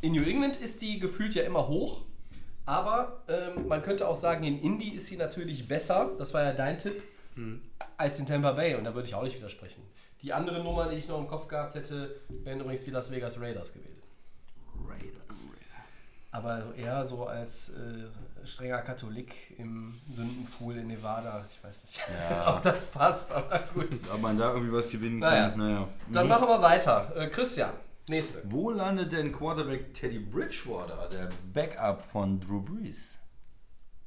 [0.00, 2.02] In New England ist die gefühlt ja immer hoch,
[2.64, 6.52] aber ähm, man könnte auch sagen, in Indy ist sie natürlich besser, das war ja
[6.52, 7.02] dein Tipp,
[7.96, 9.82] als in Tampa Bay und da würde ich auch nicht widersprechen.
[10.22, 13.40] Die andere Nummer, die ich noch im Kopf gehabt hätte, wären übrigens die Las Vegas
[13.40, 14.02] Raiders gewesen.
[16.34, 21.44] Aber eher so als äh, strenger Katholik im Sündenpfuhl in Nevada.
[21.50, 22.00] Ich weiß nicht,
[22.30, 22.54] Ja.
[22.56, 23.88] ob das passt, aber gut.
[24.12, 25.50] Ob man da irgendwie was gewinnen Naja.
[25.50, 25.88] kann, naja.
[26.10, 26.28] Dann Mhm.
[26.30, 27.12] machen wir weiter.
[27.16, 27.72] Äh, Christian,
[28.08, 28.40] nächste.
[28.44, 33.18] Wo landet denn Quarterback Teddy Bridgewater, der Backup von Drew Brees?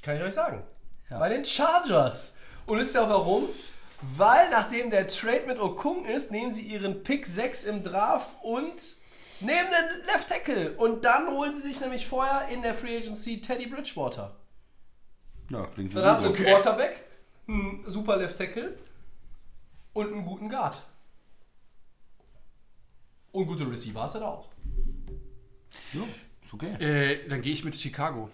[0.02, 0.64] Kann ich euch sagen.
[1.12, 1.20] Ja.
[1.20, 2.36] Bei den Chargers.
[2.66, 3.44] Und wisst ihr auch warum?
[4.02, 8.74] Weil nachdem der Trade mit Okung ist, nehmen sie ihren Pick 6 im Draft und
[9.40, 10.74] nehmen den Left Tackle.
[10.78, 14.36] Und dann holen sie sich nämlich vorher in der Free Agency Teddy Bridgewater.
[15.50, 17.04] Ja, klingt so Dann hast du einen Quarterback,
[17.48, 18.78] einen super Left Tackle
[19.94, 20.82] und einen guten Guard.
[23.32, 24.50] Und gute Receiver hast du da auch.
[25.94, 26.02] Ja,
[26.44, 26.74] ist okay.
[26.80, 28.30] Äh, dann gehe ich mit Chicago.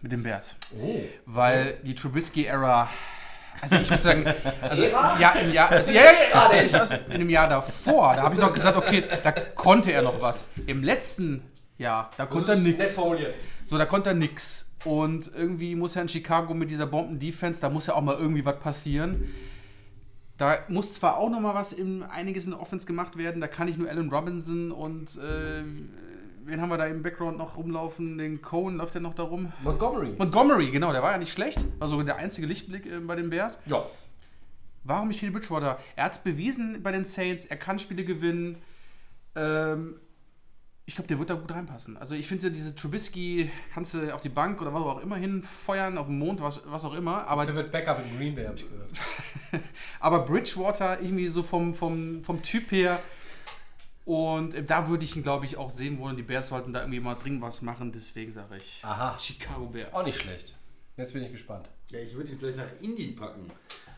[0.00, 0.56] Mit den Bears.
[0.80, 1.02] Oh.
[1.26, 2.88] Weil die Trubisky-Ära.
[3.60, 4.24] Also ich muss sagen,
[4.60, 8.34] also ja, im Jahr, also, ja, ja, ja, also in dem Jahr davor, da habe
[8.34, 10.44] ich noch gesagt, okay, da konnte er noch was.
[10.66, 11.42] Im letzten
[11.78, 12.96] Jahr, da konnte er nichts.
[13.64, 14.68] So, da konnte er nix.
[14.84, 18.44] Und irgendwie muss er in Chicago mit dieser Bomben-Defense, da muss ja auch mal irgendwie
[18.44, 19.32] was passieren.
[20.38, 23.46] Da muss zwar auch noch mal was in einiges in der Offense gemacht werden, da
[23.46, 25.62] kann ich nur Allen Robinson und äh,
[26.44, 28.18] wen haben wir da im Background noch rumlaufen?
[28.18, 29.52] Den Cohen läuft der noch da rum?
[29.62, 30.14] Montgomery.
[30.18, 31.64] Montgomery, genau, der war ja nicht schlecht.
[31.78, 33.60] War so der einzige Lichtblick äh, bei den Bears.
[33.66, 33.84] Ja.
[34.84, 35.78] Warum nicht Teddy Bridgewater?
[35.94, 38.56] Er hat es bewiesen bei den Saints, er kann Spiele gewinnen.
[39.36, 40.00] Ähm,
[40.84, 41.96] ich glaube, der wird da gut reinpassen.
[41.96, 45.96] Also ich finde, diese Trubisky kannst du auf die Bank oder was auch immer hinfeuern,
[45.96, 47.28] auf den Mond, was, was auch immer.
[47.28, 48.90] Aber, Der wird Backup in Green Bay, habe ich gehört.
[50.00, 52.98] aber Bridgewater irgendwie so vom, vom, vom Typ her.
[54.04, 56.16] Und äh, da würde ich ihn, glaube ich, auch sehen wollen.
[56.16, 57.92] Die Bears sollten da irgendwie mal dringend was machen.
[57.92, 59.18] Deswegen sage ich Aha.
[59.18, 59.92] Chicago Bears.
[59.92, 60.56] Auch nicht schlecht.
[60.96, 61.68] Jetzt bin ich gespannt.
[61.90, 63.50] Ja, ich würde ihn vielleicht nach Indy packen.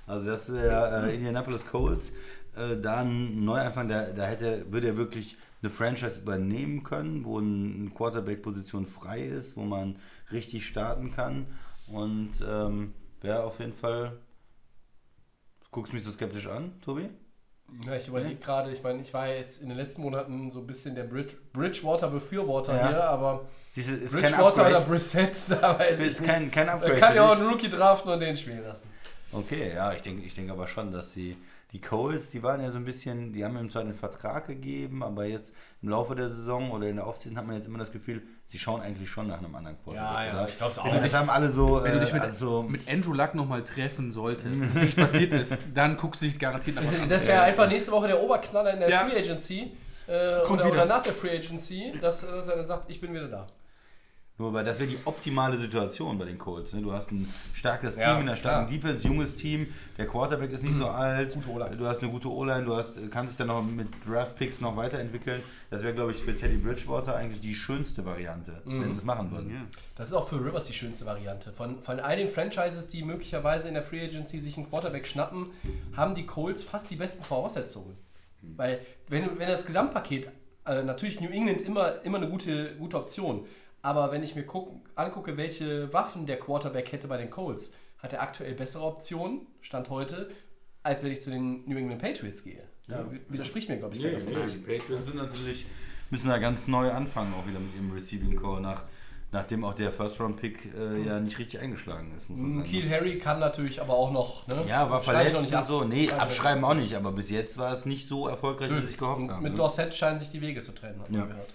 [0.06, 2.12] Also das wäre äh, Indianapolis Colts.
[2.56, 7.38] Äh, da ein Neuanfang, da, da hätte, würde er wirklich eine Franchise übernehmen können, wo
[7.38, 9.98] ein, eine Quarterback-Position frei ist, wo man
[10.30, 11.46] richtig starten kann.
[11.88, 14.18] Und ähm, wäre auf jeden Fall.
[15.70, 17.08] Guckst mich so skeptisch an, Tobi?
[17.86, 20.66] Ja, ich überlege gerade, ich meine, ich war jetzt in den letzten Monaten so ein
[20.66, 22.88] bisschen der Bridge, Bridgewater-Befürworter Ja.
[22.88, 24.84] hier, aber Siehst du, ist kein Bridgewater oder Upgrade.
[24.86, 26.30] Brissett, da weiß ich Ist nicht.
[26.30, 26.94] kein, kein Da Upgrade.
[26.94, 28.88] kann ja auch einen Rookie draften und den spielen lassen.
[29.32, 31.36] Okay, ja, ich denke ich denk aber schon, dass die,
[31.74, 35.02] die Coles, die waren ja so ein bisschen, die haben ihm zwar den Vertrag gegeben,
[35.02, 35.52] aber jetzt
[35.82, 38.60] im Laufe der Saison oder in der Offseason hat man jetzt immer das Gefühl, sie
[38.60, 40.08] schauen eigentlich schon nach einem anderen Quarterback.
[40.08, 40.48] Ja, ja, oder?
[40.48, 40.88] ich glaub's auch.
[40.88, 44.12] Das haben alle so, Wenn du dich äh, mit, also, mit Andrew Luck nochmal treffen
[44.12, 47.42] solltest, was wirklich passiert ist, dann guckst du dich garantiert nach was Das, das wäre
[47.42, 48.98] einfach nächste Woche der Oberknaller in der Ja.
[49.00, 49.72] Free Agency.
[50.06, 50.74] Äh, Kommt oder, wieder.
[50.74, 53.48] oder nach der Free Agency, dass, dass er dann sagt, ich bin wieder da.
[54.36, 56.72] Nur weil das wäre die optimale Situation bei den Colts.
[56.72, 56.82] Ne?
[56.82, 58.78] Du hast ein starkes Ja, Team, in einer starken klar.
[58.80, 61.36] Defense, junges Team, der Quarterback ist nicht so alt,
[61.78, 65.40] du hast eine gute O-Line, du hast, kannst dich dann noch mit Draft-Picks noch weiterentwickeln.
[65.70, 68.82] Das wäre, glaube ich, für Teddy Bridgewater eigentlich die schönste Variante, Mhm.
[68.82, 69.50] wenn sie es machen würden.
[69.50, 69.60] Ja.
[69.94, 71.52] Das ist auch für Rivers die schönste Variante.
[71.52, 75.50] Von, von all den Franchises, die möglicherweise in der Free Agency sich einen Quarterback schnappen,
[75.96, 77.96] haben die Colts fast die besten Voraussetzungen.
[78.42, 80.28] Weil, wenn, wenn das Gesamtpaket,
[80.66, 83.46] äh, natürlich New England immer, immer eine gute, gute Option,
[83.84, 88.14] aber wenn ich mir guck, angucke, welche Waffen der Quarterback hätte bei den Colts, hat
[88.14, 90.30] er aktuell bessere Optionen, Stand heute,
[90.82, 92.62] als wenn ich zu den New England Patriots gehe.
[92.88, 95.66] Da widerspricht mir, glaube ich, Nee, nee, die Patriots sind natürlich,
[96.08, 98.84] müssen da ganz neu anfangen, auch wieder mit ihrem Receiving Core, nach,
[99.32, 102.30] nachdem auch der First-Round-Pick äh, ja nicht richtig eingeschlagen ist.
[102.30, 102.64] Man sagen.
[102.66, 104.46] Kiel Harry kann natürlich aber auch noch.
[104.46, 104.64] Ne?
[104.66, 105.66] Ja, war Schreibe ich verletzt noch nicht und ab.
[105.68, 105.84] so.
[105.84, 108.86] Nee, Schreibe ich abschreiben auch nicht, aber bis jetzt war es nicht so erfolgreich, wie
[108.86, 109.42] sich gehofft Und haben.
[109.42, 109.58] Mit ne?
[109.58, 111.26] Dorset scheinen sich die Wege zu trennen, hat man Ja.
[111.26, 111.52] gehört.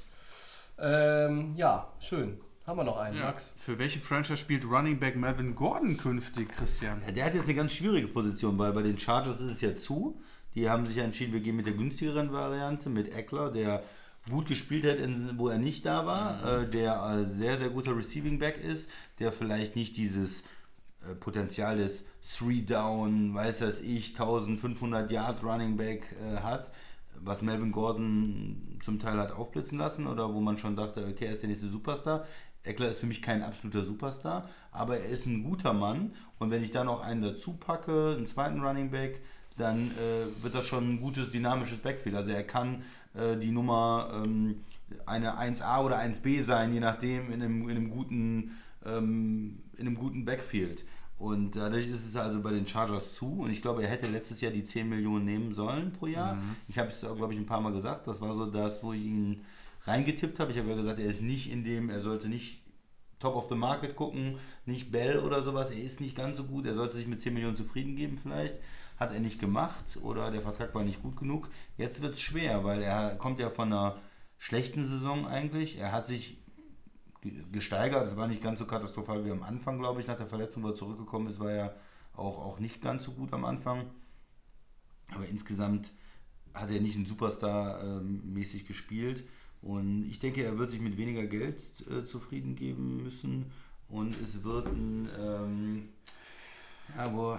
[0.82, 2.38] Ähm, ja, schön.
[2.66, 3.26] Haben wir noch einen, Ja.
[3.26, 3.54] Max?
[3.58, 7.02] Für welche Franchise spielt Running Back Melvin Gordon künftig, Christian?
[7.06, 9.76] Ja, der hat jetzt eine ganz schwierige Position, weil bei den Chargers ist es ja
[9.76, 10.22] zu.
[10.56, 13.84] Die haben sich ja entschieden, wir gehen mit der günstigeren Variante, mit Eckler, der
[14.30, 17.96] gut gespielt hat, in, wo er nicht da war, äh, der äh, sehr, sehr guter
[17.98, 20.42] Receiving Back ist, der vielleicht nicht dieses
[21.10, 22.04] äh, Potenzial des
[22.38, 26.72] Three Down, weiß das ich, 1500 Yard Running Back äh, hat,
[27.20, 31.34] was Melvin Gordon zum Teil hat aufblitzen lassen oder wo man schon dachte, okay, er
[31.34, 32.26] ist der nächste Superstar.
[32.64, 36.62] Eckler ist für mich kein absoluter Superstar, aber er ist ein guter Mann und wenn
[36.62, 39.22] ich da noch einen dazu packe, einen zweiten Running Back,
[39.58, 42.16] dann äh, wird das schon ein gutes dynamisches Backfield.
[42.16, 44.64] Also er kann äh, die Nummer ähm,
[45.06, 49.96] eine 1A oder 1B sein, je nachdem in einem, in einem guten ähm, in einem
[49.96, 50.86] guten Backfield.
[51.20, 53.42] Und dadurch ist es also bei den Chargers zu.
[53.42, 56.38] Und ich glaube, er hätte letztes Jahr die 10 Millionen nehmen sollen pro Jahr.
[56.70, 58.08] Ich habe es, glaube ich, ein paar Mal gesagt.
[58.08, 59.46] Das war so das, wo ich ihn
[59.84, 60.52] reingetippt habe.
[60.52, 62.62] Ich habe ja gesagt, er ist nicht in dem, er sollte nicht
[63.20, 65.72] Top of the Market gucken, nicht Bell oder sowas.
[65.72, 66.66] Er ist nicht ganz so gut.
[66.66, 68.56] Er sollte sich mit 10 Millionen zufrieden geben vielleicht.
[68.98, 71.50] Hat er nicht gemacht oder der Vertrag war nicht gut genug.
[71.78, 73.98] Jetzt wird es schwer, weil er kommt ja von einer
[74.38, 75.78] schlechten Saison eigentlich.
[75.78, 76.38] Er hat sich
[77.52, 78.08] gesteigert.
[78.08, 80.08] Es war nicht ganz so katastrophal wie am Anfang, glaube ich.
[80.08, 81.76] Nach der Verletzung, wo er zurückgekommen ist, war er
[82.14, 83.86] auch, auch nicht ganz so gut am Anfang.
[85.10, 85.92] Aber insgesamt
[86.54, 88.34] hat er nicht ein Superstar ähm,
[88.68, 89.24] gespielt.
[89.62, 93.52] Und ich denke, er wird sich mit weniger Geld äh, zufrieden geben müssen.
[93.90, 95.90] Und es wird ein, ähm,
[96.96, 97.38] ja, wo,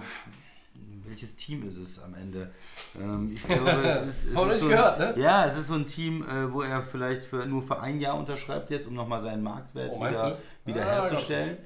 [1.03, 2.51] welches Team ist es am Ende?
[2.99, 5.13] Ähm, ich glaube, es ist, es ist so, gehört, ne?
[5.17, 8.17] Ja, es ist so ein Team, äh, wo er vielleicht für, nur für ein Jahr
[8.17, 11.57] unterschreibt jetzt, um nochmal seinen Marktwert Oh, wieder, wieder Ah, herzustellen.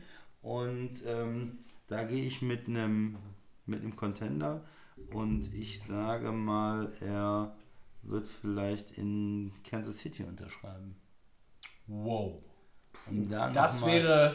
[0.41, 3.17] Und ähm, da gehe ich mit einem
[3.67, 4.63] mit einem Contender
[5.11, 7.55] und ich sage mal, er
[8.03, 10.95] wird vielleicht in Kansas City unterschreiben.
[11.87, 12.43] Wow.
[13.09, 14.33] Da Das wäre,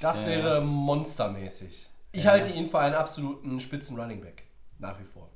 [0.00, 1.88] das Ja, wäre monstermäßig.
[2.16, 2.30] Ich Ja.
[2.32, 4.44] halte ihn für einen absoluten Spitzen Running Back.
[4.78, 5.30] Nach wie vor.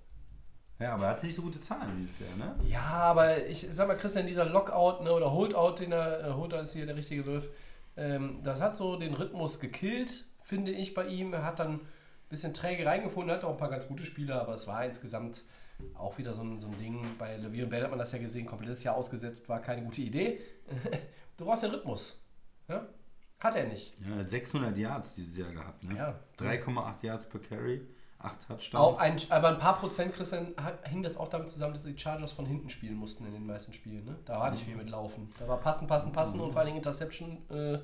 [0.79, 2.55] Ja, aber er hatte nicht so gute Zahlen dieses Jahr, ne?
[2.67, 6.61] Ja, aber ich sag mal, Christian, dieser Lockout ne, oder Holdout, den er, äh, Holdout
[6.61, 7.51] ist hier der richtige Begriff,
[7.99, 11.35] ähm, das hat so den Rhythmus gekillt, finde ich bei ihm.
[11.35, 11.81] Er hat dann ein
[12.31, 15.43] bisschen träge reingefunden, hat auch ein paar ganz gute Spieler, aber es war insgesamt
[15.95, 17.05] auch wieder so ein, so ein Ding.
[17.19, 20.01] Bei Levier und Bell hat man das ja gesehen, komplettes Jahr ausgesetzt, war keine gute
[20.01, 20.41] Idee.
[21.37, 22.25] du brauchst den Rhythmus.
[22.69, 22.87] Ja?
[23.41, 23.99] Hat er nicht.
[24.07, 25.97] Ja, er hat 600 Yards dieses Jahr gehabt, ne?
[25.97, 26.15] Ja.
[26.39, 27.81] 3,8 Yards per Carry,
[28.19, 28.99] 8 Touchdowns.
[28.99, 30.49] Ein, aber ein paar Prozent, Christian,
[30.85, 33.73] hing das auch damit zusammen, dass die Chargers von hinten spielen mussten in den meisten
[33.73, 34.05] Spielen.
[34.05, 34.17] Ne?
[34.27, 35.31] Da war nicht viel mit Laufen.
[35.39, 37.79] Da war passen, passen, passen und vor allen Dingen Interception äh,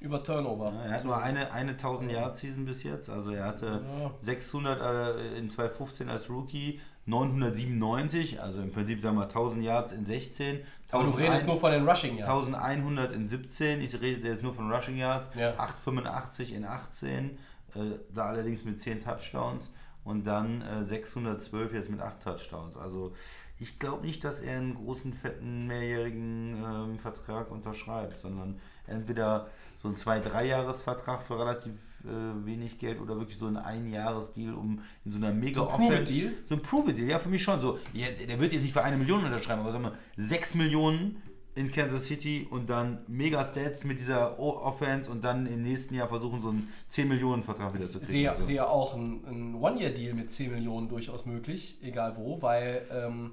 [0.00, 0.72] über Turnover.
[0.74, 3.08] Ja, er hat nur eine, eine 1000 Yard Season bis jetzt.
[3.08, 4.10] Also er hatte Ja.
[4.20, 4.80] 600
[5.20, 10.60] äh, in 2015 als Rookie, 997, also im Prinzip sagen wir 1000 Yards in 16.
[10.90, 12.46] Aber du redest 1001 nur von den Rushing Yards.
[12.46, 15.54] 1100 in 17, ich rede jetzt nur von Rushing Yards, Ja.
[15.58, 17.30] 885 in 18,
[17.74, 17.80] äh,
[18.14, 19.70] da allerdings mit 10 Touchdowns
[20.04, 22.76] und dann äh, 612 jetzt mit 8 Touchdowns.
[22.76, 23.14] Also
[23.58, 29.48] ich glaube nicht, dass er einen großen, fetten, mehrjährigen ähm, Vertrag unterschreibt, sondern entweder
[29.88, 31.72] so ein zwei, drei Jahresvertrag für relativ
[32.04, 35.76] äh, wenig Geld oder wirklich so ein Einjahresdeal, um in so einer mega So ein
[35.78, 36.32] Prove-It-Deal?
[36.48, 37.60] So ein Prove-It-Deal, ja, für mich schon.
[37.60, 41.22] So, jetzt, der wird jetzt nicht für eine Million unterschreiben, aber sagen wir 6 Millionen
[41.54, 46.06] in Kansas City und dann mega Stats mit dieser Offense und dann im nächsten Jahr
[46.08, 48.10] versuchen, so einen 10 Millionen Vertrag wieder zu kriegen.
[48.12, 48.42] sehe, so.
[48.42, 53.32] sehe auch ein, ein One-Year-Deal mit 10 Millionen durchaus möglich, egal wo, weil, ähm,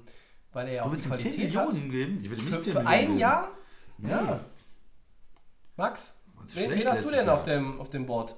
[0.52, 1.66] weil er ja Du auch die willst 10 Qualität hat.
[1.72, 2.18] Millionen geben?
[2.24, 3.18] Ich würde nicht Für, 10 für Millionen ein geben.
[3.18, 3.50] Jahr?
[3.98, 4.40] Ja.
[5.76, 6.15] Max,
[6.54, 8.36] wen, wen hast du denn auf dem, auf dem Board?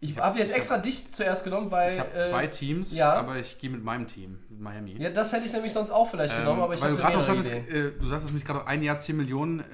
[0.00, 1.92] Ich hab- habe jetzt ich extra dich zuerst genommen, weil.
[1.92, 3.14] Ich habe äh, zwei Teams, ja.
[3.14, 4.96] aber ich gehe mit meinem Team, mit Miami.
[4.98, 7.24] Ja, das hätte ich nämlich sonst auch vielleicht genommen, aber ich Ähm, hatte du mehrere
[7.24, 9.60] sagtest, äh, du sagtest mich gerade ein Jahr 10 Millionen.
[9.60, 9.64] Äh,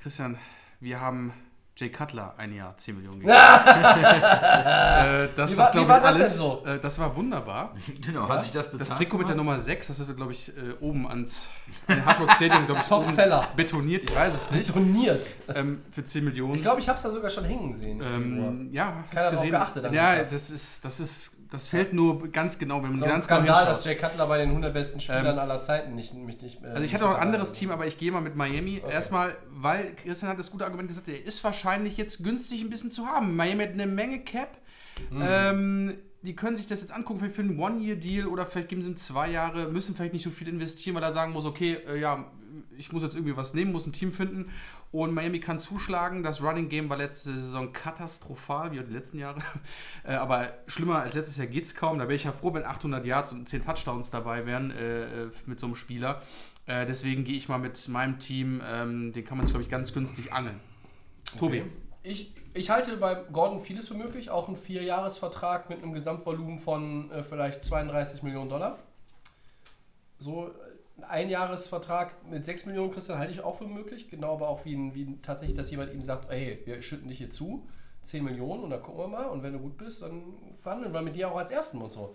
[0.00, 0.38] Christian,
[0.80, 1.32] wir haben
[1.76, 3.34] Jay Cutler ein Jahr 10 Millionen gegeben.
[3.36, 6.62] äh, das Wie ist war- wie war ich, das denn alles, so?
[6.66, 7.74] Äh, das war wunderbar.
[8.06, 8.80] Genau, hat sich das bezahlt?
[8.90, 9.34] Das Trikot mit der?
[9.34, 11.48] Nummer 6, das wird, glaube ich, äh, oben ans
[11.88, 13.48] Hard Rock Stadium, glaube ich, Top Seller.
[13.56, 14.04] betoniert.
[14.08, 14.66] Ich weiß es nicht.
[14.72, 15.26] Betoniert.
[15.54, 16.54] Ähm, für 10 Millionen.
[16.54, 18.00] Ich glaube, ich habe es da sogar schon hängen sehen.
[18.00, 19.50] ähm, ja, hast Keiner du gesehen?
[19.50, 23.06] geachtet am ja, das ist, das ist, das fällt nur ganz genau, wenn man so
[23.06, 23.84] ganz genau Skandal, dass.
[23.84, 26.82] Jay Cutler bei den 100 besten Spielern Ähm, aller Zeiten nicht, mich nicht äh, Also
[26.82, 27.52] ich hatte noch ein anderes.
[27.52, 28.82] Team, aber ich gehe mal mit Miami.
[28.90, 32.90] Erstmal, weil Christian hat das gute Argument gesagt, er ist wahrscheinlich jetzt günstig ein bisschen
[32.90, 33.36] zu haben.
[33.36, 34.58] Miami hat eine Menge Cap.
[35.10, 35.22] Mhm.
[35.22, 38.90] Ähm, die können sich das jetzt angucken, vielleicht für einen One-Year-Deal oder vielleicht geben sie
[38.90, 42.00] ihm zwei Jahre, müssen vielleicht nicht so viel investieren, weil er sagen muss, okay, äh,
[42.00, 42.32] ja,
[42.76, 44.50] ich muss jetzt irgendwie was nehmen, muss ein Team finden.
[44.92, 46.22] Und Miami kann zuschlagen.
[46.22, 49.40] Das Running Game war letzte Saison katastrophal, wie auch die letzten Jahre.
[50.06, 51.98] Äh, aber schlimmer als letztes Jahr geht es kaum.
[51.98, 55.30] Da wäre ich ja froh, wenn 800 Yards und 10 Touchdowns dabei wären äh, äh,
[55.46, 56.20] mit so einem Spieler.
[56.66, 59.70] Äh, deswegen gehe ich mal mit meinem Team, ähm, den kann man sich, glaube ich,
[59.70, 60.60] ganz günstig angeln.
[61.38, 61.62] Tobi.
[61.62, 61.70] Okay.
[62.02, 67.10] Ich, ich halte bei Gordon vieles für möglich, auch ein Vierjahresvertrag mit einem Gesamtvolumen von
[67.10, 68.78] äh, vielleicht 32 Millionen Dollar.
[70.18, 70.50] So
[70.98, 74.08] ein Einjahresvertrag mit 6 Millionen, Christian, halte ich auch für möglich.
[74.08, 77.30] Genau, aber auch wie, wie tatsächlich, dass jemand ihm sagt, ey, wir schütten dich hier
[77.30, 77.66] zu,
[78.02, 80.22] 10 Millionen und dann gucken wir mal und wenn du gut bist, dann
[80.56, 82.14] verhandeln wir mit dir auch als Ersten und so.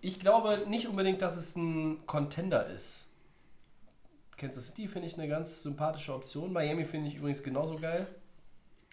[0.00, 3.10] Ich glaube nicht unbedingt, dass es ein Contender ist.
[4.36, 6.52] Kansas City finde ich eine ganz sympathische Option.
[6.52, 8.06] Miami finde ich übrigens genauso geil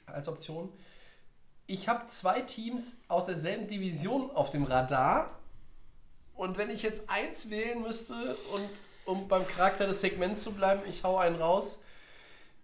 [0.08, 0.70] als Option.
[1.68, 5.30] Ich habe zwei Teams aus derselben Division auf dem Radar.
[6.36, 8.14] Und wenn ich jetzt eins wählen müsste
[8.54, 8.70] und
[9.06, 11.82] um beim Charakter des Segments zu bleiben, ich hau einen raus.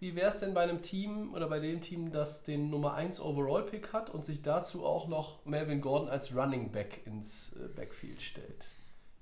[0.00, 3.20] Wie wäre es denn bei einem Team oder bei dem Team, das den Nummer 1
[3.20, 7.68] Overall Pick hat und sich dazu auch noch Melvin Gordon als Running Back ins äh,
[7.68, 8.66] Backfield stellt?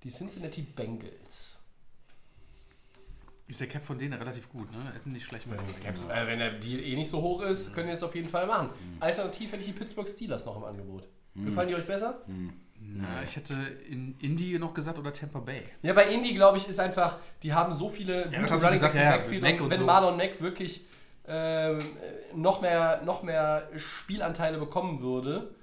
[0.03, 1.59] Die Cincinnati Bengals.
[3.47, 4.93] Ist der Cap von denen relativ gut, ne?
[4.97, 7.75] Ist nicht schlecht mit dem Caps, äh, wenn der Deal eh nicht so hoch ist,
[7.75, 8.71] können wir es auf jeden Fall machen.
[9.01, 11.07] Alternativ hätte ich die Pittsburgh Steelers noch im Angebot.
[11.35, 12.23] Gefallen die euch besser?
[12.83, 13.55] Na, ich hätte
[13.89, 15.63] in Indy noch gesagt oder Tampa Bay.
[15.83, 18.81] Ja, bei Indy, glaube ich, ist einfach, die haben so viele gute hast du Running
[18.81, 19.43] Backs im ja, ja, Backfield.
[19.45, 19.85] Und und wenn so.
[19.85, 20.85] Marlon Mack wirklich
[21.29, 21.79] ähm,
[22.35, 25.55] noch, mehr, noch mehr Spielanteile bekommen würde,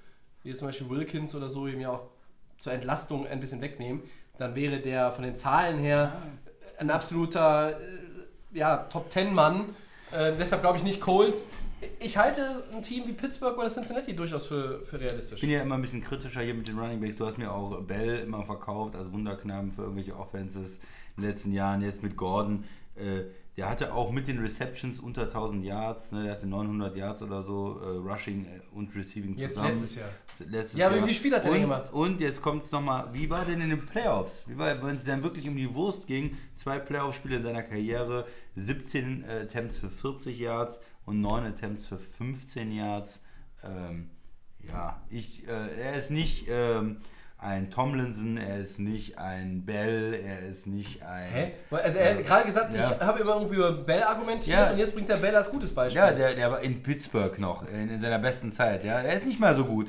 [0.43, 2.03] wie zum Beispiel Wilkins oder so, ihm ja auch
[2.59, 4.03] zur Entlastung ein bisschen wegnehmen,
[4.37, 6.13] dann wäre der von den Zahlen her
[6.77, 7.73] ein absoluter äh,
[8.53, 9.75] ja, Top-10-Mann.
[10.11, 11.47] Äh, deshalb glaube ich nicht Coles.
[11.99, 15.41] Ich halte ein Team wie Pittsburgh oder Cincinnati durchaus für, für Ich realistisch.
[15.41, 17.17] bin ja immer ein bisschen kritischer hier mit den Running Backs.
[17.17, 20.79] Du hast mir auch Bell immer verkauft als Wunderknaben für irgendwelche Offenses
[21.17, 21.81] in den letzten Jahren.
[21.81, 22.63] Jetzt mit Gordon.
[22.95, 23.25] Äh,
[23.57, 26.11] der hatte auch mit den Receptions unter 1000 Yards.
[26.11, 26.23] Ne?
[26.23, 29.69] Der hatte 900 Yards oder so äh, Rushing und Receiving Jetzt zusammen.
[29.71, 30.09] letztes Jahr.
[30.47, 31.07] Letztes Ja, aber wie Jahr.
[31.07, 31.91] viele Spiele hat der denn gemacht?
[31.93, 34.45] Und jetzt kommt nochmal, wie war denn in den Playoffs?
[34.47, 36.37] Wie war, wenn es dann wirklich um die Wurst ging?
[36.55, 38.25] Zwei Playoff-Spiele in seiner Karriere,
[38.55, 43.21] 17 äh, Attempts für 40 Yards und 9 Attempts für 15 Yards.
[43.63, 44.11] Ähm,
[44.67, 46.97] ja, ich, äh, er ist nicht ähm,
[47.39, 51.29] ein Tomlinson, er ist nicht ein Bell, er ist nicht ein.
[51.31, 51.51] Hä?
[51.71, 52.91] Also er hat gerade gesagt, Ja.
[52.93, 54.71] ich habe immer irgendwie über Bell argumentiert Ja.
[54.71, 56.01] und jetzt bringt er Bell als gutes Beispiel.
[56.01, 58.83] Ja, der, der war in Pittsburgh noch, in, in seiner besten Zeit.
[58.83, 59.87] Ja, er ist nicht mal so gut.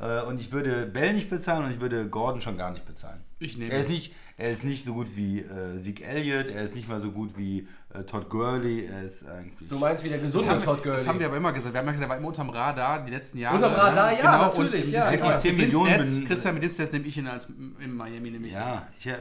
[0.00, 3.20] Äh, und ich würde Bell nicht bezahlen und ich würde Gordon schon gar nicht bezahlen.
[3.38, 6.62] Ich nehme Er ist nicht, er ist nicht so gut wie äh, Zeke Elliott, er
[6.62, 9.68] ist nicht mal so gut wie äh, Todd Gurley, er ist eigentlich.
[9.68, 10.96] Du meinst wie der Das gesunde haben, Todd wir, Gurley.
[10.96, 11.74] das haben wir aber immer gesagt.
[11.74, 13.56] Wir haben immer gesagt, er war immer unterm Radar die letzten Jahre.
[13.56, 14.38] Unterm Radar, ja, genau.
[14.46, 17.18] natürlich, Und, ja, mit 10 den Millionen Stats, bin- Christian, mit den Stats nehme ich
[17.18, 17.46] ihn als
[17.80, 18.52] in Miami nämlich.
[18.54, 19.18] ja, ich, hab-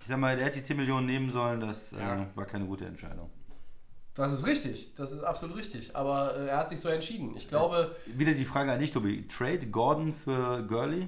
[0.00, 2.22] ich sag mal, der hätte die 10 Millionen nehmen sollen, das Ja.
[2.22, 3.30] äh, war keine gute Entscheidung.
[4.14, 5.94] Das ist richtig, das ist absolut richtig.
[5.94, 7.34] Aber äh, er hat sich so entschieden.
[7.36, 9.28] Ich glaube, Wieder die Frage an dich, Tobi.
[9.28, 11.06] Trade Gordon für Gurley?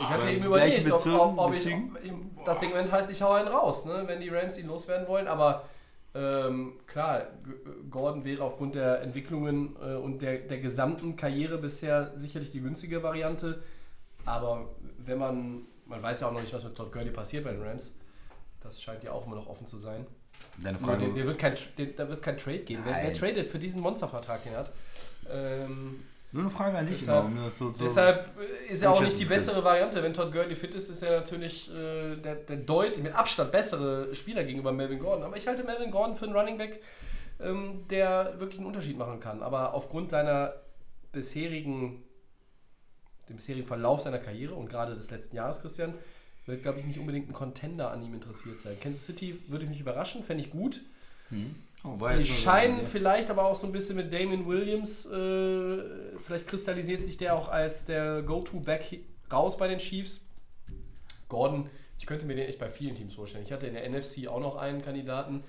[0.00, 2.12] Ich hatte eben überlegt, ob, Bezirken- ob, ob ich, ob ich.
[2.44, 5.26] Das Segment heißt, ich hau einen raus, ne, wenn die Rams ihn loswerden wollen.
[5.28, 5.64] Aber
[6.14, 7.22] ähm, klar,
[7.90, 13.02] Gordon wäre aufgrund der Entwicklungen äh, und der, der gesamten Karriere bisher sicherlich die günstige
[13.02, 13.62] Variante.
[14.24, 14.68] Aber
[14.98, 17.62] wenn man, man weiß ja auch noch nicht, was mit Todd Gurley passiert bei den
[17.62, 17.96] Rams.
[18.60, 20.06] Das scheint ja auch immer noch offen zu sein.
[20.62, 21.04] Deine Frage.
[21.06, 22.80] der, der wird kein, der, da wird kein Trade gehen.
[22.84, 24.72] Wer, wer tradet für diesen Monstervertrag, den er hat?
[25.30, 26.02] Ähm,
[26.32, 29.00] Nur eine Frage an dich, Deshalb- immer, um so, so Deshalb äh, ist ja auch
[29.02, 30.02] nicht die bessere Variante.
[30.02, 34.14] Wenn Todd Gurley fit ist, ist er natürlich äh, der, der deutlich mit Abstand bessere
[34.14, 35.24] Spieler gegenüber Melvin Gordon.
[35.24, 36.80] Aber ich halte Melvin Gordon für einen Running Back,
[37.38, 39.42] ähm, der wirklich einen Unterschied machen kann.
[39.42, 40.54] Aber aufgrund seiner
[41.12, 42.02] bisherigen,
[43.28, 45.92] dem bisherigen Verlauf seiner Karriere und gerade des letzten Jahres, Christian,
[46.46, 48.80] wird, glaube ich, nicht unbedingt ein Contender an ihm interessiert sein.
[48.80, 50.80] Kansas City würde mich überraschen, fände ich gut.
[51.84, 56.16] Oh, Die so scheinen eine- vielleicht aber auch so ein bisschen mit Damon Williams, äh,
[56.20, 59.00] vielleicht kristallisiert sich der auch als der Go-To-Back
[59.32, 60.20] raus bei den Chiefs.
[61.28, 61.68] Gordon,
[61.98, 63.44] ich könnte mir den echt bei vielen Teams vorstellen.
[63.44, 65.42] Ich hatte in der NFC auch noch einen Kandidaten,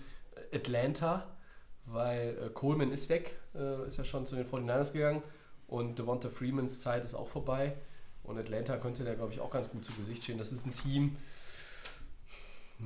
[0.52, 1.28] äh, Atlanta,
[1.86, 5.22] weil äh, Coleman ist weg, äh, ist ja schon zu den 49ers gegangen
[5.68, 7.74] und Devonta Freemans Zeit ist auch vorbei.
[8.24, 10.38] Und Atlanta könnte der, glaube ich, auch ganz gut zu Gesicht stehen.
[10.38, 11.16] Das ist ein Team,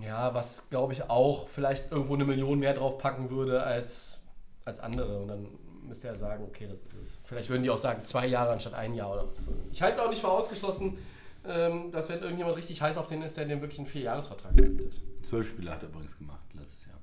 [0.02, 4.20] ja, was glaube ich auch vielleicht irgendwo eine Million mehr drauf packen würde als,
[4.66, 5.20] als andere.
[5.20, 5.48] Und dann
[5.84, 7.18] müsste er sagen, okay, das ist es.
[7.26, 9.48] Vielleicht würden die auch sagen, zwei Jahre anstatt ein Jahr oder was.
[9.72, 10.98] Ich halte es auch nicht für ausgeschlossen,
[11.45, 15.00] ähm, dass wenn irgendjemand richtig heiß auf den ist, der dem wirklich einen Vierjahresvertrag anbietet.
[15.24, 17.00] Zwölf Spiele hat er übrigens gemacht letztes Jahr.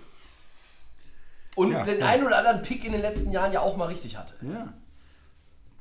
[1.55, 2.07] Und Ja, den ja.
[2.07, 4.33] einen oder anderen Pick in den letzten Jahren ja auch mal richtig hatte.
[4.41, 4.73] Ja.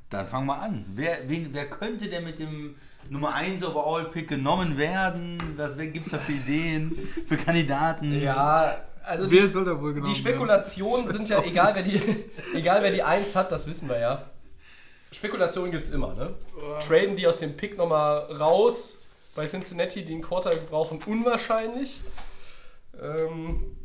[0.08, 0.84] Dann fangen wir an.
[0.94, 2.76] Wer, wen, wer könnte denn mit dem
[3.10, 5.42] Nummer 1 Overall-Pick genommen werden?
[5.56, 6.96] Was gibt es da für Ideen,
[7.26, 8.12] für Kandidaten?
[8.20, 12.00] Ja, also Wer die, soll da wohl genommen die Spekulationen sind ja, egal wer, die,
[12.54, 14.30] egal wer die 1 hat, das wissen wir ja.
[15.14, 16.34] Spekulationen gibt es immer, ne?
[16.86, 18.98] Traden die aus dem Pick nochmal raus.
[19.36, 22.00] Bei Cincinnati, die einen Quarterback brauchen, unwahrscheinlich.
[23.00, 23.76] Ähm,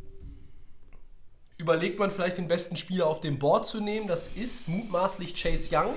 [1.56, 4.08] überlegt man vielleicht den besten Spieler auf dem Board zu nehmen.
[4.08, 5.94] Das ist mutmaßlich Chase Young.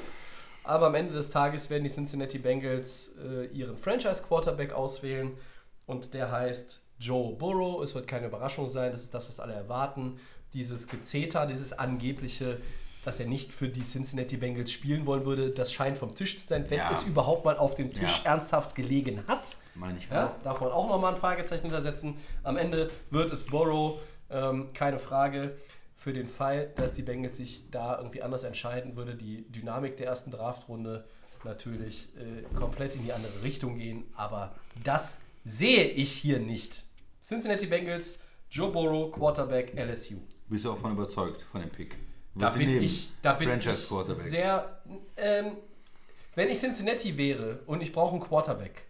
[0.63, 5.35] Aber am Ende des Tages werden die Cincinnati Bengals äh, ihren Franchise-Quarterback auswählen.
[5.87, 7.81] Und der heißt Joe Burrow.
[7.83, 8.91] Es wird keine Überraschung sein.
[8.91, 10.19] Das ist das, was alle erwarten.
[10.53, 12.59] Dieses Gezeter, dieses angebliche,
[13.05, 16.47] dass er nicht für die Cincinnati Bengals spielen wollen würde, das scheint vom Tisch zu
[16.47, 16.91] sein, wenn Ja.
[16.91, 18.31] es überhaupt mal auf dem Tisch Ja.
[18.31, 19.57] ernsthaft gelegen hat.
[19.75, 20.41] Meine ich Ja, auch.
[20.43, 22.15] darf man auch nochmal ein Fragezeichen hintersetzen.
[22.43, 23.99] Am Ende wird es Burrow,
[24.29, 25.57] ähm, keine Frage.
[25.95, 30.07] Für den Fall, dass die Bengals sich da irgendwie anders entscheiden, würde die Dynamik der
[30.07, 31.05] ersten Draftrunde
[31.45, 34.03] natürlich äh, komplett in die andere Richtung gehen.
[34.15, 36.83] Aber das sehe ich hier nicht.
[37.21, 40.15] Cincinnati Bengals, Joe Burrow, Quarterback, LSU.
[40.49, 41.95] Bist du auch von überzeugt, von dem Pick?
[42.35, 44.25] Da bin ich, da bin ich Franchise Quarterback.
[44.25, 44.81] sehr.
[45.17, 45.57] Ähm,
[46.35, 48.87] wenn ich Cincinnati wäre und ich brauche einen Quarterback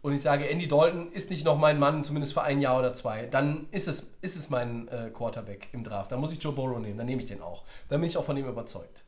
[0.00, 2.94] und ich sage, Andy Dalton ist nicht noch mein Mann, zumindest für ein Jahr oder
[2.94, 6.12] zwei, dann ist es, ist es mein äh, Quarterback im Draft.
[6.12, 7.64] Dann muss ich Joe Burrow nehmen, dann nehme ich den auch.
[7.88, 9.04] Dann bin ich auch von dem überzeugt.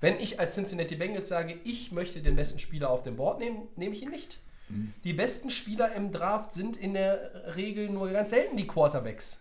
[0.00, 3.68] Wenn ich als Cincinnati Bengals sage, ich möchte den besten Spieler auf dem Board nehmen,
[3.76, 4.38] nehme ich ihn nicht.
[4.68, 4.94] Mhm.
[5.02, 9.40] Die besten Spieler im Draft sind in der Regel nur ganz selten die Quarterbacks.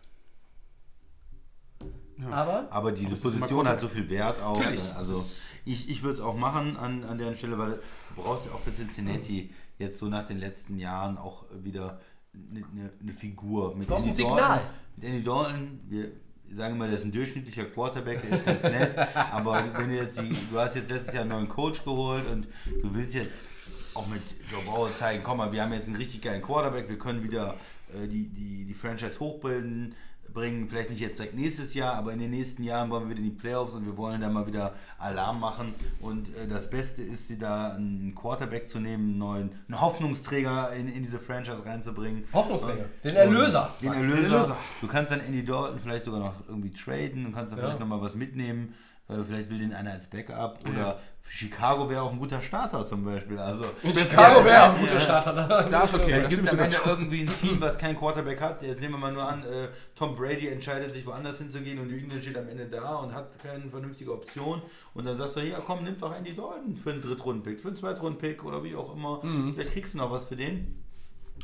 [2.31, 4.57] Aber Aber diese Aber Position hat so viel Wert auch.
[4.57, 4.93] Natürlich.
[4.95, 5.23] Also
[5.65, 7.79] ich, ich würde es auch machen an, an der Stelle, weil
[8.15, 11.99] du brauchst ja auch für Cincinnati jetzt so nach den letzten Jahren auch wieder
[12.33, 13.75] eine, eine, eine Figur.
[13.75, 14.37] Mit brauchst Andy ein Signal.
[14.37, 16.11] Dalton, mit Andy Dalton, wir
[16.55, 18.97] sagen immer, der ist ein durchschnittlicher Quarterback, der ist ganz nett.
[19.15, 22.47] aber wenn du jetzt die, du hast jetzt letztes Jahr einen neuen Coach geholt und
[22.81, 23.41] du willst jetzt
[23.93, 26.97] auch mit Joe Burrow zeigen, komm mal, wir haben jetzt einen richtig geilen Quarterback, wir
[26.97, 27.55] können wieder
[27.93, 29.95] äh, die, die, die Franchise hochbilden.
[30.33, 33.19] Bringen, vielleicht nicht jetzt direkt nächstes Jahr, aber in den nächsten Jahren wollen wir wieder
[33.19, 35.73] in die Playoffs und wir wollen da mal wieder Alarm machen.
[36.01, 40.73] Und äh, das Beste ist, sie da einen Quarterback zu nehmen, einen neuen einen Hoffnungsträger
[40.73, 42.23] in, in diese Franchise reinzubringen.
[42.33, 42.83] Hoffnungsträger.
[42.85, 43.69] Und- Den Erlöser.
[43.81, 44.23] Den Max, Erlöser.
[44.35, 44.57] Erlöser.
[44.81, 47.65] Du kannst dann Andy Dalton vielleicht sogar noch irgendwie traden, du kannst dann Ja.
[47.65, 48.73] vielleicht nochmal was mitnehmen.
[49.09, 50.99] Äh, Vielleicht will den einer als Backup oder Ja.
[51.23, 53.39] Für Chicago wäre auch ein guter Starter zum Beispiel.
[53.39, 55.33] Also Chicago wäre ein guter Starter.
[55.33, 55.47] Ne?
[55.71, 56.11] Da ist okay.
[56.11, 58.61] ja, da gibt es am Ende irgendwie ein Team, was keinen Quarterback hat.
[58.61, 62.21] Jetzt nehmen wir mal nur an, äh, Tom Brady entscheidet sich woanders hinzugehen und England
[62.21, 64.61] steht am Ende da und hat keine vernünftige Option.
[64.93, 67.77] Und dann sagst du, ja komm, nimm doch Andy Dalton für einen Drittrunden-Pick, für einen
[67.77, 69.21] Zweitrunden-Pick oder wie auch immer.
[69.53, 70.83] Vielleicht kriegst du noch was für den.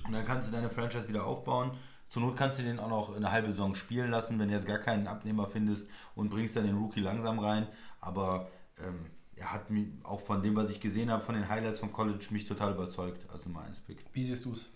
[0.06, 1.72] Und dann kannst du deine Franchise wieder aufbauen.
[2.10, 4.66] Zur Not kannst du den auch noch eine halbe Saison spielen lassen, wenn du jetzt
[4.68, 7.68] gar keinen Abnehmer findest und bringst dann den Rookie langsam rein.
[8.02, 8.50] Aber
[8.84, 9.06] ähm,
[9.40, 12.28] er hat mich auch von dem, was ich gesehen habe, von den Highlights vom College,
[12.32, 14.00] mich total überzeugt als Nummer 1 Pick.
[14.14, 14.70] Wie siehst du es,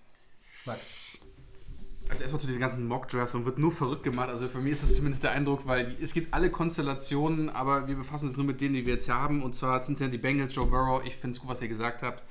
[0.66, 0.95] Max?
[2.09, 4.30] Also erstmal zu diesen ganzen Mock-Drafts, man wird nur verrückt gemacht.
[4.30, 7.95] Also für mich ist das zumindest der Eindruck, weil es gibt alle Konstellationen, aber wir
[7.95, 9.41] befassen uns nur mit denen, die wir jetzt hier haben.
[9.41, 11.01] Und zwar sind es ja die Bengals, Joe Burrow.
[11.05, 12.24] Ich finde es gut, was ihr gesagt habt.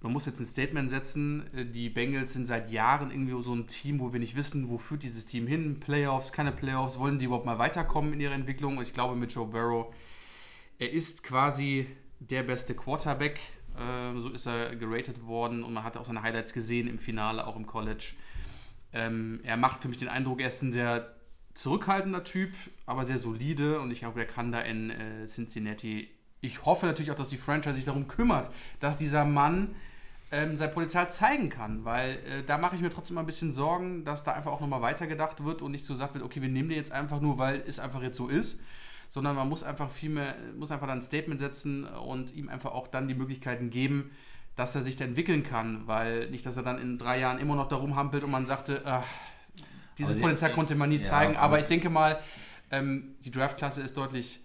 [0.00, 1.48] Man muss jetzt ein Statement setzen.
[1.72, 5.04] Die Bengals sind seit Jahren irgendwie so ein Team, wo wir nicht wissen, wo führt
[5.04, 5.78] dieses Team hin.
[5.78, 6.98] Playoffs, keine Playoffs.
[6.98, 8.78] Wollen die überhaupt mal weiterkommen in ihrer Entwicklung?
[8.78, 9.94] Und ich glaube mit Joe Burrow,
[10.78, 11.86] er ist quasi
[12.18, 13.40] der beste Quarterback.
[13.76, 17.46] Äh, So ist er geratet worden und man hat auch seine Highlights gesehen im Finale,
[17.46, 18.14] auch im College.
[18.92, 21.14] Ähm, er macht für mich den Eindruck, er ist ein sehr
[21.54, 22.52] zurückhaltender Typ,
[22.86, 26.08] aber sehr solide und ich glaube, er kann da in äh, Cincinnati.
[26.40, 28.50] Ich hoffe natürlich auch, dass die Franchise sich darum kümmert,
[28.80, 29.74] dass dieser Mann
[30.30, 33.52] ähm, sein Potenzial zeigen kann, weil äh, da mache ich mir trotzdem mal ein bisschen
[33.52, 36.48] Sorgen, dass da einfach auch nochmal weitergedacht wird und nicht so gesagt wird, okay, wir
[36.48, 38.62] nehmen den jetzt einfach nur, weil es einfach jetzt so ist,
[39.12, 42.72] sondern man muss einfach viel mehr, muss einfach dann ein Statement setzen und ihm einfach
[42.72, 44.10] auch dann die Möglichkeiten geben,
[44.56, 47.54] dass er sich da entwickeln kann, weil nicht, dass er dann in drei Jahren immer
[47.54, 49.04] noch da rumhampelt und man sagte, ach,
[49.98, 52.20] dieses Aber Potenzial konnte man nie ja, zeigen, aber aber- ich denke mal,
[52.70, 54.40] ähm, die Draftklasse ist deutlich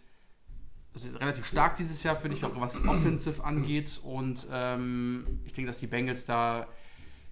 [0.94, 4.02] also relativ stark dieses Jahr, finde ich, auch was Offensive angeht.
[4.04, 6.68] Und ähm, ich denke, dass die Bengals da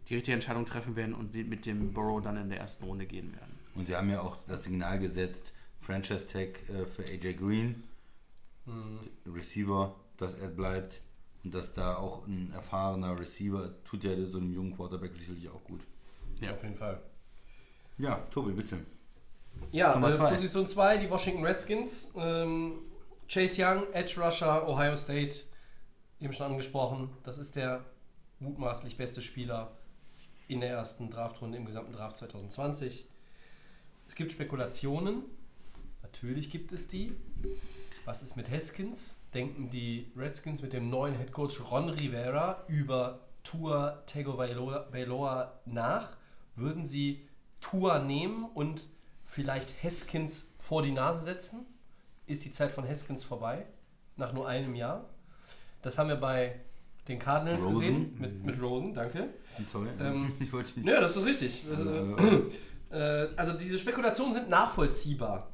[0.07, 3.05] die richtige Entscheidung treffen werden und sie mit dem Burrow dann in der ersten Runde
[3.05, 3.59] gehen werden.
[3.73, 5.51] Und sie haben ja auch das Signal gesetzt,
[5.85, 7.83] Franchise Tag äh, für AJ Green,
[9.25, 11.01] Receiver, dass er bleibt.
[11.43, 15.63] Und dass da auch ein erfahrener Receiver tut ja so einem jungen Quarterback sicherlich auch
[15.63, 15.81] gut.
[16.41, 16.51] Ja.
[16.51, 16.99] Auf jeden Fall.
[17.99, 18.79] Ja, Tobi, bitte.
[19.71, 20.31] Ja, äh, zwei.
[20.31, 22.11] Position 2, die Washington Redskins.
[22.15, 22.79] Ähm,
[23.27, 25.35] Chase Young, Edge Rusher, Ohio State,
[26.19, 27.09] eben schon angesprochen.
[27.23, 27.85] Das ist der
[28.39, 29.77] mutmaßlich beste Spieler
[30.47, 33.07] in der ersten Draftrunde im gesamten Draft 2020.
[34.07, 35.23] Es gibt Spekulationen.
[36.15, 37.11] Natürlich gibt es die.
[38.05, 39.17] Was ist mit Haskins?
[39.33, 46.15] Denken die Redskins mit dem neuen Headcoach Ron Rivera über Tua Tagovailoa nach?
[46.55, 47.27] Würden sie
[47.59, 48.83] Tua nehmen und
[49.25, 51.65] vielleicht Haskins vor die Nase setzen?
[52.27, 53.65] Ist die Zeit von Haskins vorbei?
[54.15, 55.09] Nach nur einem Jahr?
[55.81, 56.61] Das haben wir bei
[57.09, 57.75] den Cardinals Rosen.
[57.77, 58.17] gesehen.
[58.19, 59.31] Mit, mit Rosen, danke.
[59.69, 60.87] Sorry, Ähm, ich wollte nicht.
[60.87, 61.65] Ja, das ist richtig.
[61.69, 62.41] Äh,
[62.91, 65.49] Äh, also diese Spekulationen sind nachvollziehbar.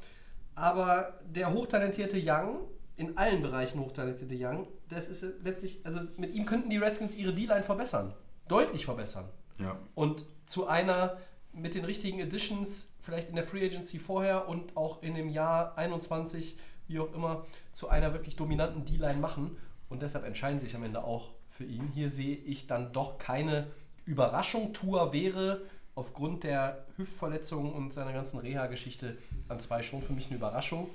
[0.56, 2.60] Aber der hochtalentierte Young,
[2.98, 7.34] in allen Bereichen hochtalentierte Young, das ist letztlich, also mit ihm könnten die Redskins ihre
[7.34, 8.14] D-Line verbessern.
[8.48, 9.26] Deutlich verbessern.
[9.60, 9.78] ja.
[9.96, 11.18] Und zu einer
[11.54, 15.78] mit den richtigen Additions, vielleicht in der Free Agency vorher und auch in dem Jahr
[15.78, 19.58] 21, wie auch immer, zu einer wirklich dominanten D-Line machen.
[19.90, 21.88] Und deshalb entscheiden sie sich am Ende auch für ihn.
[21.88, 23.68] Hier sehe ich dann doch keine
[24.06, 24.74] Überraschung.
[24.74, 25.62] Tour wäre
[25.96, 29.18] aufgrund der Hüftverletzung und seiner ganzen Reha-Geschichte
[29.48, 30.90] an zwei schon für mich eine Überraschung.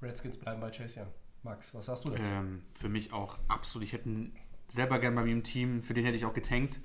[0.00, 1.08] Redskins bleiben bei Chase Young.
[1.42, 2.28] Max, was sagst du dazu?
[2.28, 3.86] Ähm, für mich auch absolut.
[3.86, 4.30] Ich hätte
[4.68, 6.80] selber gern bei mir im Team, für den hätte ich auch getankt.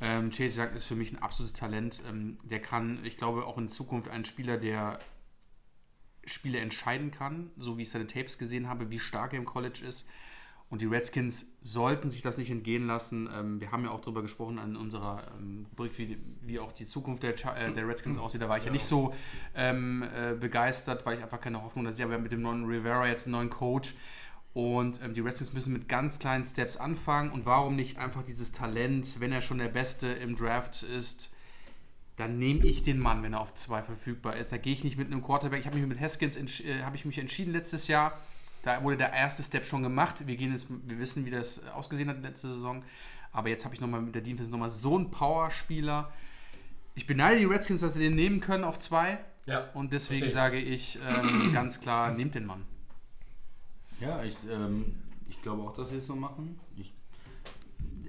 [0.00, 2.02] Ähm, Chase Young ist für mich ein absolutes Talent.
[2.08, 4.98] Ähm, der kann, ich glaube, auch in Zukunft ein Spieler, der
[6.26, 9.84] Spiele entscheiden kann, so wie ich seine Tapes gesehen habe, wie stark er im College
[9.86, 10.08] ist.
[10.68, 13.30] Und die Redskins sollten sich das nicht entgehen lassen.
[13.32, 16.86] Ähm, wir haben ja auch darüber gesprochen an unserer ähm, Rubrik, wie, wie auch die
[16.86, 18.42] Zukunft der, äh, der Redskins aussieht.
[18.42, 19.14] Da war ich ja, nicht so
[19.54, 22.04] ähm, äh, begeistert, weil ich einfach keine Hoffnung da sehe.
[22.04, 23.94] Aber wir haben mit dem neuen Rivera jetzt einen neuen Coach.
[24.54, 27.30] Und ähm, die Redskins müssen mit ganz kleinen Steps anfangen.
[27.30, 31.32] Und warum nicht einfach dieses Talent, wenn er schon der Beste im Draft ist,
[32.16, 34.50] dann nehme ich den Mann, wenn er auf zwei verfügbar ist.
[34.50, 35.60] Da gehe ich nicht mit einem Quarterback.
[35.60, 38.18] Ich habe mich mit Haskins äh, ich mich entschieden letztes Jahr.
[38.66, 40.26] Da wurde der erste Step schon gemacht.
[40.26, 42.82] Wir, gehen jetzt, wir wissen, wie das ausgesehen hat letzte Saison.
[43.30, 46.12] Aber jetzt habe ich nochmal mit der Defense nochmal so einen Powerspieler.
[46.96, 49.20] Ich beneide die Redskins, dass sie den nehmen können auf zwei.
[49.46, 52.64] Ja, Und deswegen verstehe sage ich ähm, ganz klar, nehmt den Mann.
[54.00, 54.96] Ja, ich, ähm,
[55.28, 56.58] ich glaube auch, dass sie es so machen.
[56.76, 56.92] Ich,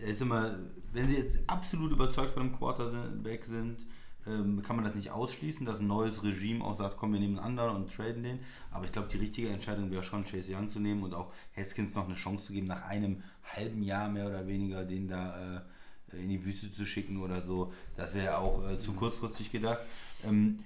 [0.01, 0.57] ist immer,
[0.91, 3.85] wenn sie jetzt absolut überzeugt von dem Quarterback sind,
[4.27, 7.37] ähm, kann man das nicht ausschließen, dass ein neues Regime auch sagt, komm, wir nehmen
[7.39, 8.39] einen anderen und traden den.
[8.71, 11.95] Aber ich glaube, die richtige Entscheidung wäre schon, Chase Young zu nehmen und auch Haskins
[11.95, 13.23] noch eine Chance zu geben, nach einem
[13.55, 15.63] halben Jahr mehr oder weniger den da
[16.13, 17.73] äh, in die Wüste zu schicken oder so.
[17.95, 19.79] Das wäre auch äh, zu kurzfristig gedacht.
[20.23, 20.59] Ähm,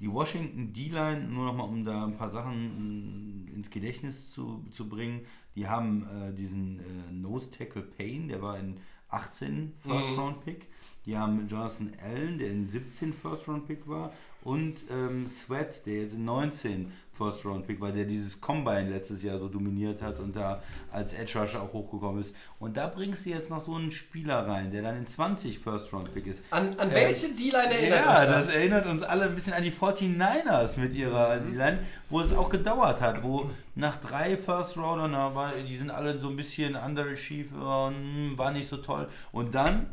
[0.00, 5.20] die Washington D-Line, nur nochmal um da ein paar Sachen ins Gedächtnis zu, zu bringen,
[5.54, 8.76] die haben äh, diesen äh, Nose Tackle Payne, der war in
[9.08, 10.66] 18 First Round Pick.
[11.06, 14.12] Die haben Jonathan Allen, der in 17 First Round Pick war.
[14.42, 19.22] Und ähm, Sweat, der jetzt in 19 First Round Pick war, der dieses Combine letztes
[19.22, 22.34] Jahr so dominiert hat und da als Edge Rusher auch hochgekommen ist.
[22.58, 25.92] Und da bringst du jetzt noch so einen Spieler rein, der dann in 20 First
[25.94, 26.42] Round Pick ist.
[26.50, 28.54] An, an Äh, welche D-Line erinnert ja, euch das das?
[28.54, 31.52] erinnert uns alle ein bisschen an die 49ers mit ihrer Mhm.
[31.52, 31.78] D-Line,
[32.10, 36.18] wo es auch gedauert hat, wo nach drei First Roundern, na, war, die sind alle
[36.20, 39.08] so ein bisschen underachieved, äh, war nicht so toll.
[39.32, 39.86] Und dann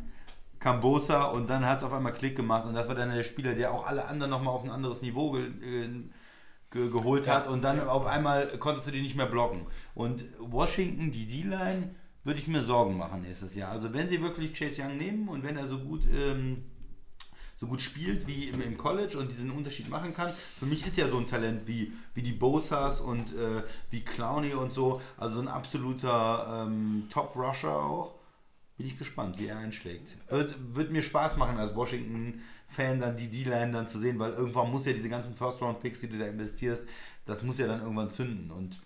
[0.62, 3.24] kam Bosa und dann hat es auf einmal Klick gemacht und das war dann der
[3.24, 5.90] Spieler, der auch alle anderen nochmal auf ein anderes Niveau ge äh,
[6.70, 9.66] ge geholt hat und dann auf einmal konntest du die nicht mehr blocken.
[9.94, 13.72] Und Washington, die D-Line, würde ich mir Sorgen machen nächstes Jahr.
[13.72, 16.64] Also wenn sie wirklich Chase Young nehmen und wenn er so gut ähm,
[17.58, 20.34] so gut spielt wie im, im College und diesen Unterschied machen kann.
[20.60, 24.54] Für mich ist ja so ein Talent wie, wie die Bosas und äh, wie Clowney
[24.54, 28.16] und so, also so ein absoluter ähm, Top-Rusher auch.
[28.82, 30.18] Bin ich gespannt, wie er einschlägt.
[30.28, 34.72] Wird, wird mir Spaß machen als Washington-Fan dann die D-Line dann zu sehen, weil irgendwann
[34.72, 36.88] muss ja diese ganzen First-Round-Picks, die du da investierst,
[37.26, 38.82] das muss ja dann irgendwann zünden und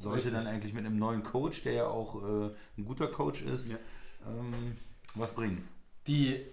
[0.00, 0.32] sollte Richtig.
[0.34, 3.78] dann eigentlich mit einem neuen Coach, der ja auch äh, ein guter Coach ist, Ja.
[4.26, 4.76] ähm,
[5.14, 5.66] was bringen.
[6.06, 6.44] Die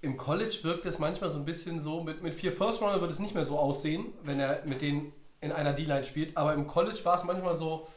[0.00, 3.10] im College wirkt es manchmal so ein bisschen so, mit, mit vier First Rounder wird
[3.10, 6.34] es nicht mehr so aussehen, wenn er mit denen in einer D-Line spielt.
[6.38, 7.88] Aber im College war es manchmal so,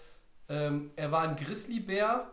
[0.49, 2.30] ähm, er war ein Grizzlybär,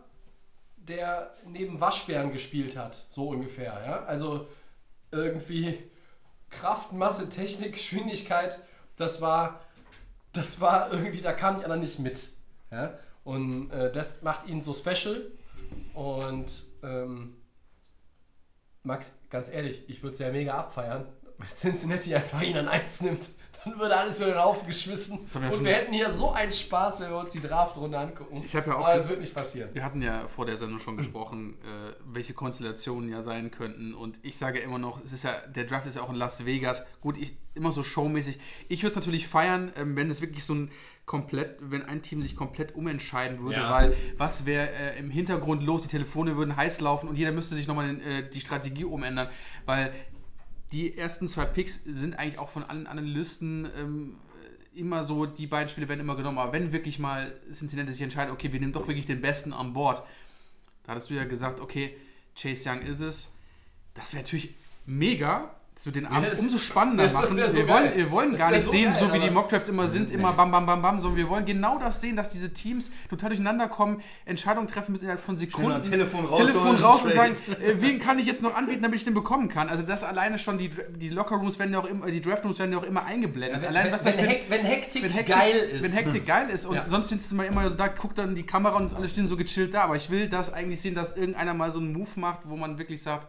[0.88, 3.80] der neben Waschbären gespielt hat, so ungefähr.
[3.86, 4.04] Ja?
[4.04, 4.48] Also
[5.10, 5.78] irgendwie
[6.50, 8.58] Kraft, Masse, Technik, Geschwindigkeit,
[8.96, 9.60] das war,
[10.32, 12.30] das war irgendwie, da kam die anderen nicht mit.
[12.70, 12.98] Ja?
[13.24, 15.30] Und äh, das macht ihn so special.
[15.94, 16.50] Und
[16.82, 17.36] ähm,
[18.82, 23.02] Max, ganz ehrlich, ich würde es ja mega abfeiern, wenn Cincinnati einfach ihn an 1
[23.02, 23.28] nimmt.
[23.64, 25.20] Dann würde alles über den Haufen geschmissen.
[25.26, 28.40] wir Und wir hätten hier so einen Spaß, wenn wir uns die Draftrunde angucken.
[28.44, 29.70] Ich habe ja auch Aber ges- wird nicht passieren.
[29.72, 33.94] Wir hatten ja vor der Sendung schon gesprochen, äh, welche Konstellationen ja sein könnten.
[33.94, 36.46] Und ich sage immer noch, es ist ja, der Draft ist ja auch in Las
[36.46, 36.86] Vegas.
[37.00, 38.38] Gut, ich, immer so showmäßig.
[38.68, 40.70] Ich würde es natürlich feiern, ähm, wenn es wirklich so ein
[41.04, 43.70] komplett, wenn ein Team sich komplett umentscheiden würde, Ja.
[43.70, 45.82] weil was wäre äh, im Hintergrund los?
[45.82, 49.28] Die Telefone würden heiß laufen und jeder müsste sich nochmal äh, die Strategie umändern,
[49.64, 49.92] weil
[50.72, 54.16] die ersten zwei Picks sind eigentlich auch von allen Analysten ähm,
[54.74, 56.38] immer so, die beiden Spiele werden immer genommen.
[56.38, 59.72] Aber wenn wirklich mal Cincinnati sich entscheidet, okay, wir nehmen doch wirklich den Besten an
[59.72, 60.02] Bord,
[60.84, 61.96] da hattest du ja gesagt, okay,
[62.40, 63.34] Chase Young ist es.
[63.94, 64.54] Das wäre natürlich
[64.86, 65.57] mega.
[65.78, 67.38] Das wird den Abend das- umso spannender das machen.
[67.38, 69.70] so wir, wollen, wir wollen Das gar nicht so sehen, geil, so wie die Mockdrafts
[69.70, 72.52] immer sind, immer bam, bam, bam, bam, sondern wir wollen genau das sehen, dass diese
[72.52, 75.80] Teams total durcheinander kommen, Entscheidungen treffen müssen innerhalb von Sekunden.
[75.88, 79.04] Telefon rausholen Telefon raus und sagen, äh, wen kann ich jetzt noch anbieten, damit ich
[79.04, 79.68] den bekommen kann?
[79.68, 82.78] Also das alleine schon, die, die Lockerrooms werden ja auch immer, die Draftrooms werden ja
[82.78, 83.60] auch immer eingeblendet.
[83.62, 85.82] Wenn, Allein wenn, was das wenn, Hek wenn Hektik, wenn Hektik geil ist.
[85.84, 86.86] Wenn Hektik geil ist und Ja.
[86.88, 89.36] sonst sind es immer, immer so, da guckt dann die Kamera und alle stehen so
[89.36, 89.82] gechillt da.
[89.82, 92.78] Aber ich will das eigentlich sehen, dass irgendeiner mal so einen Move macht, wo man
[92.78, 93.28] wirklich sagt,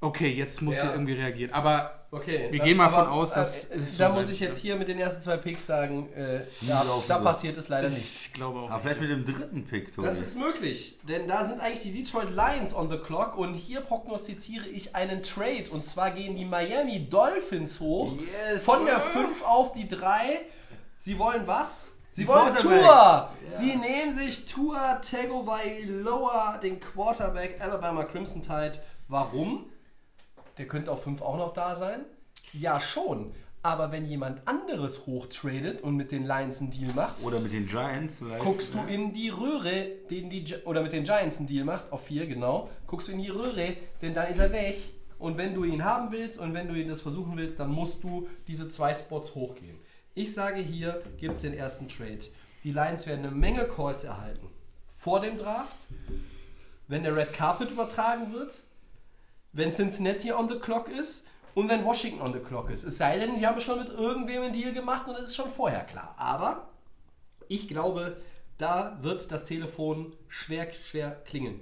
[0.00, 0.82] okay, jetzt muss Ja.
[0.84, 1.52] hier irgendwie reagieren.
[1.52, 4.24] Aber Okay, Wir dann- gehen mal aber, von aus, dass äh, es Da so muss
[4.24, 7.24] sein ich jetzt hier mit den ersten zwei Picks sagen, äh, da, laufen da so.
[7.24, 7.98] passiert es leider nicht.
[8.28, 8.70] ich glaube auch.
[8.70, 10.06] Aber vielleicht mit dem dritten Pick, Tobi.
[10.06, 13.82] Das ist möglich, denn da sind eigentlich die Detroit Lions on the clock und hier
[13.82, 19.20] prognostiziere ich einen Trade und zwar gehen die Miami Dolphins hoch Yes, von der sir.
[19.26, 20.40] 5 auf die 3.
[21.00, 21.92] Sie wollen was?
[22.10, 22.56] Sie wollen.
[22.56, 23.30] Tua!
[23.54, 28.72] Sie nehmen sich Tua Tagovailoa, den Quarterback Alabama Crimson Tide.
[29.08, 29.66] Warum?
[30.58, 32.00] Der könnte auf 5 auch noch da sein.
[32.52, 33.32] Ja, schon.
[33.62, 37.66] Aber wenn jemand anderes hochtradet und mit den Lions einen Deal macht, Oder mit den
[37.66, 38.42] Giants vielleicht.
[38.42, 38.94] guckst du ne?
[38.94, 42.70] in die Röhre, den die, oder mit den Giants einen Deal macht, auf 4, genau,
[42.86, 44.76] guckst du in die Röhre, denn dann ist er weg.
[45.18, 48.04] Und wenn du ihn haben willst und wenn du ihn das versuchen willst, dann musst
[48.04, 49.76] du diese zwei Spots hochgehen.
[50.14, 52.20] Ich sage hier, gibt es den ersten Trade.
[52.62, 54.46] Die Lions werden eine Menge Calls erhalten.
[54.90, 55.86] Vor dem Draft,
[56.86, 58.62] wenn der Red Carpet übertragen wird,
[59.58, 62.84] wenn Cincinnati on the clock ist und wenn Washington on the clock ist.
[62.84, 65.50] Es sei denn, die haben schon mit irgendwem einen Deal gemacht und es ist schon
[65.50, 66.14] vorher klar.
[66.16, 66.68] Aber
[67.48, 68.18] ich glaube,
[68.56, 71.60] da wird das Telefon schwer, schwer klingeln.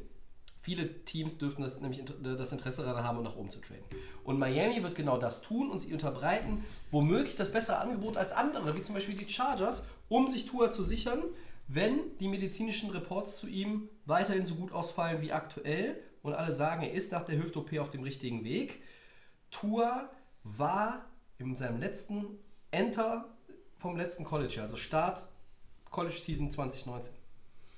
[0.58, 3.84] Viele Teams dürften das, nämlich das Interesse daran haben, nach oben zu traden.
[4.24, 8.76] Und Miami wird genau das tun und sie unterbreiten womöglich das bessere Angebot als andere,
[8.76, 11.22] wie zum Beispiel die Chargers, um sich Tua zu sichern,
[11.66, 16.82] wenn die medizinischen Reports zu ihm weiterhin so gut ausfallen wie aktuell und alle sagen,
[16.82, 18.82] er ist nach der Hüft-OP auf dem richtigen Weg
[19.50, 20.08] Tour
[20.42, 21.04] war
[21.38, 22.38] in seinem letzten
[22.70, 23.24] Enter
[23.78, 25.26] vom letzten College, also Start
[25.90, 27.14] College Season 2019,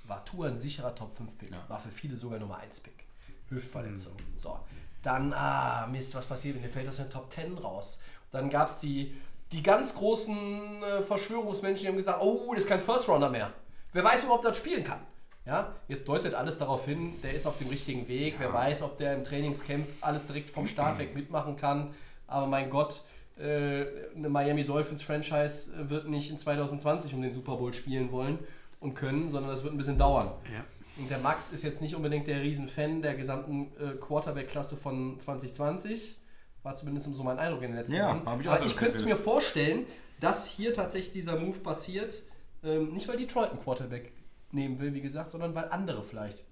[0.04, 1.50] war Tour ein sicherer Top 5 Pick.
[1.68, 3.04] War für viele sogar Nummer 1 Pick.
[3.48, 4.14] Hüftverletzung.
[4.36, 4.58] So.
[5.02, 8.00] Dann, ah, Mist, was passiert, wenn dir fällt aus der Top 10 raus?
[8.30, 9.14] Dann gab es die,
[9.52, 13.52] die ganz großen äh, Verschwörungsmenschen, die haben gesagt, oh, das ist kein First Rounder mehr.
[13.92, 15.00] Wer weiß, ob er das spielen kann.
[15.48, 18.34] Ja, jetzt deutet alles darauf hin, der ist auf dem richtigen Weg.
[18.36, 21.94] Wer weiß, ob der im Trainingscamp alles direkt vom Start weg mitmachen kann.
[22.26, 23.00] Aber mein Gott,
[23.38, 28.38] äh, eine Miami Dolphins Franchise wird nicht in 2020 um den Super Bowl spielen wollen
[28.80, 30.30] und können, sondern das wird ein bisschen dauern.
[30.52, 30.64] Ja.
[30.98, 36.16] Und der Max ist jetzt nicht unbedingt der Riesenfan der gesamten äh, Quarterback-Klasse von 2020.
[36.62, 38.26] War zumindest so mein Eindruck in den letzten Ja, Jahren.
[38.26, 39.86] hab ich auch Aber ich könnte es mir vorstellen,
[40.20, 42.20] dass hier tatsächlich dieser Move passiert.
[42.62, 44.12] Ähm, nicht weil Detroit einen Quarterback
[44.52, 46.44] nehmen will, wie gesagt, sondern weil andere vielleicht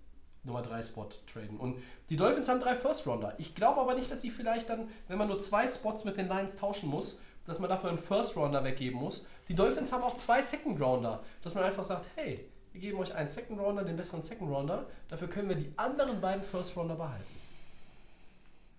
[0.42, 1.58] Nummer 3 Spot traden.
[1.58, 1.76] Und
[2.08, 3.34] die Dolphins haben drei First Rounder.
[3.38, 6.28] Ich glaube aber nicht, dass sie vielleicht dann, wenn man nur zwei Spots mit den
[6.28, 9.26] Lions tauschen muss, dass man dafür einen First Rounder weggeben muss.
[9.48, 13.14] Die Dolphins haben auch zwei Second Rounder, dass man einfach sagt, hey, wir geben euch
[13.14, 16.96] einen Second Rounder, den besseren Second Rounder, dafür können wir die anderen beiden First Rounder
[16.96, 17.35] behalten.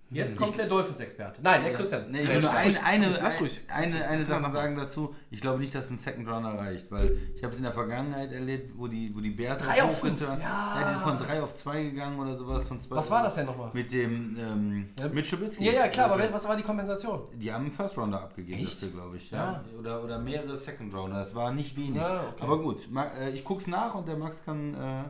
[0.09, 1.41] Jetzt kommt der Dolphins-Experte.
[1.41, 2.09] Nein, der Christian.
[2.09, 2.84] Nee, ich will nur Lass ein, ruhig.
[2.84, 3.61] eine, ruhig.
[3.67, 5.15] eine, eine Sache sagen dazu.
[5.29, 8.31] Ich glaube nicht, dass ein Second Runner reicht, weil ich habe es in der Vergangenheit
[8.31, 10.38] erlebt, wo die, wo die Bears Drei auf fünf, ja.
[10.39, 12.65] ja, die sind von 3 auf 2 gegangen oder sowas.
[12.67, 13.71] Von zwei Was war das denn nochmal?
[13.73, 15.09] Mit dem ähm, Ja.
[15.09, 15.65] mit Schibitzky.
[15.65, 17.23] Ja, ja, klar, aber was war die Kompensation?
[17.34, 19.29] Die haben einen First Rounder abgegeben, glaube ich.
[19.31, 19.63] Ja.
[19.77, 21.19] Oder, oder mehrere Second Rounder.
[21.19, 21.97] Das war nicht wenig.
[21.97, 22.43] Ja, okay.
[22.43, 22.88] Aber gut,
[23.19, 25.03] äh, ich gucke es nach und der Max kann äh,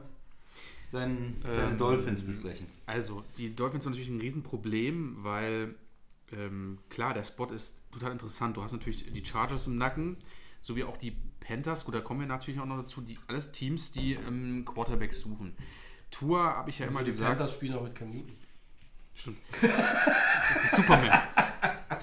[0.92, 2.68] seinen, seine Ähm, Dolphins besprechen.
[2.86, 5.76] Also, die Dolphins haben natürlich ein Riesenproblem, weil
[6.32, 8.58] ähm, klar, der Spot ist total interessant.
[8.58, 10.18] Du hast natürlich die Chargers im Nacken,
[10.62, 11.86] sowie auch die Panthers.
[11.86, 13.02] Gut, da kommen wir natürlich auch noch dazu.
[13.02, 15.56] Die, alles Teams, die ähm, Quarterbacks suchen.
[16.12, 17.38] Tour habe ich ja immer Also die gesagt.
[17.38, 18.36] Panthers spielen auch mit Cam Newton.
[19.14, 19.38] Stimmt.
[19.62, 21.20] Das ist Superman.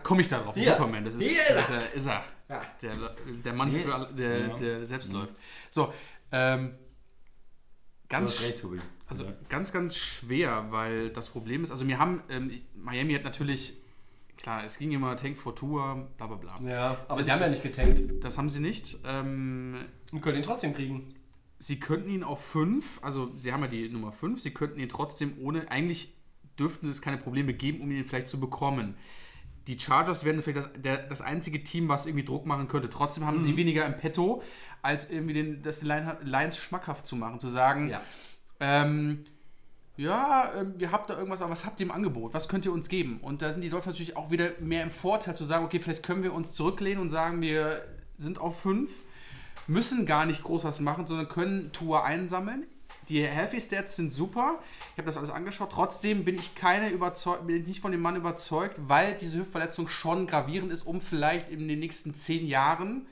[0.02, 0.54] Komme ich darauf?
[0.54, 0.72] Hier.
[0.72, 1.56] Superman, das ist, Hier ist er.
[1.56, 1.94] das ist er.
[1.94, 2.24] Ist er.
[2.48, 2.62] Ja.
[2.82, 4.56] Der, der Mann, für alle, der, Ja.
[4.58, 5.32] der selbst läuft.
[5.70, 5.92] So,
[6.32, 6.72] ähm,
[8.08, 8.62] ganz, recht,
[9.06, 9.32] also Ja.
[9.48, 13.74] ganz, ganz schwer, weil das Problem ist, also wir haben, ähm, Miami hat natürlich,
[14.36, 16.60] klar, es ging immer Tank for Tour, bla bla bla.
[16.70, 18.24] Ja, aber Das sie haben ja das- nicht getankt.
[18.24, 18.98] Das haben sie nicht.
[19.06, 19.76] Ähm,
[20.12, 21.14] Und können ihn trotzdem kriegen.
[21.58, 24.88] sie könnten ihn auf 5, also sie haben ja die Nummer 5, sie könnten ihn
[24.88, 26.12] trotzdem ohne, eigentlich
[26.58, 28.94] dürften es keine Probleme geben, um ihn vielleicht zu bekommen.
[29.66, 32.90] Die Chargers wären vielleicht das, der, das einzige Team, was irgendwie Druck machen könnte.
[32.90, 34.42] Trotzdem haben sie weniger im Petto,
[34.84, 38.00] als irgendwie den, das den Lion- Lions schmackhaft zu machen, zu sagen, Ja.
[38.60, 39.24] ähm,
[39.96, 42.34] ja, ähm, ihr habt da irgendwas, aber was habt ihr im Angebot?
[42.34, 43.20] Was könnt ihr uns geben?
[43.22, 46.02] Und da sind die Dolphins natürlich auch wieder mehr im Vorteil zu sagen, okay, vielleicht
[46.02, 47.84] können wir uns zurücklehnen und sagen, wir
[48.18, 48.90] sind auf 5,
[49.68, 52.66] müssen gar nicht groß was machen, sondern können Tour einsammeln.
[53.08, 54.58] Die Healthy Stats sind super.
[54.92, 55.70] Ich habe das alles angeschaut.
[55.70, 59.88] Trotzdem bin ich keine überzeugt, bin ich nicht von dem Mann überzeugt, weil diese Hüftverletzung
[59.88, 63.06] schon gravierend ist, um vielleicht in den nächsten zehn Jahren,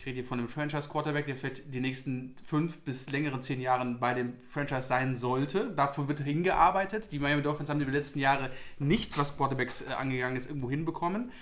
[0.00, 4.00] ich rede hier von einem Franchise-Quarterback, der vielleicht die nächsten fünf bis längeren zehn Jahren
[4.00, 5.74] bei dem Franchise sein sollte.
[5.76, 7.12] Dafür wird hingearbeitet.
[7.12, 10.70] Die Miami Dolphins haben in den letzten Jahren nichts, was Quarterbacks äh, angegangen ist, irgendwo
[10.70, 11.32] hinbekommen.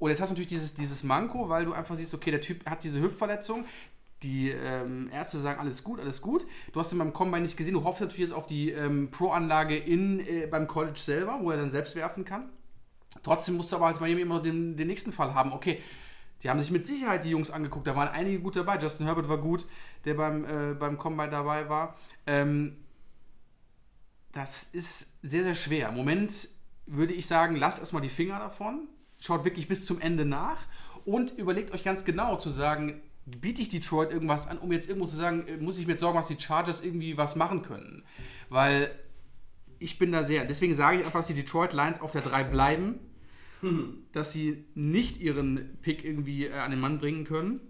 [0.00, 2.68] Und jetzt hast du natürlich dieses, dieses Manko, weil du einfach siehst, okay, der Typ
[2.68, 3.64] hat diese Hüftverletzung.
[4.24, 6.48] Die ähm, Ärzte sagen, alles gut, alles gut.
[6.72, 7.74] Du hast ihn beim Combine nicht gesehen.
[7.74, 11.70] Du hoffst natürlich jetzt auf die ähm, Pro-Anlage äh, beim College selber, wo er dann
[11.70, 12.48] selbst werfen kann.
[13.22, 15.52] Trotzdem musst du aber als Miami immer den, den nächsten Fall haben.
[15.52, 15.80] Okay,
[16.42, 17.86] die haben sich mit Sicherheit die Jungs angeguckt.
[17.86, 18.78] Da waren einige gut dabei.
[18.78, 19.66] Justin Herbert war gut,
[20.04, 21.96] der beim, äh, beim Combine dabei war.
[22.26, 22.76] Ähm,
[24.32, 25.88] das ist sehr, sehr schwer.
[25.88, 26.48] Im Moment
[26.86, 28.88] würde ich sagen, lasst erstmal die Finger davon.
[29.18, 30.66] Schaut wirklich bis zum Ende nach
[31.04, 35.06] und überlegt euch ganz genau zu sagen, biete ich Detroit irgendwas an, um jetzt irgendwo
[35.06, 38.04] zu sagen, äh, muss ich mir jetzt sorgen, dass die Chargers irgendwie was machen können.
[38.48, 38.90] Weil
[39.78, 42.44] ich bin da sehr, deswegen sage ich einfach, dass die Detroit Lions auf der 3
[42.44, 42.98] bleiben,
[44.12, 47.60] dass sie nicht ihren Pick irgendwie äh, an den Mann bringen können.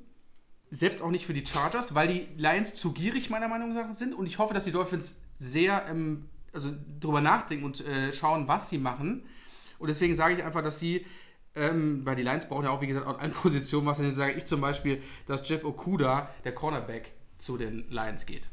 [0.70, 4.14] Selbst auch nicht für die Chargers, weil die Lions zu gierig meiner Meinung nach sind
[4.14, 8.70] und ich hoffe, dass die Dolphins sehr ähm, also drüber nachdenken und äh, schauen, was
[8.70, 9.24] sie machen.
[9.78, 11.04] Und deswegen sage ich einfach, dass sie,
[11.54, 14.34] ähm, weil die Lions brauchen ja auch, wie gesagt, auch eine Position, was dann sage
[14.34, 18.48] ich zum Beispiel, dass Jeff Okuda, der Cornerback, zu den Lions geht.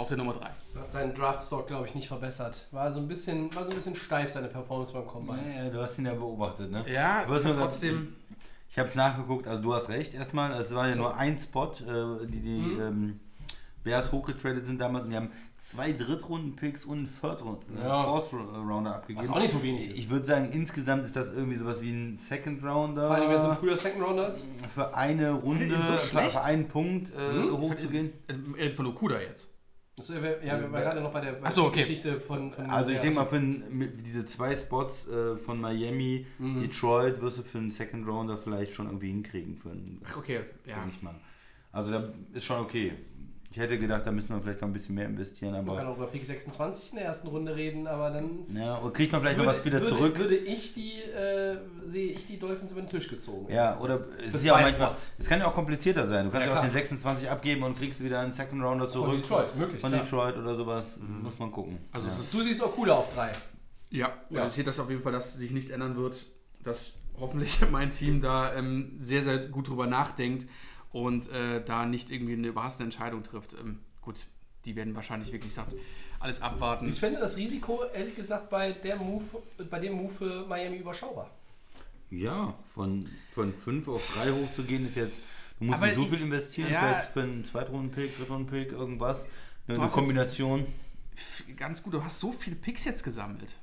[0.00, 0.80] Auf der Nummer 3.
[0.80, 2.66] Hat seinen Draftstock, glaube ich, nicht verbessert.
[2.70, 5.38] War so ein bisschen, war so ein bisschen steif, seine Performance beim Combine.
[5.56, 6.84] Ja, ja, du hast ihn ja beobachtet, ne?
[6.90, 8.16] Ja, Ich trotzdem.
[8.30, 10.52] Ich, ich habe es nachgeguckt, also du hast recht erstmal.
[10.52, 12.80] Es war ja nur ein Spot, äh, die die Mhm.
[12.80, 13.20] ähm,
[13.82, 18.04] Bears hochgetradet sind damals und die haben zwei Drittrunden-Picks und einen Third-Round- äh, Ja.
[18.04, 19.26] Fourth-Rounder abgegeben.
[19.26, 19.98] Was auch nicht so wenig ist.
[19.98, 23.06] Ich würde sagen, insgesamt ist das irgendwie sowas wie ein Second-Rounder.
[23.06, 24.46] Vor allem, wenn es ein früher Second Rounder ist.
[24.74, 27.52] für eine Runde, So für, für einen Punkt äh, Hm?
[27.60, 28.12] hochzugehen.
[28.76, 29.48] Von Okuda jetzt.
[30.00, 31.80] Das, äh, wir- ja, wir waren gerade noch bei der, bei so, okay.
[31.80, 35.60] Geschichte von, von Also ich ja, denke mal, für ein, diese zwei Spots äh, von
[35.60, 39.56] Miami, Detroit wirst du für einen Second Rounder vielleicht schon irgendwie hinkriegen.
[39.58, 40.76] Für einen, Okay, ja.
[40.76, 41.14] denke ich mal.
[41.72, 42.92] Also da ist schon okay.
[43.52, 45.88] Ich hätte gedacht, da müssen wir vielleicht noch ein bisschen mehr investieren, Man kann aber
[45.88, 49.20] auch über Pick 26 in der ersten Runde reden, aber dann ja, oder kriegt man
[49.22, 50.18] vielleicht noch würde, was wieder würde, zurück.
[50.18, 53.52] würde ich die, äh, sehe ich die Dolphins über den Tisch gezogen.
[53.52, 55.14] Ja, oder es ist ja auch manchmal, Spots.
[55.18, 56.26] es kann ja auch komplizierter sein.
[56.26, 59.16] Du kannst Ja, ja, auch den 26 abgeben und kriegst wieder einen Second Rounder zurück.
[59.16, 60.02] Detroit, möglich, Von klar.
[60.04, 60.84] Detroit oder sowas.
[61.00, 61.78] Muss man gucken.
[61.90, 62.14] Also ja.
[62.16, 63.32] Du siehst auch cooler auf drei.
[63.90, 64.42] Ja, Ja.
[64.42, 64.46] ja.
[64.46, 66.24] ich sehe das auf jeden Fall, dass sich nicht ändern wird,
[66.62, 70.46] dass hoffentlich mein Team da ähm, sehr, sehr gut drüber nachdenkt
[70.92, 73.54] und äh, da nicht irgendwie eine überhastete Entscheidung trifft.
[73.54, 74.20] Ähm, gut,
[74.64, 75.74] die werden wahrscheinlich wirklich sagt,
[76.18, 76.88] alles abwarten.
[76.88, 79.24] Ich finde das Risiko, ehrlich gesagt, bei, der Move,
[79.70, 81.30] bei dem Move für Miami überschaubar.
[82.10, 85.18] Ja, von, von 5 auf 3 hochzugehen ist jetzt,
[85.60, 86.80] du musst Aber nicht so viel investieren, ja.
[86.80, 89.26] vielleicht für einen Zweitrunden-Pick, Drittrunden-Pick, irgendwas.
[89.68, 90.66] Eine, eine jetzt- Kombination.
[91.14, 93.56] F- Ganz gut, du hast so viele Picks jetzt gesammelt.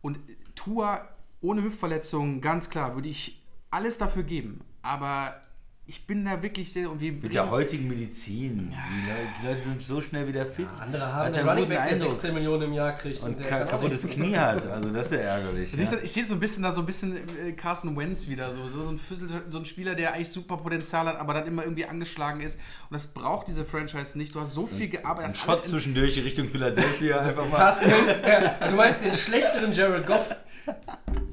[0.00, 0.18] Und
[0.54, 1.08] Tua
[1.40, 3.40] ohne Hüftverletzung, ganz klar, würde ich
[3.70, 4.62] alles dafür geben.
[4.82, 5.40] Aber
[5.88, 6.90] ich bin da wirklich sehr.
[6.90, 8.70] Und wir Mit der heutigen Medizin.
[8.70, 10.66] Die, Leute, die Leute sind so schnell wieder fit.
[10.80, 12.10] Andere haben einen Running Back, der Eindruck.
[12.12, 13.22] 16 Millionen im Jahr kriegt.
[13.22, 14.02] Und der ka kaputtes.
[14.08, 14.66] Knie hat.
[14.66, 15.70] Also das wäre ärgerlich.
[15.70, 16.02] Siehst du, ja.
[16.02, 18.88] ich sehe so ein bisschen da so ein bisschen äh, Carson Wentz wieder, so, so,
[18.88, 22.40] ein, Füssel- so ein Spieler, der eigentlich super Potenzial hat, aber dann immer irgendwie angeschlagen
[22.40, 22.56] ist.
[22.90, 24.34] Und das braucht diese Franchise nicht.
[24.34, 25.30] Du hast so viel gearbeitet.
[25.34, 27.58] Ein Shot in- zwischendurch Richtung Philadelphia einfach mal.
[27.58, 30.34] Carsten Wentz, du meinst den schlechteren Jared Goff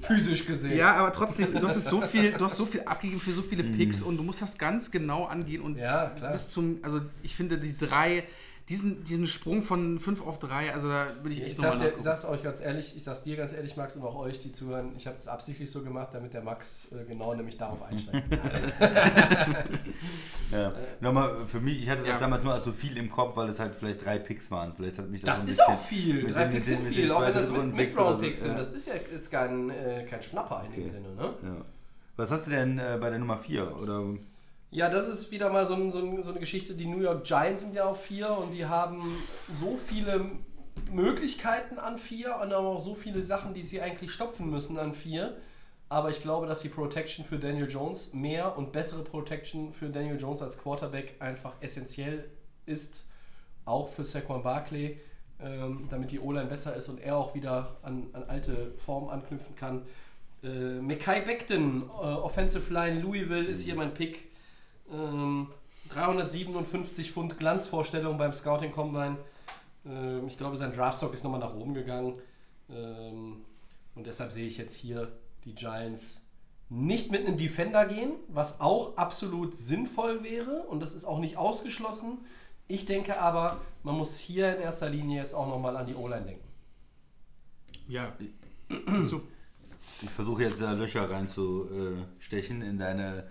[0.01, 0.77] physisch gesehen.
[0.77, 3.41] Ja, aber trotzdem, du hast jetzt so viel, du hast so viel abgegeben für so
[3.41, 6.31] viele Picks und du musst das ganz genau angehen und Ja, klar.
[6.31, 8.23] bis zum, also ich finde die drei,
[8.69, 11.91] diesen, diesen Sprung von 5 auf 3, also da würde ich Ich echt sag's, nochmal
[11.91, 14.39] dir, ich sag's euch ganz ehrlich, ich sag's dir ganz ehrlich, Max, und auch euch,
[14.39, 17.83] die zuhören, ich habe es absichtlich so gemacht, damit der Max äh, genau nämlich darauf
[17.83, 18.23] einsteigt.
[20.51, 20.71] Ja.
[21.01, 22.19] Nochmal für mich, ich hatte das Ja.
[22.19, 24.71] damals nur als so viel im Kopf, weil es halt vielleicht drei Picks waren.
[24.75, 26.27] Vielleicht hat mich das, Das ist bisschen- auch viel.
[26.27, 27.73] Drei Picks sind viel, auch wenn das mit.
[27.73, 28.51] Mid-Round-Picks sind.
[28.51, 28.57] Ja.
[28.57, 31.33] Das ist ja jetzt kein, äh, kein Schnapper in dem Sinne, ne?
[31.43, 31.65] Ja.
[32.17, 33.75] Was hast du denn äh, bei der Nummer 4?
[33.81, 34.03] Oder
[34.73, 36.73] Ja, das ist wieder mal so, ein, so, ein, so eine Geschichte.
[36.73, 39.03] Die New York Giants sind ja auf 4 und die haben
[39.51, 40.31] so viele
[40.91, 44.95] Möglichkeiten an 4 und haben auch so viele Sachen, die sie eigentlich stopfen müssen an
[44.95, 45.37] 4.
[45.89, 50.19] Aber ich glaube, dass die Protection für Daniel Jones mehr und bessere Protection für Daniel
[50.19, 52.31] Jones als Quarterback einfach essentiell
[52.65, 53.05] ist.
[53.65, 54.99] Auch für Saquon Barkley,
[55.39, 59.55] ähm, damit die O-Line besser ist und er auch wieder an, an alte Form anknüpfen
[59.55, 59.83] kann.
[60.43, 64.32] Äh, Mekai Beckton, äh, Offensive Line Louisville ist hier mein Pick.
[64.93, 65.47] Ähm,
[65.89, 69.17] 357 Pfund Glanzvorstellung beim Scouting Combine.
[69.85, 72.19] Ähm, ich glaube, sein Draftstock ist nochmal nach oben gegangen.
[72.69, 73.41] Ähm,
[73.95, 75.11] und deshalb sehe ich jetzt hier
[75.45, 76.21] die Giants
[76.69, 80.63] nicht mit einem Defender gehen, was auch absolut sinnvoll wäre.
[80.63, 82.19] Und das ist auch nicht ausgeschlossen.
[82.67, 86.25] Ich denke aber, man muss hier in erster Linie jetzt auch nochmal an die O-Line
[86.25, 86.47] denken.
[87.87, 88.13] Ja.
[89.03, 89.21] so.
[90.01, 93.27] ich versuche jetzt da Löcher reinzustechen in deine.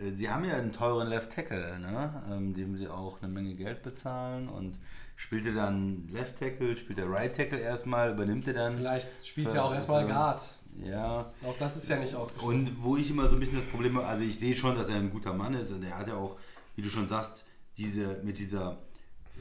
[0.00, 2.22] Äh, Sie haben ja einen teuren Left Tackle, ne?
[2.30, 4.78] ähm, dem sie auch eine Menge Geld bezahlen und
[5.16, 8.76] spielt er dann Left Tackle, spielt er Right Tackle erstmal, übernimmt er dann.
[8.76, 10.48] Vielleicht spielt er auch erstmal Guard.
[10.84, 12.66] Ja, Auch das ist ja nicht ausgeschlossen.
[12.66, 14.88] Und wo ich immer so ein bisschen das Problem habe, also ich sehe schon, dass
[14.88, 16.36] er ein guter Mann ist und er hat ja auch,
[16.74, 17.44] wie du schon sagst,
[17.78, 18.78] diese, mit dieser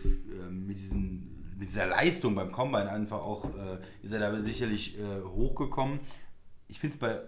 [0.03, 4.98] äh, mit, diesen, mit dieser Leistung beim Combine einfach auch, äh, ist er da sicherlich
[5.23, 5.99] hochgekommen.
[6.68, 7.22] Ich finde es bei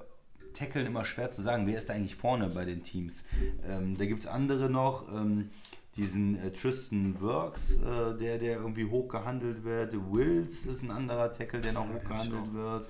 [0.57, 3.23] Tackeln immer schwer zu sagen, wer ist da eigentlich vorne bei den Teams.
[3.67, 5.49] Ähm, da gibt es andere noch, ähm,
[5.95, 9.93] diesen äh, Tristan Works, äh, der, der irgendwie hochgehandelt wird.
[9.93, 12.87] Wills ist ein anderer Tackle, der noch hochgehandelt wird.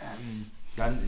[0.00, 0.98] Ähm, dann,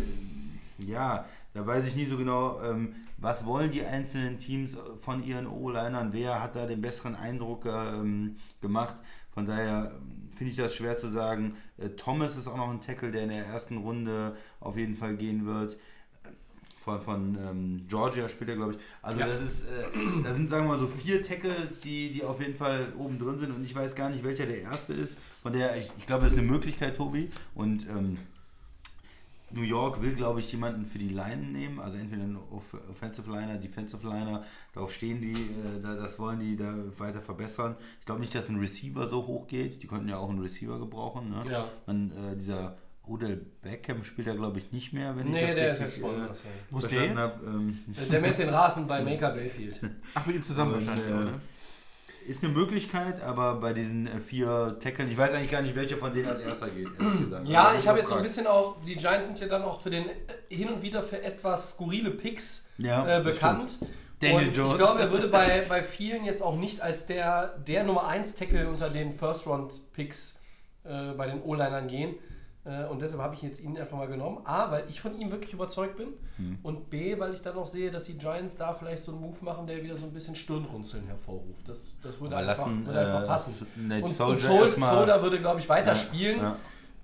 [0.78, 5.22] äh, ja, da weiß ich nie so genau, ähm, was wollen die einzelnen Teams von
[5.22, 8.96] ihren O-Linern, wer hat da den besseren Eindruck ähm, gemacht.
[9.32, 11.56] Von daher ähm, finde ich das schwer zu sagen.
[11.76, 15.16] Äh, Thomas ist auch noch ein Tackle, der in der ersten Runde auf jeden Fall
[15.16, 15.76] gehen wird.
[16.84, 18.78] Von, von ähm, Georgia spielt er, glaube ich.
[19.00, 19.26] Also Ja.
[19.26, 22.54] das ist, äh, da sind, sagen wir mal, so vier Tackles, die, die auf jeden
[22.54, 25.16] Fall oben drin sind und ich weiß gar nicht, welcher der erste ist.
[25.42, 27.30] Von der, ich, ich glaube, das ist eine Möglichkeit, Tobi.
[27.54, 28.18] Und ähm,
[29.50, 33.30] New York will, glaube ich, jemanden für die Line nehmen, also entweder einen Off- Offensive
[33.30, 34.44] Liner, Defensive Liner,
[34.74, 37.76] darauf stehen die, äh, da, das wollen die da weiter verbessern.
[38.00, 40.78] Ich glaube nicht, dass ein Receiver so hoch geht, die könnten ja auch einen Receiver
[40.78, 41.30] gebrauchen.
[41.30, 41.44] Ne?
[41.50, 41.68] Ja.
[41.86, 45.54] Man, äh, dieser Odell Beckham spielt er, glaube ich, nicht mehr, wenn Nee, ich das
[45.56, 46.14] der ist richtig jetzt voll.
[46.24, 46.28] äh,
[46.70, 47.16] Wo ist der jetzt?
[47.18, 47.42] hab.
[47.42, 47.78] Ähm,
[48.10, 49.80] Der mäht den Rasen bei Maker Bayfield.
[50.14, 51.32] Ach, mit ihm zusammen Und, wahrscheinlich, äh, oder?
[52.26, 55.98] ist eine Möglichkeit, aber bei diesen äh, vier Tackeln, ich weiß eigentlich gar nicht, welcher
[55.98, 57.46] von denen als erster geht, ehrlich gesagt.
[57.48, 59.82] Ja, Also, ich habe jetzt so ein bisschen auch, die Giants sind ja dann auch
[59.82, 60.12] für den äh,
[60.48, 63.78] hin und wieder für etwas skurrile Picks Ja, äh, bekannt.
[64.20, 64.72] Daniel und Jones.
[64.72, 68.36] ich glaube, er würde bei, bei vielen jetzt auch nicht als der, der Nummer 1
[68.36, 70.40] Tackle unter den First-Round-Picks
[70.84, 72.14] äh, bei den O-Linern gehen.
[72.64, 74.38] Äh, und deshalb habe ich jetzt ihn einfach mal genommen.
[74.44, 76.08] A, weil ich von ihm wirklich überzeugt bin.
[76.36, 76.58] Hm.
[76.62, 79.36] Und B, weil ich dann auch sehe, dass die Giants da vielleicht so einen Move
[79.42, 81.68] machen, der wieder so ein bisschen Stirnrunzeln hervorruft.
[81.68, 83.66] Das, das würde, Aber einfach, lassen, würde einfach äh, passen.
[83.76, 86.40] Nate und Soldier und Sol Soldier würde, glaube ich, weiter spielen.
[86.40, 86.56] Ja.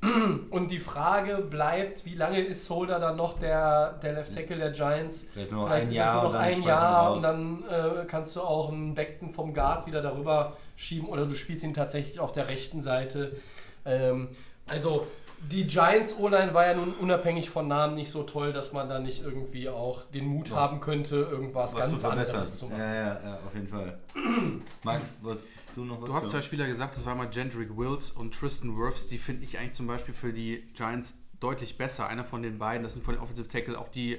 [0.50, 4.70] Und die Frage bleibt, wie lange ist Soldier dann noch der, der Left Tackle der
[4.70, 5.26] Giants?
[5.30, 8.40] Vielleicht nur Vielleicht ein ist Jahr nur noch ein Jahr und dann äh, kannst du
[8.40, 12.48] auch einen Beckton vom Guard wieder darüber schieben oder du spielst ihn tatsächlich auf der
[12.48, 13.36] rechten Seite.
[13.84, 14.28] Ähm,
[14.66, 15.06] also
[15.42, 18.98] die Giants O-Line war ja nun unabhängig von Namen nicht so toll, dass man da
[18.98, 22.78] nicht irgendwie auch den Mut haben könnte, irgendwas was ganz anderes zu machen.
[22.78, 23.98] Ja, ja, ja, auf jeden Fall.
[24.82, 25.38] Max, was,
[25.74, 26.06] du noch was?
[26.06, 29.06] Du hast zwei Spieler gesagt, das waren mal Gendrick Wills und Tristan Wirfs.
[29.06, 32.06] Die finde ich eigentlich zum Beispiel für die Giants deutlich besser.
[32.06, 34.18] Einer von den beiden, das sind von den Offensive Tackle auch die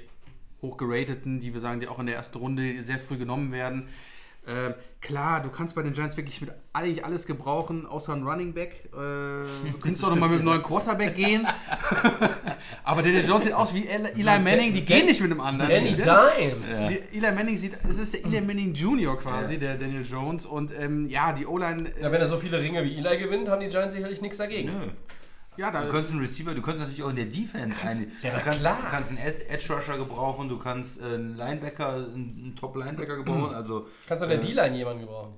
[0.61, 3.87] hochgerateten, die wir sagen, die auch in der ersten Runde sehr früh genommen werden.
[4.47, 8.53] Ähm, klar, du kannst bei den Giants wirklich mit eigentlich alles gebrauchen, außer ein Running
[8.53, 8.85] Back.
[8.93, 11.45] Äh, du könntest auch noch mal mit einem neuen Quarterback gehen.
[12.83, 15.69] Aber Daniel Jones sieht aus wie Eli Manning, die gehen nicht mit einem anderen.
[15.69, 16.29] Danny Ja.
[16.37, 16.87] Dimes.
[16.89, 20.45] Die- Eli Manning sieht, es ist der Eli Manning Junior quasi, der Daniel Jones.
[20.45, 21.89] Und ähm, ja, die O-Line.
[21.99, 24.37] Äh, Ja, wenn er so viele Ringe wie Eli gewinnt, haben die Giants sicherlich nichts
[24.37, 24.69] dagegen.
[24.69, 24.85] Nö.
[25.61, 28.37] Ja, da, Du kannst einen Receiver, du kannst natürlich auch in der Defense ein, ja,
[28.37, 28.77] du, kannst, klar.
[28.81, 32.75] du kannst einen Ed- Edge Rusher gebrauchen, du kannst äh, einen Linebacker, einen einen Top
[32.75, 35.33] Linebacker gebrauchen, also Kannst du in der äh, D-Line jemanden gebrauchen?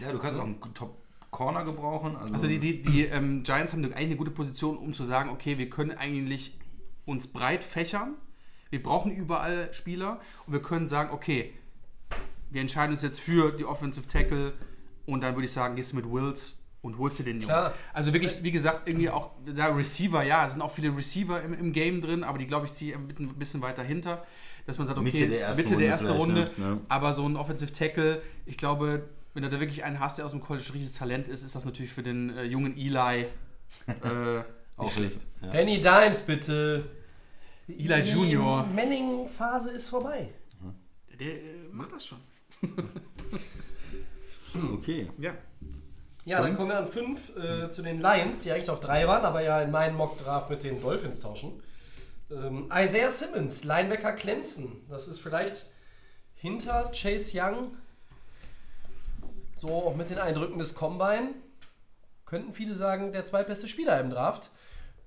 [0.00, 0.96] ja, du kannst auch einen Top
[1.30, 4.94] Corner gebrauchen, also, Also die, die, die ähm, Giants haben eigentlich eine gute Position, um
[4.94, 6.56] zu sagen, okay, wir können eigentlich
[7.06, 8.14] uns breit fächern,
[8.70, 11.52] wir brauchen überall Spieler und wir können sagen, okay,
[12.50, 14.52] wir entscheiden uns jetzt für die Offensive Tackle
[15.06, 17.46] und dann würde ich sagen, gehst du mit Wills und holst dir den Jungen.
[17.48, 17.74] Klar.
[17.92, 21.52] Also wirklich, wie gesagt, irgendwie auch da Receiver, ja, es sind auch viele Receiver im,
[21.54, 24.24] im Game drin, aber die, glaube ich, ziehe ein bisschen- ein bisschen weiter hinter,
[24.66, 26.50] dass man sagt, okay, Mitte der ersten Mitte der Runde erste vielleicht, Runde, ne?
[26.58, 26.78] Ja.
[26.88, 30.30] aber so ein Offensive Tackle, ich glaube, wenn du da wirklich einen hast, der aus
[30.30, 33.26] dem College richtiges Talent ist, ist das natürlich für den äh, jungen Eli
[33.86, 34.42] äh,
[34.76, 35.26] auch schlecht.
[35.42, 35.50] Ja.
[35.50, 36.84] Danny Dimes, bitte.
[37.66, 38.66] Eli Junior.
[38.70, 40.28] Die Manning-Phase ist vorbei.
[41.18, 41.40] Der äh,
[41.72, 42.18] macht das schon.
[44.74, 45.08] Okay.
[45.18, 45.32] Ja.
[46.24, 46.58] Ja, dann Fünf?
[46.58, 49.60] kommen wir an 5 äh, zu den Lions, die eigentlich auf 3 waren, aber ja
[49.60, 51.62] in meinem Mock-Draft mit den Dolphins tauschen.
[52.30, 54.84] Ähm, Isaiah Simmons, Linebacker Clemson.
[54.88, 55.66] Das ist vielleicht
[56.34, 57.76] hinter Chase Young,
[59.56, 61.34] so auch mit den Eindrücken des Combine,
[62.24, 64.50] könnten viele sagen, der zweitbeste Spieler im Draft.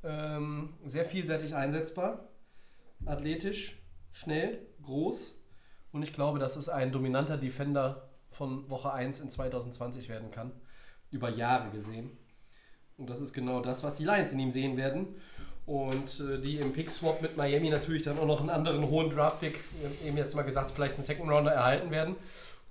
[0.03, 2.30] Ähm, sehr vielseitig einsetzbar,
[3.06, 3.81] athletisch,
[4.11, 5.35] schnell, groß.
[5.91, 10.52] Und ich glaube, dass es ein dominanter Defender von Woche 1 in 2020 werden kann.
[11.11, 12.17] Über Jahre gesehen.
[12.97, 15.07] Und das ist genau das, was die Lions in ihm sehen werden.
[15.65, 19.59] Und äh, die im Pick-Swap mit Miami natürlich dann auch noch einen anderen hohen Draft-Pick,
[19.84, 22.15] haben eben jetzt mal gesagt, vielleicht einen Second-Rounder erhalten werden.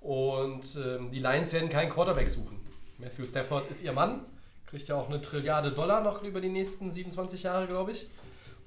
[0.01, 2.59] Und ähm, die Lions werden keinen Quarterback suchen.
[2.97, 4.25] Matthew Stafford ist ihr Mann,
[4.65, 8.09] kriegt ja auch eine Trilliarde Dollar noch über die nächsten 27 Jahre, glaube ich.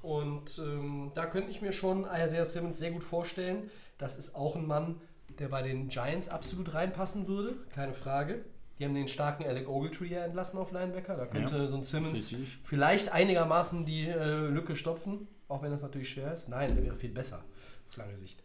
[0.03, 3.71] Und ähm, da könnte ich mir schon Isaiah Simmons sehr gut vorstellen.
[3.99, 5.01] Das ist auch ein Mann,
[5.39, 8.45] der bei den Giants absolut reinpassen würde, keine Frage.
[8.81, 11.15] Die haben den starken Alec Ogletree ja entlassen auf Linebacker.
[11.15, 12.59] Da könnte so ein Simmons richtig.
[12.65, 16.49] vielleicht einigermaßen die äh, Lücke stopfen, auch wenn das natürlich schwer ist.
[16.49, 17.45] Nein, der wäre viel besser
[17.89, 18.43] auf lange Sicht.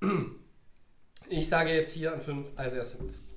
[1.28, 3.34] Ich sage jetzt hier an 5 Isaiah Simmons.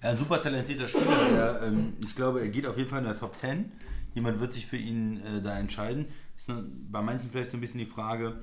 [0.00, 3.06] Ja, ein super talentierter Spieler, der, ähm, ich glaube, er geht auf jeden Fall in
[3.06, 3.72] der Top 10.
[4.14, 6.06] Jemand wird sich für ihn äh, da entscheiden.
[6.36, 8.38] Ist bei manchen vielleicht so ein bisschen die Frage,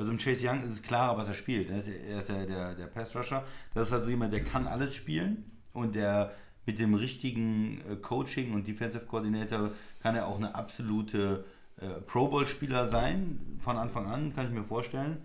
[0.00, 1.68] bei so einem Chase Young ist es klarer, was er spielt.
[1.68, 3.44] Er ist, er ist der, der, der Pass-Rusher.
[3.74, 5.44] Das ist halt so jemand, der kann alles spielen
[5.74, 6.32] und der
[6.64, 9.72] mit dem richtigen äh, Coaching und Defensive Coordinator
[10.02, 11.44] kann er auch eine absolute
[11.76, 13.58] äh, Pro Bowl-Spieler sein.
[13.60, 15.18] Von Anfang an, kann ich mir vorstellen.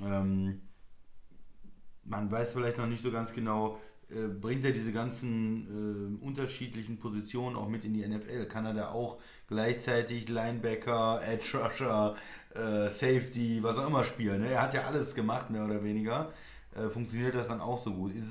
[0.00, 0.60] Ähm,
[2.04, 3.80] man weiß vielleicht noch nicht so ganz genau,
[4.10, 8.46] äh, bringt er diese ganzen äh, unterschiedlichen Positionen auch mit in die NFL?
[8.46, 9.18] Kann er da auch
[9.48, 12.14] gleichzeitig Linebacker, Edge Rusher,
[12.54, 14.42] äh, Safety, was auch immer spielen?
[14.42, 14.50] Ne?
[14.50, 16.32] Er hat ja alles gemacht, mehr oder weniger.
[16.74, 18.14] Äh, funktioniert das dann auch so gut?
[18.14, 18.26] Ist,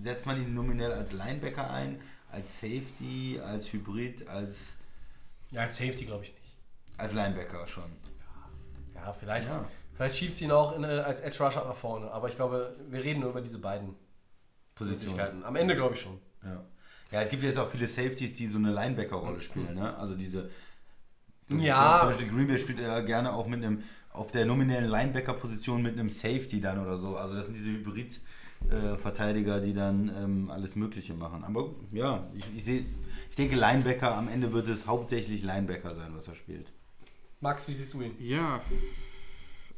[0.00, 2.00] setzt man ihn nominell als Linebacker ein,
[2.30, 4.76] als Safety, als Hybrid, als,
[5.50, 6.56] Ja, als Safety glaube ich nicht.
[6.98, 7.90] als Linebacker schon?
[8.94, 9.64] Ja, vielleicht, Ja.
[9.96, 12.10] vielleicht schiebst du ihn auch in, äh, als Edge Rusher nach vorne.
[12.10, 13.94] Aber ich glaube, wir reden nur über diese beiden
[14.74, 15.12] Position.
[15.16, 15.44] Möglichkeiten.
[15.44, 16.18] Am Ende glaube ich schon.
[16.44, 16.62] Ja.
[17.10, 19.74] ja, es gibt jetzt auch viele Safeties, die so eine Linebacker-Rolle spielen.
[19.74, 19.96] Ne?
[19.96, 20.50] Also diese.
[21.50, 21.98] Ja.
[22.00, 25.94] Zum Beispiel Green Bay spielt er gerne auch mit einem, auf der nominellen Linebacker-Position mit
[25.98, 27.16] einem Safety dann oder so.
[27.16, 31.44] Also das sind diese Hybrid-Verteidiger, die dann ähm, alles Mögliche machen.
[31.44, 32.84] Aber ja, ich, ich, seh,
[33.30, 36.70] ich denke Linebacker, am Ende wird es hauptsächlich Linebacker sein, was er spielt.
[37.40, 38.14] Max, wie siehst du ihn?
[38.18, 38.60] Ja.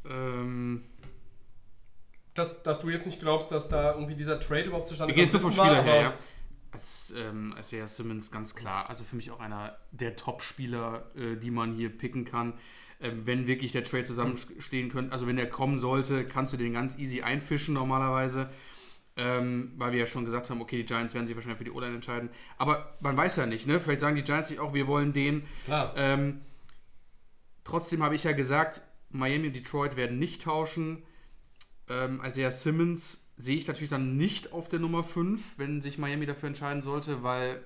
[0.09, 0.83] Ähm,
[2.33, 5.25] dass, dass du jetzt nicht glaubst, dass da irgendwie dieser Trade überhaupt zustande Wir gehen
[5.25, 6.13] jetzt nur vom Spieler her, aber- ja.
[6.73, 8.89] Es, ähm, Isaiah Simmons ganz klar.
[8.89, 12.53] Also für mich auch einer der Top-Spieler, äh, die man hier picken kann.
[12.99, 16.73] Ähm, wenn wirklich der Trade zusammenstehen könnte, also wenn der kommen sollte, kannst du den
[16.73, 18.47] ganz easy einfischen normalerweise.
[19.17, 21.71] Ähm, weil wir ja schon gesagt haben, okay, die Giants werden sich wahrscheinlich für die
[21.71, 22.29] O-Line entscheiden.
[22.57, 23.79] Aber man weiß ja nicht, ne?
[23.79, 25.43] Vielleicht sagen die Giants sich auch, wir wollen den.
[25.65, 25.93] Klar.
[25.97, 26.41] Ähm,
[27.65, 31.03] trotzdem habe ich ja gesagt, Miami und Detroit werden nicht tauschen.
[31.89, 36.25] Ähm, Isaiah Simmons sehe ich natürlich dann nicht auf der Nummer 5, wenn sich Miami
[36.25, 37.61] dafür entscheiden sollte, weil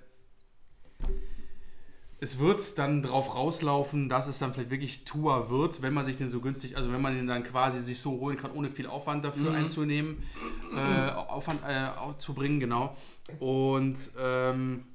[2.19, 6.15] es wird dann drauf rauslaufen, dass es dann vielleicht wirklich Tua wird, wenn man sich
[6.15, 8.87] den so günstig, also wenn man den dann quasi sich so holen kann, ohne viel
[8.87, 10.23] Aufwand dafür einzunehmen,
[10.75, 12.95] äh, Aufwand äh, aufzubringen, genau.
[13.39, 14.85] Und ähm,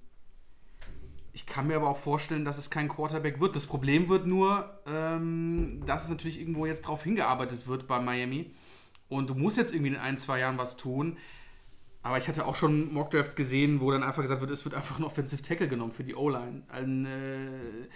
[1.32, 3.54] ich kann mir aber auch vorstellen, dass es kein Quarterback wird.
[3.54, 8.50] Das Problem wird nur, ähm, dass es natürlich irgendwo jetzt drauf hingearbeitet wird bei Miami.
[9.10, 11.18] Und du musst jetzt irgendwie in ein, zwei Jahren was tun.
[12.02, 14.98] Aber ich hatte auch schon Mockdrafts gesehen, wo dann einfach gesagt wird, es wird einfach
[14.98, 16.62] ein Offensive Tackle genommen für die O-Line.
[16.72, 17.88] Äh,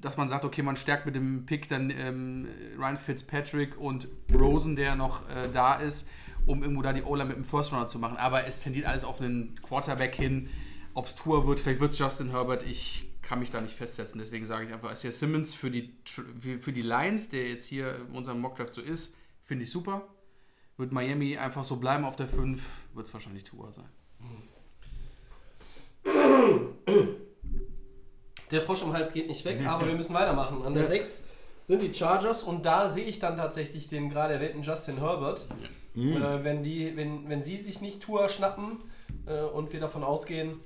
[0.00, 2.46] dass man sagt, okay, man stärkt mit dem Pick dann ähm,
[2.78, 6.08] Ryan Fitzpatrick und Rosen, der noch äh, da ist,
[6.46, 8.16] um irgendwo da die O-Line mit dem First Runner zu machen.
[8.16, 10.48] Aber es tendiert alles auf einen Quarterback hin.
[10.94, 14.20] Ob es Tour wird, vielleicht wird Justin Herbert, ich kann mich da nicht festsetzen.
[14.20, 18.16] Deswegen sage ich einfach, Isaiah Simmons für die, für die Lions, der jetzt hier in
[18.16, 20.06] unserem Mockdraft so ist, finde ich super.
[20.78, 22.62] Wird Miami einfach so bleiben auf der 5,
[22.94, 23.88] wird es wahrscheinlich Tour sein.
[28.50, 30.62] Der Frosch im Hals geht nicht weg, aber wir müssen weitermachen.
[30.62, 31.24] An der 6
[31.64, 35.48] sind die Chargers und da sehe ich dann tatsächlich den gerade erwähnten Justin Herbert.
[35.96, 38.78] Äh, wenn, die, wenn, wenn sie sich nicht Tour schnappen
[39.26, 40.60] äh, und wir davon ausgehen,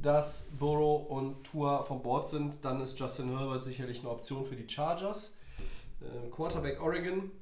[0.00, 4.54] dass Burrow und Tour vom Board sind, dann ist Justin Herbert sicherlich eine Option für
[4.54, 5.36] die Chargers.
[6.00, 7.32] Äh, Quarterback Oregon.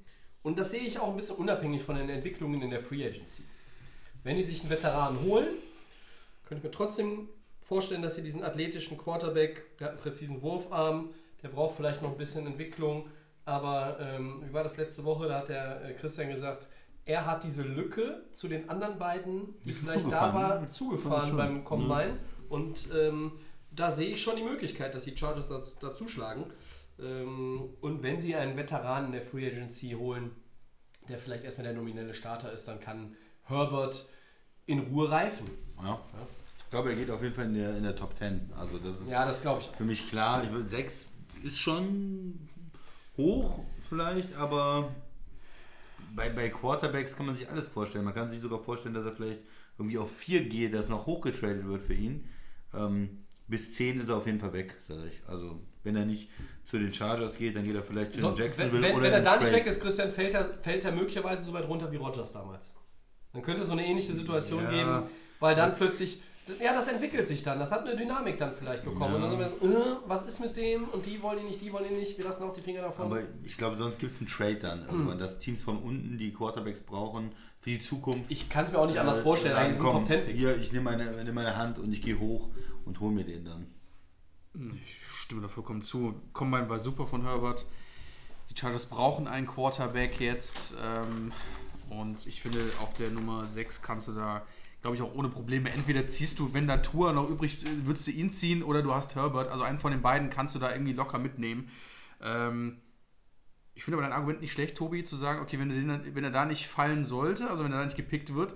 [0.42, 3.44] Und das sehe ich auch ein bisschen unabhängig von den Entwicklungen in der Free Agency.
[4.24, 5.48] Wenn die sich einen Veteranen holen,
[6.44, 7.28] könnte ich mir trotzdem
[7.60, 11.10] vorstellen, dass sie diesen athletischen Quarterback, der hat einen präzisen Wurfarm,
[11.42, 13.08] der braucht vielleicht noch ein bisschen Entwicklung,
[13.44, 15.26] aber ähm, wie war das letzte Woche?
[15.28, 16.68] Da hat der äh, Christian gesagt,
[17.04, 22.18] er hat diese Lücke zu den anderen beiden, die vielleicht da war, zugefahren beim Combine.
[22.48, 23.32] Und ähm,
[23.72, 26.44] da sehe ich schon die Möglichkeit, dass die Chargers dazu, dazu schlagen.
[26.44, 26.52] Ähm,
[27.06, 30.30] und wenn sie einen Veteranen in der Free Agency holen,
[31.08, 33.14] der vielleicht erstmal der nominelle Starter ist, dann kann
[33.44, 34.06] Herbert
[34.66, 35.50] in Ruhe reifen.
[35.82, 36.00] Ja.
[36.58, 38.50] Ich glaube, er geht auf jeden Fall in der, in der Top 10.
[38.56, 39.66] Also das ist Ja, das glaube ich.
[39.68, 40.42] für mich klar.
[40.44, 41.04] Ich will, 6
[41.42, 42.48] ist schon
[43.16, 44.94] hoch vielleicht, aber
[46.14, 48.04] bei, bei Quarterbacks kann man sich alles vorstellen.
[48.04, 49.40] Man kann sich sogar vorstellen, dass er vielleicht
[49.76, 52.28] irgendwie auf 4 geht, dass noch hochgetradet wird für ihn.
[52.72, 55.20] Ähm, bis 10 ist er auf jeden Fall weg, sage ich.
[55.26, 56.28] Also wenn er nicht
[56.64, 59.12] zu den Chargers geht, dann geht er vielleicht zu So, den Jacksonville wenn, oder wenn
[59.12, 61.96] er da nicht weg ist, Christian, fällt er, fällt er möglicherweise so weit runter wie
[61.96, 62.72] Rogers damals.
[63.32, 64.70] Dann könnte es so eine ähnliche Situation Ja.
[64.70, 65.02] geben,
[65.40, 66.20] weil dann plötzlich,
[66.62, 67.58] ja, das entwickelt sich dann.
[67.58, 69.14] Das hat eine Dynamik dann vielleicht bekommen.
[69.14, 69.28] Ja.
[69.30, 70.84] Und dann sind wir, äh, was ist mit dem?
[70.88, 72.16] Und die wollen ihn nicht, die wollen ihn nicht.
[72.18, 73.06] Wir lassen auch die Finger davon.
[73.06, 74.88] Aber ich glaube, sonst gibt es einen Trade dann Hm.
[74.88, 78.30] irgendwann, dass Teams von unten die Quarterbacks brauchen für die Zukunft.
[78.30, 79.54] ich kann es mir auch nicht anders Äh, vorstellen.
[79.54, 80.36] sagen, Eigentlich ist ein komm, Top-10-Pick.
[80.36, 82.50] Hier, ich nehme meine, nehme meine Hand und ich gehe hoch
[82.84, 83.66] und hole mir den dann.
[84.54, 84.96] Ich
[85.32, 86.14] stimme da vollkommen zu.
[86.34, 87.64] Combine war super von Herbert.
[88.50, 90.76] Die Chargers brauchen einen Quarterback jetzt.
[90.82, 91.32] Ähm,
[91.88, 94.42] und ich finde, auf der Nummer 6 kannst du da,
[94.82, 95.70] glaube ich, auch ohne Probleme.
[95.70, 98.94] Entweder ziehst du, wenn da Tour noch übrig ist, würdest du ihn ziehen oder du
[98.94, 99.48] hast Herbert.
[99.48, 101.70] Also einen von den beiden kannst du da irgendwie locker mitnehmen.
[102.20, 102.82] Ähm,
[103.74, 106.24] ich finde aber dein Argument nicht schlecht, Tobi, zu sagen, okay, wenn er, den, wenn
[106.24, 108.54] er da nicht fallen sollte, also wenn er da nicht gepickt wird,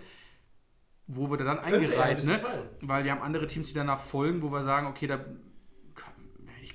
[1.06, 2.22] wo wird er dann er eingereiht?
[2.24, 2.38] Ne?
[2.82, 5.24] Weil die haben andere Teams, die danach folgen, wo wir sagen, okay, da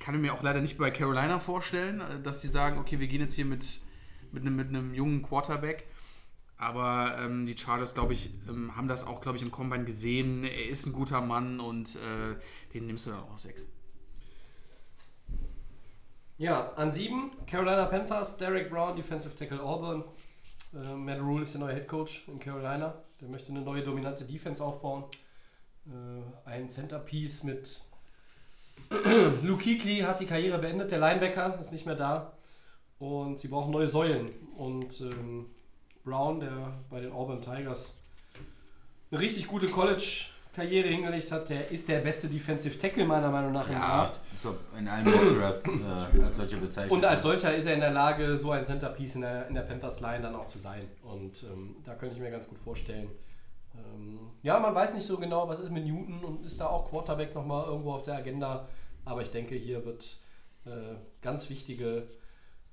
[0.02, 3.20] kann mir auch leider nicht bei Carolina vorstellen, äh, dass die sagen, okay, wir gehen
[3.20, 3.80] jetzt hier mit,
[4.32, 5.86] mit, einem, mit einem jungen Quarterback.
[6.58, 10.44] Aber ähm, die Chargers, glaube ich, ähm, haben das auch, glaube ich, im Combine gesehen.
[10.44, 12.36] Er ist ein guter Mann und äh,
[12.74, 13.66] den nimmst du dann auch auf 6.
[16.38, 20.04] Ja, an 7 Carolina Panthers, Derek Brown, Defensive Tackle Auburn.
[20.74, 22.94] Äh, Matt Rule ist der neue Head Coach in Carolina.
[23.20, 25.04] Der möchte eine neue dominante Defense aufbauen.
[25.86, 27.82] Äh, ein Centerpiece mit
[29.42, 30.90] Luke Kuechly hat die Karriere beendet.
[30.90, 32.32] Der Linebacker ist nicht mehr da.
[32.98, 34.30] Und sie brauchen neue Säulen.
[34.56, 35.46] Und ähm,
[36.04, 37.94] Brown, der bei den Auburn Tigers
[39.10, 43.68] eine richtig gute College-Karriere hingelegt hat, der ist der beste Defensive Tackle meiner Meinung nach
[43.68, 44.20] im Draft.
[44.42, 46.92] so in allen Mock-Drafts äh, als solche bezeichnet.
[46.92, 49.62] Und als solcher ist er in der Lage, so ein Centerpiece in der, in der
[49.62, 50.84] Panthers Line dann auch zu sein.
[51.02, 53.08] Und ähm, da könnte ich mir ganz gut vorstellen.
[53.74, 56.88] Ähm, ja, man weiß nicht so genau, was ist mit Newton und ist da auch
[56.88, 58.68] Quarterback nochmal irgendwo auf der Agenda.
[59.04, 60.18] Aber ich denke, hier wird
[60.64, 62.08] äh, ganz wichtige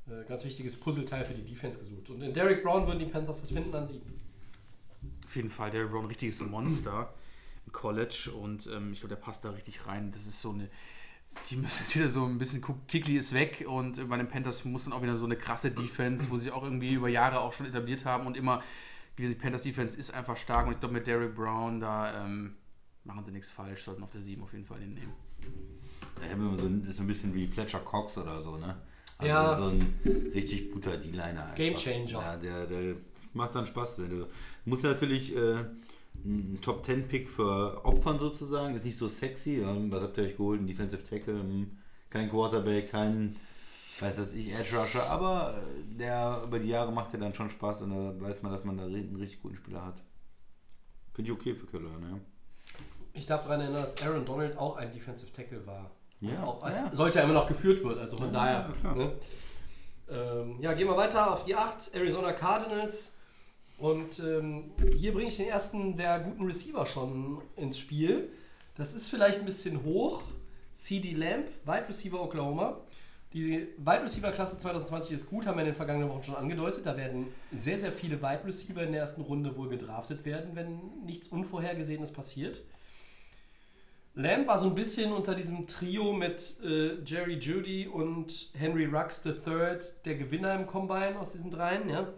[0.09, 2.09] äh, ganz wichtiges Puzzleteil für die Defense gesucht.
[2.09, 4.19] Und in Derek Brown würden die Panthers das finden an sieben.
[5.26, 7.13] Auf jeden Fall, Derrick Brown, richtiges Monster
[7.65, 10.11] im College und ähm, ich glaube, der passt da richtig rein.
[10.11, 10.69] Das ist so eine.
[11.49, 12.61] Die müssen jetzt wieder so ein bisschen.
[12.61, 15.69] gucken, Kikli ist weg und bei den Panthers muss dann auch wieder so eine krasse
[15.69, 18.63] Defense, wo sie auch irgendwie über Jahre auch schon etabliert haben und immer.
[19.28, 22.56] Die Panthers Defense ist einfach stark und ich glaube, mit Derrick Brown, da ähm,
[23.04, 25.14] machen sie nichts falsch, sollten auf der 7 auf jeden Fall den nehmen.
[26.22, 28.76] Ja, ein, ist so ein bisschen wie Fletcher Cox oder so, ne?
[29.18, 29.56] Also Ja.
[29.58, 29.96] so ein
[30.34, 31.52] richtig guter D-Liner.
[31.56, 32.12] Game Changer.
[32.22, 32.96] Ja, der, der
[33.34, 34.00] macht dann Spaß.
[34.00, 34.28] Wenn du
[34.66, 35.66] musst natürlich äh,
[36.24, 38.76] einen Top 10 Pick für Opfern sozusagen.
[38.76, 39.60] Ist nicht so sexy.
[39.62, 40.62] Ja, was habt ihr euch geholt?
[40.62, 41.72] Ein Defensive Tackle, hm,
[42.10, 43.36] kein Quarterback, kein
[44.01, 47.49] weiß das ich, Edge Rusher, aber äh, der über die Jahre macht ja dann schon
[47.49, 50.01] Spaß und da weiß man, dass man da einen richtig guten Spieler hat.
[51.13, 52.19] Finde ich okay für Carolina, ja.
[53.13, 55.91] Ich darf daran erinnern, dass Aaron Donald auch ein Defensive Tackle war.
[56.21, 56.93] Ja, auch als, ja.
[56.93, 58.69] Sollte er immer noch geführt wird, also von Ja, daher.
[58.84, 58.95] ja.
[58.95, 59.11] Ne?
[60.09, 63.15] Ähm, ja, gehen wir weiter auf die 8, Arizona Cardinals.
[63.77, 68.30] Und ähm, hier bringe ich den ersten der guten Receiver schon ins Spiel.
[68.76, 70.21] Das ist vielleicht ein bisschen hoch.
[70.73, 72.77] CD Lamb, Wide Receiver Oklahoma.
[73.34, 76.85] Die Wide Receiver Klasse 2020 ist gut, haben wir in den vergangenen Wochen schon angedeutet.
[76.85, 80.80] Da werden sehr, sehr viele Wide Receiver in der ersten Runde wohl gedraftet werden, wenn
[81.06, 82.61] nichts Unvorhergesehenes passiert.
[84.15, 89.23] Lamb war so ein bisschen unter diesem Trio mit äh, Jerry Judy und Henry Rux
[89.23, 91.88] III der Gewinner im Combine aus diesen dreien.
[91.88, 92.11] Ja?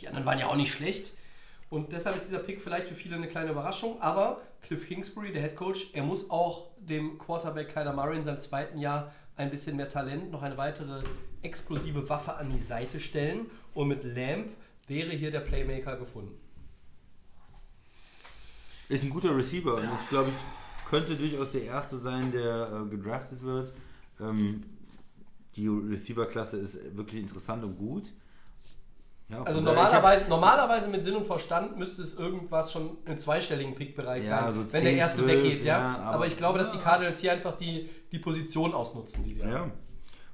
[0.00, 1.14] Die anderen waren ja auch nicht schlecht.
[1.68, 4.00] Und deshalb ist dieser Pick vielleicht für viele eine kleine Überraschung.
[4.00, 8.40] Aber Cliff Kingsbury, der Head Coach, er muss auch dem Quarterback Kyler Murray in seinem
[8.40, 11.02] zweiten Jahr ein bisschen mehr Talent, noch eine weitere
[11.42, 13.50] explosive Waffe an die Seite stellen.
[13.74, 14.48] Und mit Lamb
[14.86, 16.38] wäre hier der Playmaker gefunden.
[18.88, 22.90] Ist ein guter Receiver und ich glaube, ich könnte durchaus der erste sein, der äh,
[22.90, 23.72] gedraftet wird.
[24.20, 24.64] Ähm,
[25.56, 28.12] die Receiver-Klasse ist wirklich interessant und gut.
[29.30, 34.24] Ja, Also normalerweise, normalerweise mit Sinn und Verstand müsste es irgendwas schon im zweistelligen Pickbereich
[34.24, 35.78] Ja, sein, so wenn 10, der erste 12, weggeht, ja.
[35.78, 36.78] ja, aber, aber- ich glaube, dass die.
[36.78, 39.52] Cardinals hier einfach die, die Position ausnutzen, die sie haben.
[39.52, 39.70] Ja,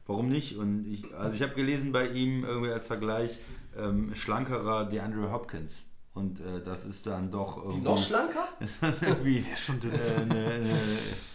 [0.06, 0.56] warum nicht?
[0.56, 3.38] Und ich, also ich habe gelesen bei ihm irgendwie als Vergleich
[3.76, 5.72] ähm, schlankerer DeAndre Hopkins.
[6.14, 7.82] Und äh, das ist dann doch irgendwie.
[7.84, 8.48] Noch schlanker?
[9.02, 9.92] irgendwie, Der ist schon dünn.
[9.92, 10.70] äh, ne, ne,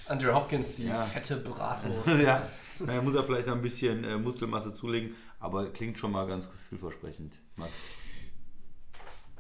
[0.08, 1.04] Andrew Hopkins, die Ja.
[1.04, 2.08] fette Bratwurst.
[2.26, 2.42] ja,
[2.80, 6.48] da muss er vielleicht noch ein bisschen äh, Muskelmasse zulegen, aber klingt schon mal ganz
[6.70, 7.34] vielversprechend.
[7.58, 7.72] Max.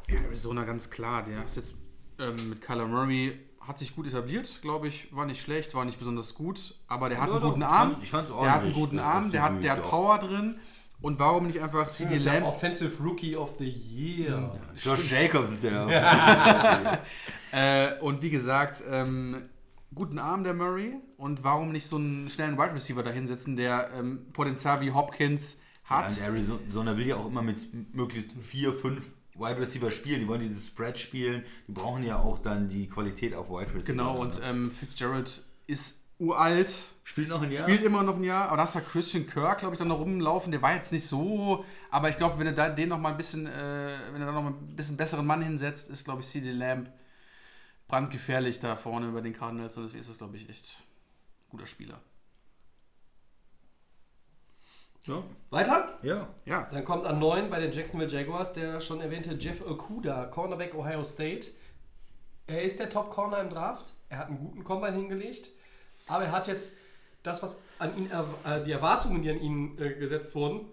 [0.10, 1.24] Ja, Arizona ganz klar.
[1.24, 1.76] Der ist jetzt
[2.20, 5.16] ähm, mit Kyler Murray hat sich gut etabliert, glaube ich.
[5.16, 7.68] War nicht schlecht, war nicht besonders gut, aber der hat Ja, einen doch, guten ich
[7.68, 7.96] Arm.
[8.02, 9.84] ich fand's der hat einen ordentlich, guten das Arm, der hat, der hat.
[9.90, 10.60] Power drin.
[11.02, 12.46] Und warum nicht einfach CD ja Lamb?
[12.46, 14.60] Offensive Rookie of the Year.
[14.76, 17.00] Josh Jacobs ist der.
[17.54, 19.50] Äh, und wie gesagt, ähm,
[19.94, 20.94] guten Arm der Murray.
[21.18, 25.56] Und warum nicht so einen schnellen Wide Receiver da hinsetzen, der ähm, Potenzial wie Hopkins
[25.56, 25.60] Ja,
[25.92, 26.10] hat?
[26.10, 30.22] und Arizona will ja auch immer mit möglichst vier, fünf Wide Receiver spielen.
[30.22, 31.44] Die wollen dieses Spread spielen.
[31.68, 33.84] Die brauchen ja auch dann die Qualität auf Wide Receiver.
[33.84, 36.72] genau, und ähm, Fitzgerald ist uralt,
[37.04, 37.64] spielt noch ein Jahr.
[37.64, 40.00] spielt immer noch ein Jahr, aber da hast du Christian Kirk, glaube ich, dann noch
[40.00, 40.52] rumlaufen.
[40.52, 43.18] Der war jetzt nicht so, aber ich glaube, wenn du da den noch mal ein
[43.18, 46.28] bisschen, äh, wenn du da noch mal ein bisschen besseren Mann hinsetzt, ist, glaube ich,
[46.28, 46.92] CD Lamb
[47.88, 49.76] brandgefährlich da vorne über den Cardinals.
[49.78, 52.00] Und deswegen ist das, glaube ich, echt ein guter Spieler.
[55.06, 55.24] Ja.
[55.50, 55.98] Weiter?
[56.04, 56.28] ja.
[56.46, 60.76] Ja, Dann kommt an 9 bei den Jacksonville Jaguars der schon erwähnte Jeff Okuda, Cornerback
[60.76, 61.50] Ohio State.
[62.48, 63.94] Er ist der Top-Corner im Draft.
[64.10, 65.50] Er hat einen guten Combine hingelegt.
[66.08, 66.78] Aber er hat jetzt
[67.24, 70.68] das, was an ihn, äh, die Erwartungen, die an ihn äh, gesetzt wurden,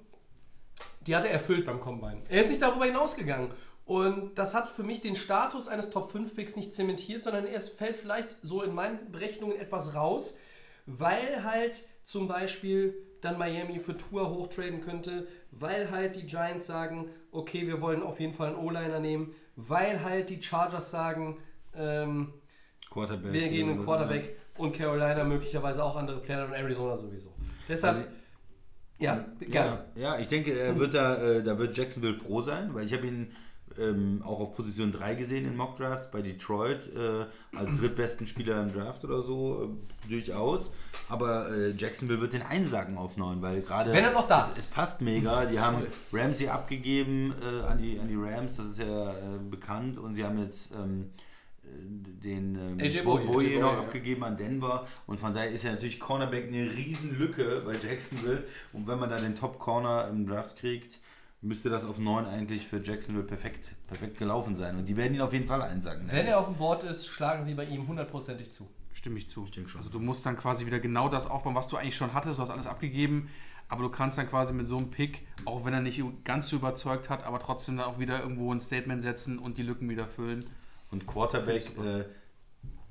[1.07, 2.23] die hat er erfüllt beim Combine.
[2.29, 3.51] Er ist nicht darüber hinausgegangen.
[3.85, 8.37] Und das hat für mich den Status eines Top-5-Picks nicht zementiert, sondern er fällt vielleicht
[8.43, 10.37] so in meinen Berechnungen etwas raus,
[10.85, 17.09] weil halt zum Beispiel dann Miami für Tour hochtraden könnte, weil halt die Giants sagen,
[17.33, 21.39] okay, wir wollen auf jeden Fall einen O-Liner nehmen, weil halt die Chargers sagen,
[21.75, 22.33] ähm,
[22.91, 23.33] Quarterback.
[23.33, 27.31] wir gehen einen Quarterback und Carolina möglicherweise auch andere Player und Arizona sowieso.
[27.69, 28.09] Deshalb, Also-
[29.01, 29.85] ja, gerne.
[29.95, 32.93] Ja, ja, ich denke, er wird da, äh, da wird Jacksonville froh sein, weil ich
[32.93, 33.31] habe ihn
[33.81, 38.63] ähm, auch auf Position 3 gesehen in Mock Drafts bei Detroit äh, als drittbesten Spieler
[38.63, 39.77] im Draft oder so,
[40.07, 40.71] äh, durchaus.
[41.09, 44.51] Aber äh, Jacksonville wird den einsacken auf 9, weil gerade Wenn er noch da es,
[44.53, 44.59] ist.
[44.59, 45.47] es passt mega.
[45.47, 49.99] Die haben Ramsey abgegeben äh, an, die, an die Rams, das ist ja äh, bekannt.
[49.99, 51.11] Und sie haben jetzt ähm,
[51.65, 51.69] äh,
[52.25, 53.27] den ähm, AJ Bo- Boye.
[53.27, 53.79] Boye AJ noch Boye, ja.
[53.81, 54.87] abgegeben an Denver.
[55.07, 58.45] Und von daher ist ja natürlich Cornerback eine riesen Lücke bei Jacksonville.
[58.73, 60.99] Und wenn man dann den Top Corner im Draft kriegt,
[61.41, 64.77] müsste das auf 9 eigentlich für Jacksonville perfekt, perfekt gelaufen sein.
[64.77, 66.09] Und die werden ihn auf jeden Fall einsacken.
[66.11, 68.69] Wenn er auf dem Board ist, schlagen sie bei ihm hundertprozentig zu.
[68.93, 69.45] Stimme ich zu.
[69.45, 69.79] denke schon.
[69.81, 72.39] Also du musst dann quasi wieder genau das aufbauen, was du eigentlich schon hattest.
[72.39, 73.31] Du hast alles abgegeben,
[73.69, 76.57] aber du kannst dann quasi mit so einem Pick, auch wenn er nicht ganz so
[76.57, 80.07] überzeugt hat, aber trotzdem dann auch wieder irgendwo ein Statement setzen und die Lücken wieder
[80.07, 80.45] füllen.
[80.91, 82.05] Und Quarterback, äh,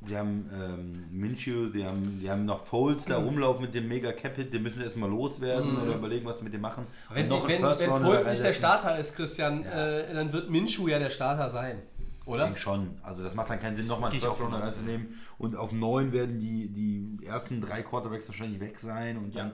[0.02, 3.26] die haben ähm, Minshew, die haben, die haben noch Foles da Mhm.
[3.28, 6.54] rumlaufen mit dem Mega Cap Hit, den müssen erstmal loswerden oder überlegen, was sie mit
[6.54, 6.86] dem machen.
[7.12, 7.90] Wenn, Und sie, noch wenn, wenn
[8.24, 8.54] da nicht der.
[8.54, 11.82] Starter ist, Christian, äh, dann wird Minshu ja der Starter sein.
[12.22, 12.44] Ich Oder?
[12.46, 13.00] denke schon.
[13.02, 15.18] Also das macht dann keinen Sinn, nochmal einen ich First aus, reinzunehmen.
[15.38, 19.18] Und auf 9 werden die, die ersten drei Quarterbacks wahrscheinlich weg sein.
[19.18, 19.54] Und dann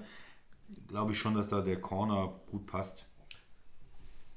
[0.88, 3.06] glaube ich schon, dass da der Corner gut passt.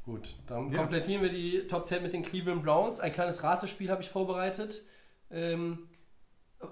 [0.05, 0.78] Gut, dann Ja.
[0.78, 3.01] komplettieren wir die Top 10 mit den Cleveland Browns.
[3.01, 4.83] Ein kleines Ratespiel habe ich vorbereitet.
[5.31, 5.89] Ähm,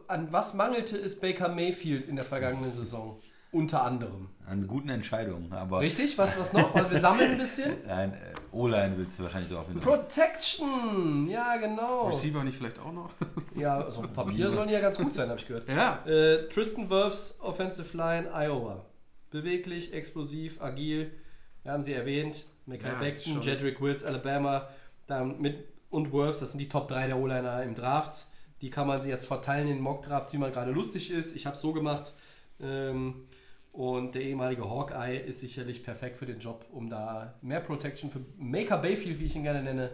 [0.08, 3.20] an was mangelte es Baker Mayfield in der vergangenen Saison?
[3.52, 4.30] Unter anderem.
[4.46, 5.52] An guten Entscheidungen.
[5.52, 6.18] Aber Richtig?
[6.18, 6.74] Was, was noch?
[6.74, 7.72] Also wir sammeln ein bisschen.
[7.86, 11.28] Nein, äh, O-Line willst du wahrscheinlich so auf ihn Protection!
[11.28, 12.08] Ja, genau.
[12.08, 13.10] Receiver nicht vielleicht auch noch?
[13.54, 15.68] Ja, also auf Papier sollen die ja ganz gut sein, habe ich gehört.
[15.68, 16.04] ja.
[16.04, 18.84] Äh, Tristan Wirfs, Offensive Line, Iowa.
[19.30, 21.12] Beweglich, explosiv, agil.
[21.62, 22.46] Wir haben sie erwähnt.
[22.66, 24.68] Michael Ja, Beckton, Jedrick Wills, Alabama.
[25.06, 28.26] Dann mit, und Wirfs, das sind die Top 3 der O-Liner im Draft.
[28.64, 31.36] Die kann man sie jetzt verteilen in den Mock-Drafts, wie man gerade lustig ist.
[31.36, 32.14] Ich habe es so gemacht.
[32.62, 33.26] Ähm,
[33.72, 38.20] und der ehemalige Hawkeye ist sicherlich perfekt für den Job, um da mehr Protection für
[38.38, 39.90] Maker Bayfield, wie ich ihn gerne nenne,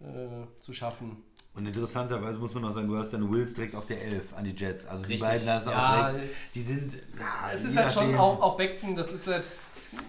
[0.00, 1.18] äh, zu schaffen.
[1.54, 4.42] Und interessanterweise muss man noch sagen, du hast dann Wills direkt auf der 11 an
[4.46, 4.84] die Jets.
[4.84, 5.28] Also die Richtig.
[5.28, 8.40] beiden hast Ja, auch direkt, die sind, ja, Es je ist halt schon nachdem- auch,
[8.42, 9.48] auch Beckton, das ist halt,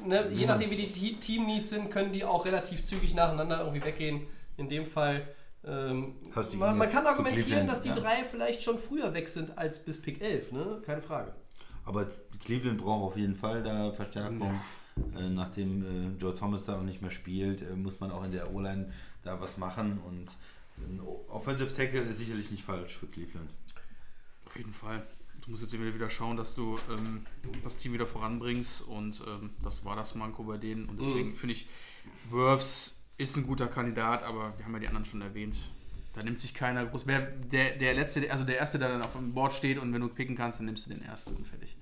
[0.03, 3.84] ne, je nachdem wie die Te- Team-Needs sind, können die auch relativ zügig nacheinander irgendwie
[3.86, 4.22] weggehen.
[4.57, 5.28] In dem Fall,
[5.65, 7.95] ähm, Hast du ihn man, man kann argumentieren, dass die ja.
[7.95, 10.81] drei vielleicht schon früher weg sind als bis Pick 11, ne?
[10.85, 11.34] keine Frage.
[11.85, 12.07] Aber
[12.44, 14.60] Cleveland braucht auf jeden Fall da Verstärkung.
[15.18, 18.31] Äh, nachdem äh, Joe Thomas da auch nicht mehr spielt, äh, muss man auch in
[18.31, 18.91] der O-Line
[19.23, 19.99] da was machen.
[20.06, 20.27] Und
[20.77, 23.49] ein Offensive Tackle ist sicherlich nicht falsch für Cleveland.
[24.45, 25.02] Auf jeden Fall.
[25.44, 27.26] Du musst jetzt wieder, wieder schauen, dass du ähm,
[27.64, 31.35] das Team wieder voranbringst und ähm, das war das Manko bei denen und deswegen Mhm.
[31.35, 31.68] finde ich,
[32.30, 35.57] Wirfs ist ein guter Kandidat, aber wir haben ja die anderen schon erwähnt.
[36.14, 37.07] Da nimmt sich keiner groß.
[37.07, 40.02] Wer der, der letzte, also der erste, der dann auf dem Board steht und wenn
[40.02, 41.76] du picken kannst, dann nimmst du den ersten und fertig.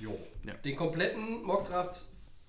[0.00, 0.18] Jo.
[0.44, 0.54] Ja.
[0.54, 2.04] Den kompletten Mockdraft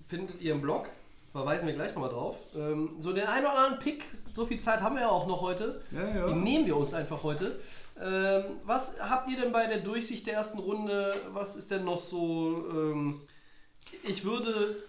[0.08, 0.88] findet ihr im Blog.
[1.32, 2.36] Verweisen wir gleich nochmal drauf.
[2.56, 5.40] Ähm, so den einen oder anderen Pick, so viel Zeit haben wir ja auch noch
[5.42, 5.80] heute.
[5.92, 7.60] Ja, Den nehmen wir uns einfach heute.
[8.02, 11.14] Ähm, was habt ihr denn bei der Durchsicht der ersten Runde?
[11.32, 12.66] Was ist denn noch so?
[12.72, 13.20] Ähm,
[14.02, 14.82] ich würde.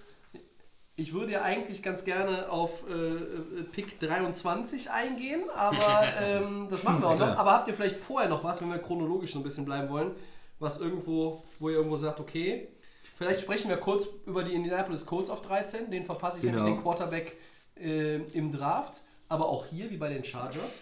[0.98, 6.84] Ich würde ja eigentlich ganz gerne auf äh, äh, Pick 23 eingehen, aber ähm, das
[6.84, 7.38] machen wir auch noch.
[7.38, 10.12] Aber habt ihr vielleicht vorher noch was, wenn wir chronologisch so ein bisschen bleiben wollen,
[10.60, 12.68] was irgendwo, wo ihr irgendwo sagt, okay,
[13.16, 16.58] vielleicht sprechen wir kurz über die Indianapolis Colts auf 13, den verpasse ich Genau.
[16.58, 17.38] nämlich den Quarterback
[17.80, 20.82] äh, im Draft, aber auch hier wie bei den Chargers,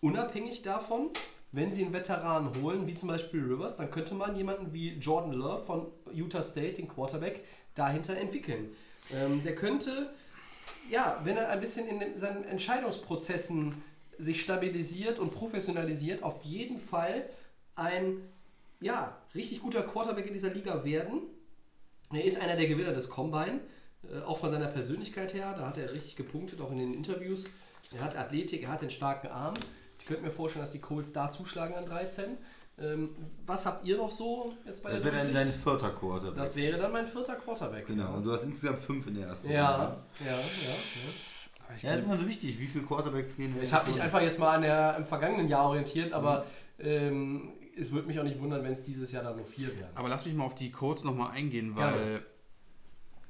[0.00, 1.10] unabhängig davon,
[1.52, 5.32] wenn sie einen Veteranen holen, wie zum Beispiel Rivers, dann könnte man jemanden wie Jordan
[5.32, 7.44] Love von Utah State, den Quarterback,
[7.76, 8.74] dahinter entwickeln.
[9.12, 10.10] Ähm, der könnte,
[10.90, 13.82] ja, wenn er ein bisschen in seinen Entscheidungsprozessen
[14.18, 17.28] sich stabilisiert und professionalisiert, auf jeden Fall
[17.74, 18.18] ein
[18.80, 21.22] ja, richtig guter Quarterback in dieser Liga werden.
[22.12, 23.60] Er ist einer der Gewinner des Combine,
[24.10, 25.54] äh, auch von seiner Persönlichkeit her.
[25.56, 27.50] Da hat er richtig gepunktet, auch in den Interviews.
[27.92, 29.54] Er hat Athletik, er hat den starken Arm.
[29.98, 32.36] Ich könnte mir vorstellen, dass die Colts da zuschlagen an 13.
[32.76, 33.10] Ähm,
[33.46, 36.36] was habt ihr noch so jetzt bei Das der wäre dann dein vierter Quarterback.
[36.36, 37.86] Das wäre dann mein vierter Quarterback.
[37.86, 38.14] genau.
[38.14, 39.96] Und du hast insgesamt fünf in der ersten Ja, Runde.
[40.20, 40.38] ja, ja.
[40.38, 41.78] ja.
[41.80, 43.54] Ja, das ist immer so wichtig, wie viele Quarterbacks gehen.
[43.62, 46.44] Ich habe mich einfach jetzt mal an der, im vergangenen Jahr orientiert, aber
[46.78, 49.88] ähm, es würde mich auch nicht wundern, wenn es dieses Jahr dann nur vier wären.
[49.94, 52.22] Aber lass mich mal auf die Codes nochmal eingehen, weil Gerne.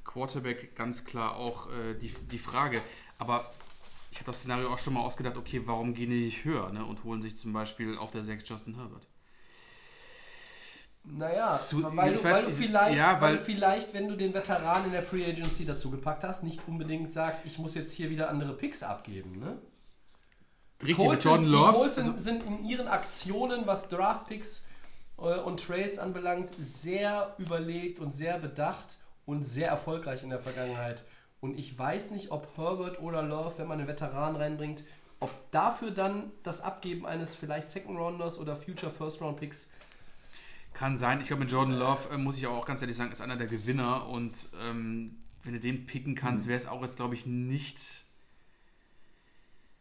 [0.05, 2.81] Quarterback ganz klar auch äh, die, die Frage.
[3.19, 3.51] Aber
[4.11, 6.85] ich habe das Szenario auch schon mal ausgedacht, okay, warum gehen die nicht höher ne,
[6.85, 9.07] und holen sich zum Beispiel auf der 6 Justin Herbert?
[11.07, 14.17] Naja, Zu- weil, du, weiß- weil du vielleicht, ja, weil, weil- du vielleicht, wenn du
[14.17, 17.93] den Veteran in der Free Agency dazu gepackt hast, nicht unbedingt sagst, ich muss jetzt
[17.93, 19.39] hier wieder andere Picks abgeben.
[19.39, 19.59] Ne?
[20.83, 21.73] Richtig, Colts mit Jordan Love.
[21.73, 24.67] Die Colts also, sind, sind in ihren Aktionen, was Draft-Picks
[25.19, 31.05] äh, und Trades anbelangt, sehr überlegt und sehr bedacht und sehr erfolgreich in der Vergangenheit.
[31.41, 34.85] Und ich weiß nicht, ob Herbert oder Love, wenn man einen Veteran reinbringt,
[35.21, 39.71] ob dafür dann das Abgeben eines vielleicht Second Rounders oder Future First Round Picks
[40.75, 41.21] Kann sein.
[41.21, 43.47] Ich glaube, mit Jordan Love äh, muss ich auch ganz ehrlich sagen, ist einer der
[43.47, 44.09] Gewinner.
[44.09, 48.05] Und ähm, wenn du den picken kannst, wäre es auch jetzt, glaube ich, nicht,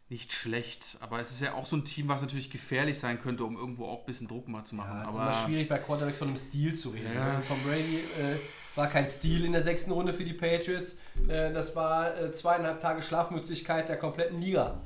[0.08, 0.98] nicht schlecht.
[1.00, 4.00] Aber es wäre auch so ein Team, was natürlich gefährlich sein könnte, um irgendwo auch
[4.00, 4.90] ein bisschen Druck mal zu machen.
[4.92, 7.12] Ja, es ist Aber immer schwierig bei Quarterbacks von einem Stil zu reden.
[7.12, 7.38] Ja.
[7.38, 7.42] ne?
[7.48, 8.38] Tom Brady äh,
[8.76, 10.96] war kein Stil in der sechsten Runde für die Patriots.
[11.26, 14.80] Äh, das war äh, zweieinhalb Tage Schlafmützigkeit der kompletten Liga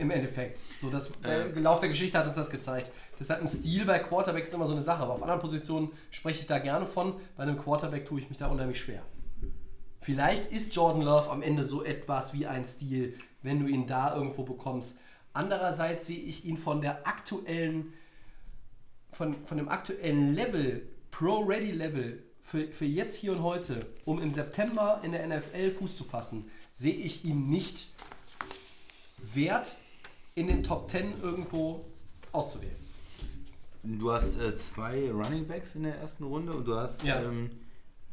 [0.00, 0.62] Im Endeffekt.
[0.78, 2.90] So, das der Lauf der Geschichte hat uns das gezeigt.
[3.18, 5.02] Deshalb ein Stil bei Quarterbacks ist immer so eine Sache.
[5.02, 7.16] Aber auf anderen Positionen spreche ich da gerne von.
[7.36, 9.02] Bei einem Quarterback tue ich mich da unheimlich schwer.
[10.00, 14.16] Vielleicht ist Jordan Love am Ende so etwas wie ein Stil, wenn du ihn da
[14.16, 14.98] irgendwo bekommst.
[15.34, 17.92] Andererseits sehe ich ihn von der aktuellen,
[19.12, 25.02] von, von dem aktuellen Level, Pro-Ready-Level für, für jetzt hier und heute, um im September
[25.04, 27.88] in der NFL Fuß zu fassen, sehe ich ihn nicht
[29.18, 29.76] wert,
[30.40, 31.84] in den Top 10 irgendwo
[32.32, 32.76] auszuwählen.
[33.82, 37.22] Du hast äh, zwei Running Backs in der ersten Runde und du hast Ja.
[37.22, 37.50] ähm,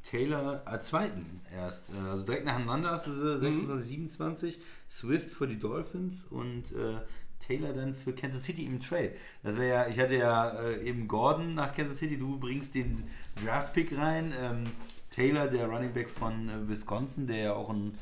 [0.04, 1.90] Taylor als zweiten erst.
[1.90, 4.60] Äh, also direkt nacheinander hast du sie 26, 27.
[4.90, 7.00] Swift für die Dolphins und äh,
[7.46, 9.14] Taylor dann für Kansas City im Trade.
[9.44, 13.04] Das wäre ja, ich hatte ja äh, eben Gordon nach Kansas City, du bringst den
[13.44, 14.34] Draft-Pick rein.
[14.42, 14.64] Ähm,
[15.12, 17.98] Taylor, der Running Back von äh, Wisconsin, der ja auch ein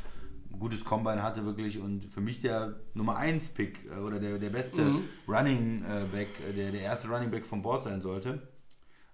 [0.60, 4.49] gutes Combine hatte wirklich und für mich der Nummer 1 Pick äh, oder der, der
[4.49, 4.82] beste
[5.27, 8.41] Running äh, Back, äh, der, der erste Running Back vom Board sein sollte.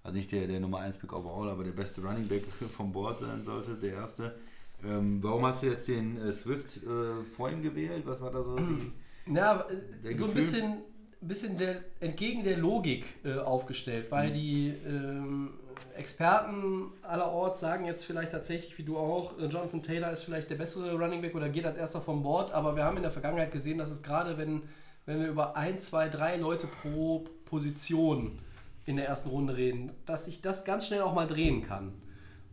[0.04, 2.44] Also nicht der, der Nummer 1 Pick overall, aber der beste Running Back
[2.76, 4.36] vom Board sein sollte, der erste.
[4.84, 8.04] Ähm, warum hast du jetzt den äh, Swift äh, vor ihm gewählt?
[8.06, 8.92] Was war da so die...
[9.32, 9.68] Der
[10.04, 10.78] äh, so ein bisschen,
[11.22, 13.06] bisschen der, entgegen der Logik
[13.46, 14.34] aufgestellt, weil Mhm.
[14.34, 15.50] die ähm,
[15.96, 20.56] Experten allerorts sagen jetzt vielleicht tatsächlich, wie du auch, äh, Jonathan Taylor ist vielleicht der
[20.56, 23.52] bessere Running Back oder geht als erster vom Board, aber wir haben in der Vergangenheit
[23.52, 24.64] gesehen, dass es gerade, wenn,
[25.06, 28.40] wenn wir über ein, zwei, drei Leute pro Position
[28.86, 31.94] in der ersten Runde reden, dass sich das ganz schnell auch mal drehen kann.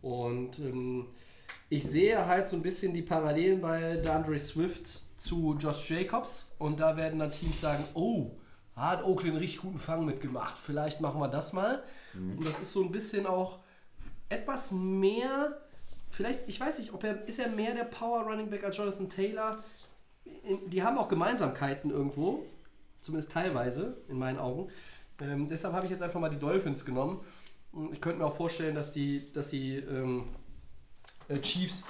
[0.01, 1.07] Und ähm,
[1.69, 4.87] ich sehe halt so ein bisschen die Parallelen bei DeAndre Swift
[5.19, 8.31] zu Josh Jacobs und da werden dann Teams sagen, oh,
[8.79, 11.83] hat Oakland einen richtig guten Fang mitgemacht, vielleicht machen wir das mal.
[12.13, 13.59] Und das ist so ein bisschen auch
[14.29, 15.59] etwas mehr,
[16.09, 19.09] vielleicht, ich weiß nicht, ob er, ist er mehr der Power Running Back als Jonathan
[19.09, 19.63] Taylor?
[20.67, 22.45] Die haben auch Gemeinsamkeiten irgendwo,
[23.01, 24.69] zumindest teilweise, in meinen Augen.
[25.21, 27.19] Ähm, deshalb habe ich jetzt einfach mal die Dolphins genommen.
[27.91, 30.27] Ich könnte mir auch vorstellen, dass die, dass die ähm,
[31.27, 31.83] äh, Chiefs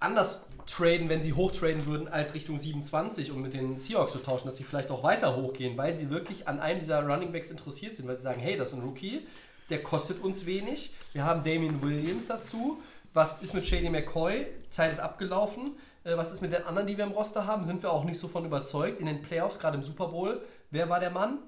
[0.00, 4.46] anders traden, wenn sie hochtraden würden, als Richtung 27 um mit den Seahawks zu tauschen,
[4.46, 7.96] dass sie vielleicht auch weiter hochgehen, weil sie wirklich an einem dieser Running Backs interessiert
[7.96, 9.26] sind, weil sie sagen, hey, das ist ein Rookie,
[9.70, 12.78] der kostet uns wenig, wir haben Damien Williams dazu,
[13.14, 15.72] was ist mit Shady McCoy, Zeit ist abgelaufen,
[16.04, 18.18] Äh, was ist mit den anderen, die wir im Roster haben, sind wir auch nicht
[18.18, 20.40] so von überzeugt, in den Playoffs, gerade im Super Bowl,
[20.70, 21.38] wer war der Mann?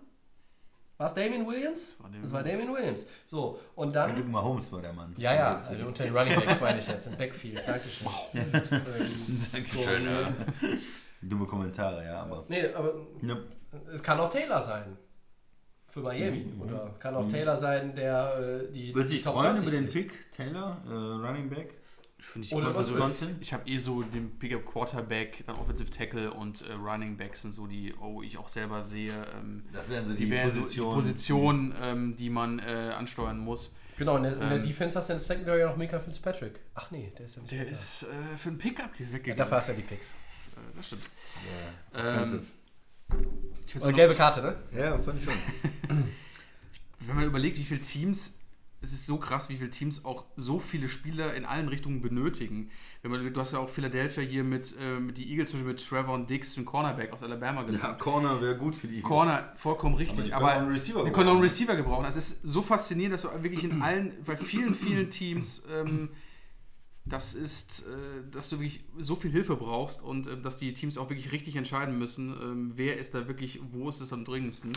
[1.01, 1.97] War es Damien Williams?
[1.99, 3.07] war Damien das war Damien Williams.
[3.25, 4.11] So, und dann...
[4.11, 5.15] Patrick Mahomes war der Mann.
[5.17, 7.63] Ja, ja, also unter den Running Backs meine ich jetzt, im Backfield.
[7.67, 8.07] Dankeschön.
[8.35, 10.05] Ähm, Dankeschön.
[10.05, 10.35] so, ja.
[11.23, 12.45] Dumme Kommentare, ja, aber...
[12.49, 13.35] Nee, aber Ja.
[13.95, 14.99] es kann auch Taylor sein.
[15.87, 16.53] Für Miami.
[16.61, 18.37] Oder kann auch Taylor sein, der
[18.69, 18.95] äh, die.
[18.95, 19.89] Würde sich freuen 20 über den.
[19.89, 21.80] Pick, Taylor, äh, Running Back?
[22.21, 26.33] Finde ich Oder was Also, ich habe eh so den Pickup Quarterback, dann Offensive Tackle
[26.33, 29.13] und äh, Running Back sind so die, oh, ich auch selber sehe.
[29.35, 30.95] Ähm, Das wären so die, die wären so die Positionen.
[30.95, 33.75] Positionen, ähm, die man äh, ansteuern muss.
[33.97, 35.99] Genau, in der, in der Ähm, Defense hast du in der Secondary ja noch Mika
[35.99, 36.61] Fitzpatrick.
[36.75, 39.37] Ach nee, der ist ja nicht Der ist äh, für einen Pickup weggegangen.
[39.37, 40.11] Dafür hast du ja die Picks.
[40.11, 41.03] Äh, das stimmt.
[41.95, 42.47] Ja, Ähm,
[43.67, 44.57] ich gelbe Karte, ne?
[44.73, 45.35] ja, fand ich schon.
[47.01, 48.39] wenn man überlegt, wie viele Teams,
[48.83, 52.71] es ist so krass, wie viele Teams auch so viele Spieler in allen Richtungen benötigen.
[53.03, 55.73] Wenn man, du hast ja auch Philadelphia hier mit, äh, mit die Eagles zum Beispiel
[55.75, 57.99] mit Trevor und Dix, dem Cornerback aus Alabama Ja, genommen.
[57.99, 59.03] Corner wäre gut für die.
[59.03, 61.43] Corner, vollkommen Aber richtig, aber, Receiver die können auch einen.
[61.43, 62.05] Receiver gebrauchen.
[62.05, 66.11] Das ist so faszinierend, dass du wirklich in allen, bei vielen, vielen Teams, ähm,
[67.05, 70.97] das ist, äh, dass du wirklich so viel Hilfe brauchst und äh, dass die Teams
[70.97, 74.73] auch wirklich richtig entscheiden müssen, ähm, wer ist da wirklich, wo ist es am dringendsten.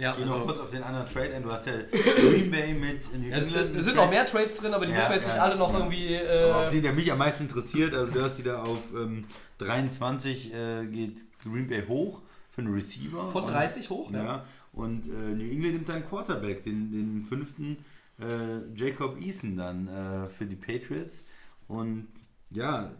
[0.00, 1.42] Ja, Geh also- noch kurz auf den anderen Trade ein.
[1.42, 3.76] Du hast ja Green Bay mit New England.
[3.76, 5.56] es sind noch mehr Trades drin, aber die Ja, müssen wir jetzt ja, nicht alle
[5.56, 5.78] noch ja.
[5.78, 6.16] irgendwie.
[6.18, 8.78] Aber auf Äh, den, der mich am meisten interessiert, also du hast die da auf
[8.96, 9.26] ähm,
[9.58, 13.26] 23 äh, geht Green Bay hoch für einen Receiver.
[13.28, 14.44] von Und- 30 hoch, Ja.
[14.72, 17.78] Und äh, New England nimmt dann Quarterback, den, den fünften
[18.20, 21.24] äh, Jacob Eason dann äh, für die Patriots.
[21.68, 22.06] Und
[22.50, 22.92] ja,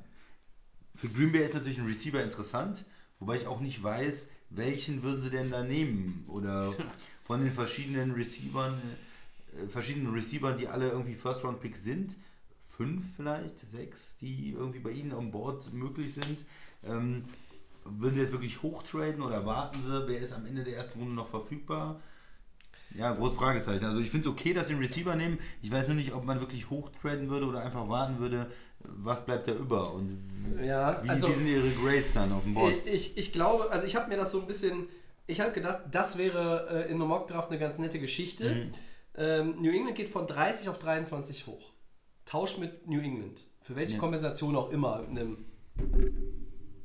[0.97, 2.85] für Green Bay ist natürlich ein Receiver interessant,
[3.21, 6.25] wobei ich auch nicht weiß, welchen würden sie denn da nehmen?
[6.29, 6.75] Oder
[7.25, 8.81] von den verschiedenen Receivern,
[9.57, 12.17] äh, verschiedenen Receivern, die alle irgendwie First-Round-Picks sind,
[12.67, 16.45] fünf vielleicht, sechs, die irgendwie bei ihnen an Bord möglich sind.
[16.85, 17.25] Ähm,
[17.85, 21.15] würden sie jetzt wirklich hochtraden oder warten sie, wer ist am Ende der ersten Runde
[21.15, 22.01] noch verfügbar?
[22.95, 23.85] Ja, großes Fragezeichen.
[23.85, 25.39] Also ich finde es okay, dass sie einen Receiver nehmen.
[25.63, 28.51] Ich weiß nur nicht, ob man wirklich hochtraden würde oder einfach warten würde,
[28.85, 30.29] was bleibt da über und
[30.63, 32.75] Ja, wie, also- wie sind ihre Grades dann auf dem Board?
[32.87, 34.89] Ich, ich, glaube, also ich habe mir das so ein bisschen,
[35.27, 38.55] ich habe gedacht, das wäre äh, in einem Mockdraft eine ganz nette Geschichte.
[38.55, 38.73] Mhm.
[39.17, 41.73] Ähm, New England geht von 30 auf 23 hoch.
[42.25, 43.43] Tausch mit New England.
[43.63, 44.01] Für welche Ja.
[44.01, 45.01] Kompensation auch immer.
[45.09, 45.45] Einem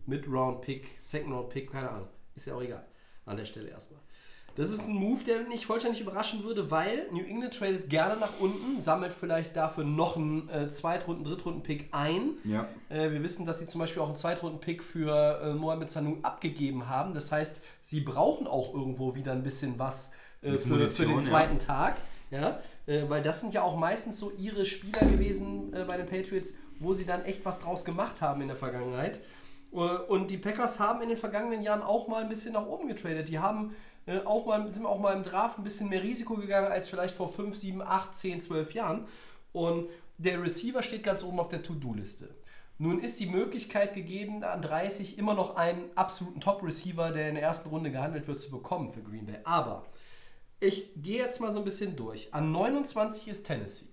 [0.06, 2.08] Mid-Round-Pick, Second-Round-Pick, keine Ahnung.
[2.36, 2.86] Ist ja auch egal.
[3.26, 4.02] An der Stelle erstmal.
[4.56, 8.40] Das ist ein Move, der mich vollständig überraschen würde, weil New England tradet gerne nach
[8.40, 12.38] unten, sammelt vielleicht dafür noch einen äh, Zweitrunden-, Drittrunden-Pick ein.
[12.46, 12.68] Ja.
[12.88, 16.88] Äh, wir wissen, dass sie zum Beispiel auch einen Zweitrunden-Pick für äh, Mohamed Sanu abgegeben
[16.88, 17.14] haben.
[17.14, 21.18] Das heißt, sie brauchen auch irgendwo wieder ein bisschen was äh, für, für Munition, den
[21.18, 21.24] ja.
[21.24, 21.98] zweiten Tag.
[22.32, 22.60] Ja?
[22.88, 26.54] Äh, weil das sind ja auch meistens so ihre Spieler gewesen äh, bei den Patriots,
[26.80, 29.20] wo sie dann echt was draus gemacht haben in der Vergangenheit.
[29.74, 32.88] Äh, Und die Packers haben in den vergangenen Jahren auch mal ein bisschen nach oben
[32.88, 33.28] getradet.
[33.28, 33.76] Die haben
[34.06, 37.16] äh, auch mal, sind auch mal im Draft ein bisschen mehr Risiko gegangen als vielleicht
[37.16, 39.08] vor 5, 7, 8, 10, 12 Jahren.
[39.52, 42.36] Und der Receiver steht ganz oben auf der To-Do-Liste.
[42.78, 47.44] Nun ist die Möglichkeit gegeben, an 30 immer noch einen absoluten Top-Receiver, der in der
[47.44, 49.38] ersten Runde gehandelt wird, zu bekommen für Green Bay.
[49.46, 49.86] Aber
[50.60, 52.34] ich gehe jetzt mal so ein bisschen durch.
[52.34, 53.88] An 29 ist Tennessee.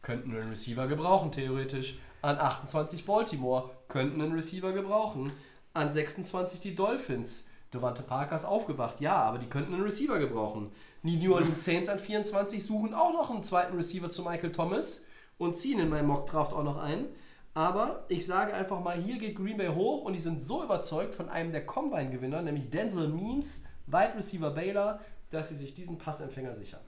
[0.00, 1.98] Könnten wir einen Receiver gebrauchen, theoretisch.
[2.22, 3.70] An 28 Baltimore.
[3.88, 5.32] Könnten einen Receiver gebrauchen.
[5.74, 7.48] An 26 die Dolphins.
[7.72, 10.70] Devante Parker ist aufgewacht, ja, aber die könnten einen Receiver gebrauchen.
[11.02, 15.06] Die New Orleans Saints an 24 suchen auch noch einen zweiten Receiver zu Michael Thomas
[15.38, 17.06] und ziehen in meinem Mock-Draft auch noch ein.
[17.54, 21.14] Aber ich sage einfach mal, hier geht Green Bay hoch und die sind so überzeugt
[21.14, 25.00] von einem der Combine-Gewinner, nämlich Denzel Memes, Wide Receiver Baylor,
[25.30, 26.80] dass sie sich diesen Passempfänger sichern.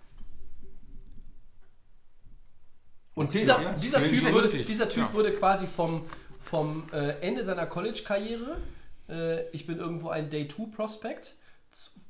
[3.14, 4.66] Und Okay, dieser, ja, dieser, typ richtig.
[4.66, 5.12] dieser Typ Ja.
[5.12, 6.02] wurde quasi vom,
[6.40, 8.56] vom äh, Ende seiner College-Karriere,
[9.08, 11.34] äh, ich bin irgendwo ein Day-2-Prospect,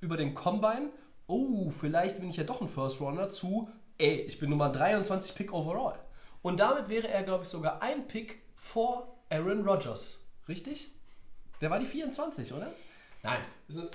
[0.00, 0.90] über den Combine,
[1.26, 5.52] oh, vielleicht bin ich ja doch ein First-Runner, zu, ey, ich bin Nummer 23 Pick
[5.52, 5.98] overall.
[6.42, 10.24] Und damit wäre er, glaube ich, sogar ein Pick vor Aaron Rodgers.
[10.46, 10.90] Richtig?
[11.60, 12.70] Der war die 24, oder?
[13.22, 13.40] Nein.
[13.66, 13.88] Das ist ein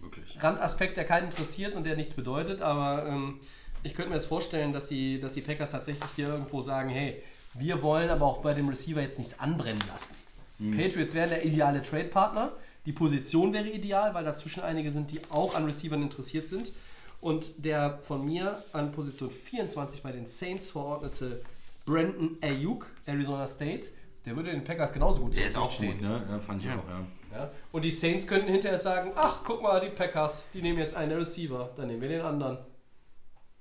[0.00, 0.42] Wirklich.
[0.42, 3.40] Randaspekt, der keinen interessiert und der nichts bedeutet, aber ähm,
[3.82, 7.22] ich könnte mir jetzt vorstellen, dass die, dass die Packers tatsächlich hier irgendwo sagen, hey,
[7.54, 10.14] wir wollen aber auch bei dem Receiver jetzt nichts anbrennen lassen.
[10.58, 12.52] Patriots wären der ideale Trade-Partner,
[12.86, 16.72] die Position wäre ideal, weil dazwischen einige sind, die auch an Receivern interessiert sind.
[17.20, 21.42] Und der von mir an Position 24 bei den Saints verordnete
[21.84, 23.88] Brandon Ayuk, Arizona State,
[24.24, 26.22] der würde den Packers genauso gut Der ist auch Verfügung gut, ne?
[26.30, 27.06] Ja, fand ich auch, ja.
[27.32, 27.50] ja?
[27.72, 31.16] Und die Saints könnten hinterher sagen, ach, guck mal, die Packers, die nehmen jetzt einen
[31.18, 32.58] Receiver, dann nehmen wir den anderen.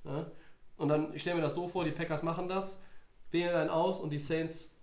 [0.03, 0.25] Ja?
[0.77, 2.81] Und dann, ich stelle mir das so vor, die Packers machen das,
[3.31, 4.76] wählen einen aus und die Saints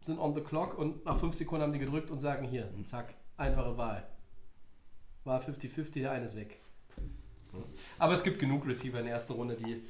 [0.00, 3.14] sind on the clock und nach fünf Sekunden haben die gedrückt und sagen, hier, zack,
[3.36, 4.06] einfache Wahl.
[5.24, 6.60] War 50-50, der eine ist weg.
[7.98, 9.82] Aber es gibt genug Receiver in der ersten Runde, die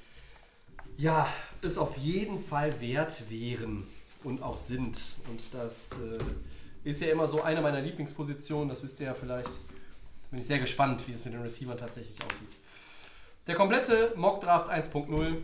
[0.97, 1.29] ja,
[1.63, 3.87] es auf jeden Fall wert wären
[4.25, 5.17] und auch sind.
[5.29, 6.19] Und das äh,
[6.85, 9.51] ist ja immer so eine meiner Lieblingspositionen, das wisst ihr ja vielleicht.
[10.31, 12.49] Bin ich sehr gespannt, wie das mit den Receivern tatsächlich aussieht.
[13.47, 15.37] Der komplette Mock Draft 1.0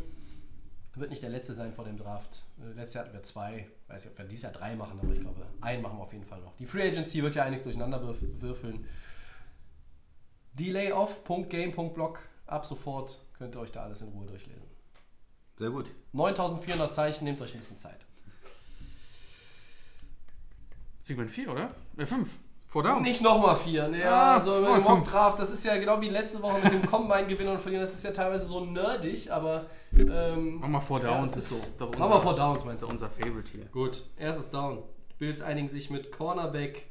[0.94, 2.42] wird nicht der letzte sein vor dem Draft.
[2.62, 3.68] Äh, letztes Jahr hatten wir zwei.
[3.88, 6.12] Weiß nicht, ob wir dieses Jahr drei machen, aber ich glaube, einen machen wir auf
[6.12, 6.56] jeden Fall noch.
[6.56, 8.86] Die Free Agency wird ja einiges durcheinander würf würfeln.
[10.54, 12.20] Delay off, Punkt Game, Punkt Block.
[12.46, 14.66] Ab sofort könnt ihr euch da alles in Ruhe durchlesen.
[15.58, 15.90] Sehr gut.
[16.12, 18.04] 9400 Zeichen, nehmt euch ein bisschen Zeit.
[21.00, 21.74] Segment 4, oder?
[21.96, 22.30] Äh, 5.
[22.72, 23.02] Vor Downs.
[23.06, 23.86] Nicht nochmal vier.
[23.88, 24.88] Ne, Ah, ja, so voll im fünf.
[24.88, 27.82] Mock-Draft, das ist ja genau wie letzte Woche mit dem Combine-Gewinner und Verlieren.
[27.84, 29.66] Das ist ja teilweise so nerdig, aber.
[29.94, 31.32] Ähm, Mach mal vor ja, Downs.
[31.32, 31.84] das ist so.
[31.90, 32.92] doch Mach mal vor Downs, Das meinst ist du?
[32.92, 33.66] unser Favorite hier.
[33.66, 34.82] Gut, erstes Down.
[35.18, 36.86] Bills einigen sich mit Cornerback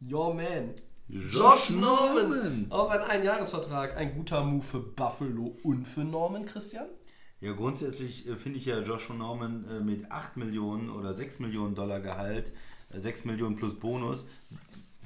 [0.00, 0.74] Your Man.
[1.08, 3.96] Josh Norman auf einen Einjahresvertrag.
[3.96, 6.86] Ein guter Move für Buffalo und für Norman, Christian?
[7.40, 11.76] Ja, grundsätzlich äh, finde ich ja Josh Norman äh, mit 8 Millionen oder 6 Millionen
[11.76, 12.52] Dollar Gehalt,
[12.90, 14.26] 6 Millionen plus Bonus,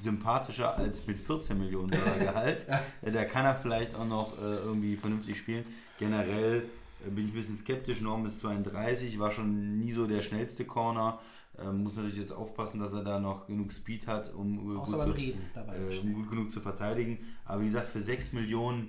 [0.02, 2.66] sympathischer als mit 14 Millionen Dollar Gehalt.
[3.02, 5.64] äh, da kann er vielleicht auch noch äh, irgendwie vernünftig spielen.
[5.98, 6.64] Generell
[7.06, 8.00] äh, bin ich ein bisschen skeptisch.
[8.00, 11.20] Norman ist 32, war schon nie so der schnellste Corner.
[11.58, 14.96] Ähm, muss natürlich jetzt aufpassen, dass er da noch genug Speed hat, um, gut, zu,
[14.98, 17.18] Reden äh, um gut genug zu verteidigen.
[17.44, 18.88] Aber wie gesagt, für 6 Millionen,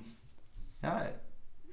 [0.82, 1.10] ja,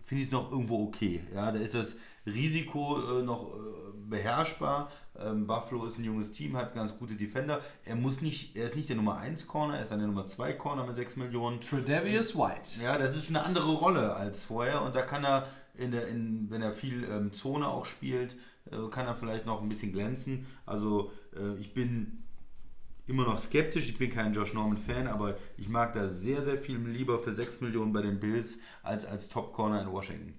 [0.02, 1.22] finde ich es noch irgendwo okay.
[1.34, 1.94] Ja, da ist das
[2.26, 3.58] Risiko äh, noch äh,
[4.08, 4.90] beherrschbar.
[5.20, 7.60] Ähm, Buffalo ist ein junges Team, hat ganz gute Defender.
[7.84, 10.26] Er muss nicht, er ist nicht der Nummer 1 Corner, er ist dann der Nummer
[10.26, 11.60] 2 Corner mit 6 Millionen.
[11.60, 12.80] Tredavious White.
[12.82, 16.50] Ja, das ist eine andere Rolle als vorher und da kann er, in der, in,
[16.50, 18.36] wenn er viel ähm, Zone auch spielt,
[18.70, 20.46] äh, kann er vielleicht noch ein bisschen glänzen.
[20.66, 22.24] Also äh, ich bin
[23.06, 26.76] immer noch skeptisch, ich bin kein Josh Norman-Fan, aber ich mag da sehr, sehr viel
[26.76, 30.34] lieber für 6 Millionen bei den Bills als als Top-Corner in Washington.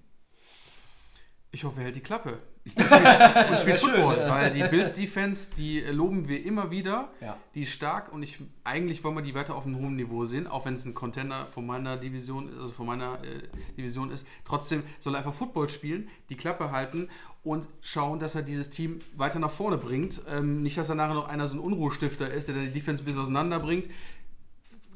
[1.50, 2.38] Ich hoffe, er hält die Klappe.
[2.76, 4.18] und spielt schön, Football.
[4.18, 4.28] ja.
[4.28, 7.10] Weil die Bills Defense, die loben wir immer wieder.
[7.20, 7.38] Ja.
[7.54, 10.46] Die ist stark und ich eigentlich wollen wir die weiter auf einem hohen Niveau sehen,
[10.46, 14.26] auch wenn es ein Contender von meiner Division, also von meiner äh, Division ist.
[14.44, 17.08] Trotzdem soll er einfach Football spielen, die Klappe halten
[17.42, 20.20] und schauen, dass er dieses Team weiter nach vorne bringt.
[20.28, 23.02] Ähm, nicht, dass er nachher noch einer so ein Unruhestifter ist, der dann die Defense
[23.02, 23.88] ein bisschen auseinanderbringt.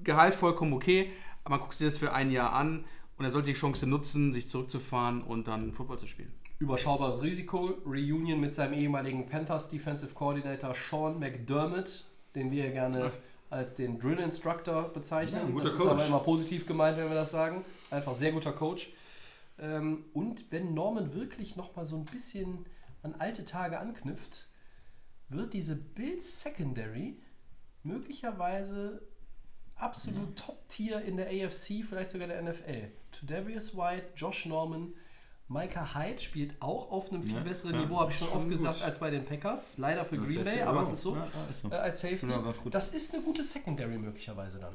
[0.03, 1.11] Gehalt vollkommen okay,
[1.45, 2.85] aber man guckt sich das für ein Jahr an
[3.17, 6.33] und er sollte die Chance nutzen, sich zurückzufahren und dann Football zu spielen.
[6.59, 7.75] Überschaubares Risiko.
[7.85, 12.05] Reunion mit seinem ehemaligen Panthers Defensive Coordinator Sean McDermott,
[12.35, 13.13] den wir ja gerne
[13.51, 15.57] als den Drill Instructor bezeichnen.
[15.57, 15.91] Ja, das ist Coach.
[15.91, 17.65] aber immer positiv gemeint, wenn wir das sagen.
[17.91, 18.93] Einfach sehr guter Coach.
[19.59, 22.67] Ähm, und wenn Norman wirklich nochmal so ein bisschen
[23.03, 24.47] an alte Tage anknüpft,
[25.29, 27.17] wird diese Bills Secondary
[27.83, 29.03] möglicherweise
[29.77, 32.89] absolut Top-Tier in der AFC, vielleicht sogar der NFL.
[33.13, 34.95] Tredavious White, Josh Norman,
[35.49, 38.37] Micah Hyde spielt auch auf einem viel Ja, besseren ja, Niveau, habe ich schon schon
[38.39, 38.53] oft gut.
[38.53, 39.77] gesagt, als bei den Packers.
[39.79, 41.15] Leider für Das Green Bay, aber es ist so.
[41.15, 41.71] ja, ja, ist so.
[41.71, 42.27] Äh, als Safety.
[42.71, 44.75] Das ist eine gute Secondary möglicherweise dann.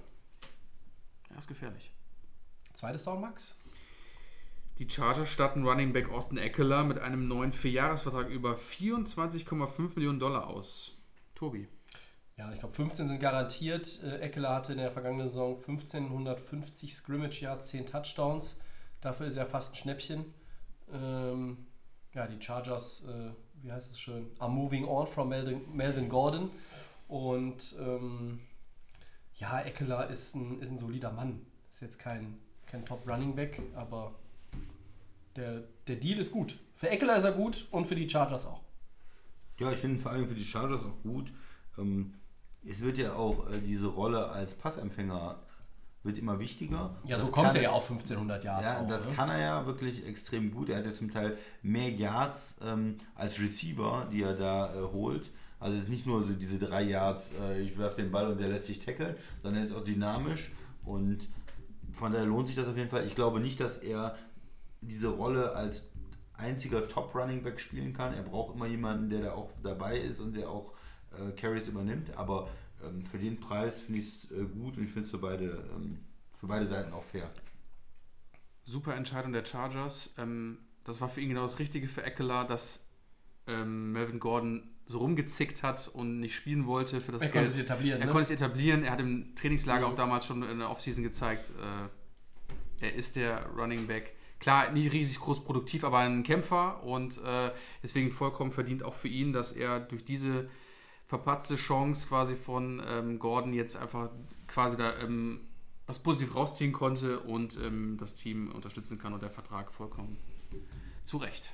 [1.32, 1.92] Ja, ist gefährlich.
[2.74, 3.56] Zweites Down, Max.
[4.78, 10.48] Die Chargers starten Running Back Austin Eckler mit einem neuen Vierjahresvertrag über 24,5 Millionen Dollar
[10.48, 10.98] aus.
[11.36, 11.68] Tobi.
[12.38, 14.02] Ja, ich glaube 15 sind garantiert.
[14.04, 18.62] Äh, Eckler hatte in der vergangenen Saison 1550 Scrimmage Yards, 10 Touchdowns.
[19.02, 20.26] Dafür ist er fast ein Schnäppchen.
[20.94, 21.66] Ähm,
[22.14, 26.52] ja, die Chargers, äh, wie heißt es schön, are moving on from Melvin, Melvin Gordon.
[27.08, 28.40] Und ähm,
[29.36, 31.46] ja, Eckler ist ein, ist ein solider Mann.
[31.72, 34.16] Ist jetzt kein, kein Top Running Back, aber
[35.36, 36.60] der, der Deal ist gut.
[36.76, 38.62] Für Eckler ist er gut und für die Chargers auch.
[39.60, 41.32] Ja, ich finde vor allem für die Chargers auch gut.
[41.78, 42.14] Ähm,
[42.66, 45.40] es wird ja auch äh, diese Rolle als Passempfänger
[46.04, 46.96] wird immer wichtiger.
[47.06, 48.68] Ja, Das so kommt kann- er ja auf 1500 Yards.
[48.70, 49.14] Ja, auch, das ne?
[49.14, 50.70] kann er ja wirklich extrem gut.
[50.70, 55.30] Er hat ja zum Teil mehr Yards ähm, als Receiver, die er da äh, holt.
[55.60, 58.40] Also es ist nicht nur so diese drei Yards, äh, ich werfe den Ball und
[58.40, 60.52] der lässt sich tackeln, sondern er ist auch dynamisch
[60.86, 61.28] und
[61.92, 63.06] von daher lohnt sich das auf jeden Fall.
[63.06, 64.16] Ich glaube nicht, dass er
[64.82, 65.84] diese Rolle als
[66.34, 68.14] einziger Top Running Back spielen kann.
[68.14, 70.72] Er braucht immer jemanden, der da auch dabei ist und der auch
[71.12, 72.16] äh, Carries übernimmt.
[72.16, 72.48] Aber
[72.84, 75.64] ähm, für den Preis finde ich es äh, gut und ich finde es für beide,
[75.76, 76.00] ähm,
[76.40, 77.30] für beide Seiten auch fair.
[78.64, 80.16] Super Entscheidung der Chargers.
[80.18, 82.88] Ähm, das war für ihn genau das Richtige für Eckler, dass
[83.48, 87.34] ähm, Melvin Gordon so rumgezickt hat und nicht spielen wollte für das Er Geld.
[87.46, 88.12] konnte sich etablieren, Er ne?
[88.12, 88.84] konnte sich etablieren.
[88.84, 89.92] Er hat im Trainingslager Mhm.
[89.94, 94.16] auch damals schon in der Offseason gezeigt, äh, er ist der Running Back.
[94.40, 97.52] Klar, nicht riesig groß produktiv, aber ein Kämpfer und äh,
[97.84, 100.50] deswegen vollkommen verdient auch für ihn, dass er durch diese
[101.10, 104.10] verpatzte Chance quasi von ähm, Gordon jetzt einfach
[104.48, 105.42] quasi da ähm,
[105.88, 110.18] was positiv rausziehen konnte und ähm, das Team unterstützen kann und der Vertrag vollkommen
[111.04, 111.52] zu Recht.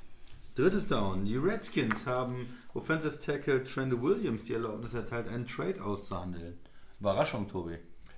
[0.56, 1.24] Drittes Down.
[1.24, 6.58] Die Redskins haben Offensive Tackle Trent Williams die Erlaubnis erteilt, einen Trade auszuhandeln.
[7.00, 7.78] Überraschung, Tobi.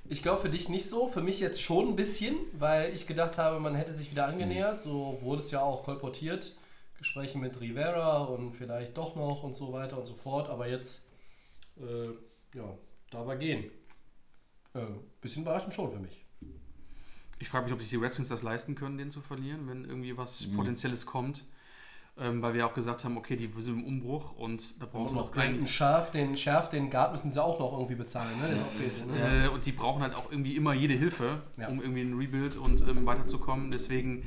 [0.10, 3.38] Ich glaube für dich nicht so, für mich jetzt schon ein bisschen, weil ich gedacht
[3.38, 4.82] habe, man hätte sich wieder angenähert.
[4.82, 6.56] So wurde es ja auch kolportiert.
[6.98, 10.50] Gespräche mit Rivera und vielleicht doch noch und so weiter und so fort.
[10.50, 11.07] Aber jetzt,
[11.82, 12.78] äh, ja,
[13.12, 13.66] da war gehen.
[14.74, 14.86] Äh,
[15.22, 16.24] bisschen überraschend schon für mich.
[17.40, 20.18] Ich frage mich, ob sich die Redskins das leisten können, den zu verlieren, wenn irgendwie
[20.18, 21.44] was Potenzielles kommt.
[22.20, 25.16] Ähm, weil wir auch gesagt haben, okay, die sind im Umbruch und da brauchen sie
[25.16, 25.72] noch eigentlich.
[25.72, 28.48] Schärf, den Schärf, den Guard müssen sie auch noch irgendwie bezahlen, ne?
[28.76, 29.46] Fehlt, ne?
[29.46, 31.68] Äh, und die brauchen halt auch irgendwie immer jede Hilfe, Ja.
[31.68, 33.70] um irgendwie ein Rebuild und ähm, weiterzukommen.
[33.70, 34.26] Deswegen,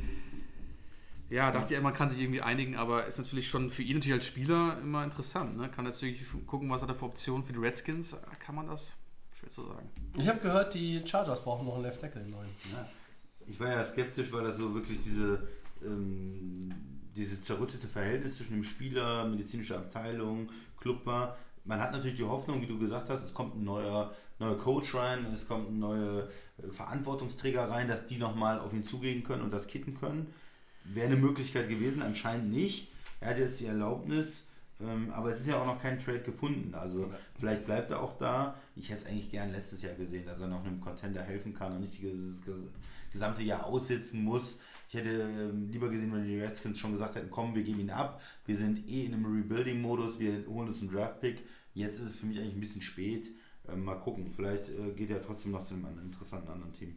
[1.31, 4.15] ja, dachte ich, man kann sich irgendwie einigen, aber ist natürlich schon für ihn natürlich
[4.15, 5.57] als Spieler immer interessant.
[5.57, 5.69] Ne?
[5.69, 8.17] Kann natürlich gucken, was hat er für Optionen für die Redskins.
[8.45, 8.97] Kann man das?
[9.39, 9.89] Schwer zu sagen.
[10.19, 12.51] Ich habe gehört, die Chargers brauchen noch einen Left Tackle im neuen.
[12.73, 12.87] Ja.
[13.47, 15.47] Ich war ja skeptisch, weil das so wirklich diese,
[15.85, 16.69] ähm,
[17.15, 21.39] dieses zerrüttete Verhältnis zwischen dem Spieler, medizinische Abteilung, Club war.
[21.65, 24.95] Man hat natürlich die Hoffnung, wie du gesagt hast, es kommt ein neuer, neuer Coach
[24.95, 26.29] rein, es kommt ein neuer
[26.59, 30.33] äh, Verantwortungsträger rein, dass die nochmal auf ihn zugehen können und das kitten können.
[30.85, 32.91] Wäre eine Möglichkeit gewesen, anscheinend nicht.
[33.21, 34.43] Er hat jetzt die Erlaubnis,
[34.81, 36.75] ähm, aber es ist ja auch noch kein Trade gefunden.
[36.75, 38.57] Also vielleicht bleibt er auch da.
[38.77, 41.73] Ich hätte es eigentlich gern letztes Jahr gesehen, dass er noch einem Contender helfen kann
[41.75, 42.69] und nicht dieses ges-
[43.13, 44.57] gesamte Jahr aussitzen muss.
[44.89, 47.91] Ich hätte ähm, lieber gesehen, wenn die Redskins schon gesagt hätten, komm, wir geben ihn
[47.91, 48.21] ab.
[48.47, 51.45] Wir sind eh in einem Rebuilding-Modus, wir holen uns einen Draft-Pick.
[51.75, 53.29] Jetzt ist es für mich eigentlich ein bisschen spät.
[53.69, 56.97] Ähm, mal gucken, vielleicht äh, geht er trotzdem noch zu einem anderen, interessanten anderen Team.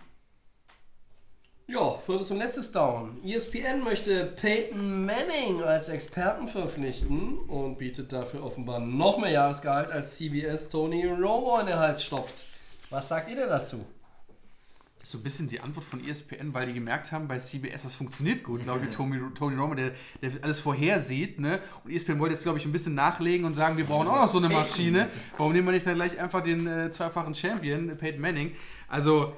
[1.74, 3.18] Ja, viertes und letztes Down.
[3.26, 10.16] ESPN möchte Peyton Manning als Experten verpflichten und bietet dafür offenbar noch mehr Jahresgehalt als
[10.16, 12.45] CBS Tony Romo in den Hals stopft.
[12.91, 13.84] Was sagt ihr denn dazu?
[15.00, 17.82] Das ist so ein bisschen die Antwort von ESPN, weil die gemerkt haben, bei CBS,
[17.82, 21.40] das funktioniert gut, glaube ich, Tony, Tony Romo, der, der alles vorhersieht.
[21.40, 21.60] Ne?
[21.84, 24.30] Und ESPN wollte jetzt, glaube ich, ein bisschen nachlegen und sagen, wir brauchen auch noch
[24.30, 25.10] so eine Maschine.
[25.38, 28.52] Warum nehmen wir nicht dann gleich einfach den äh, zweifachen Champion, Peyton Manning?
[28.88, 29.36] Also,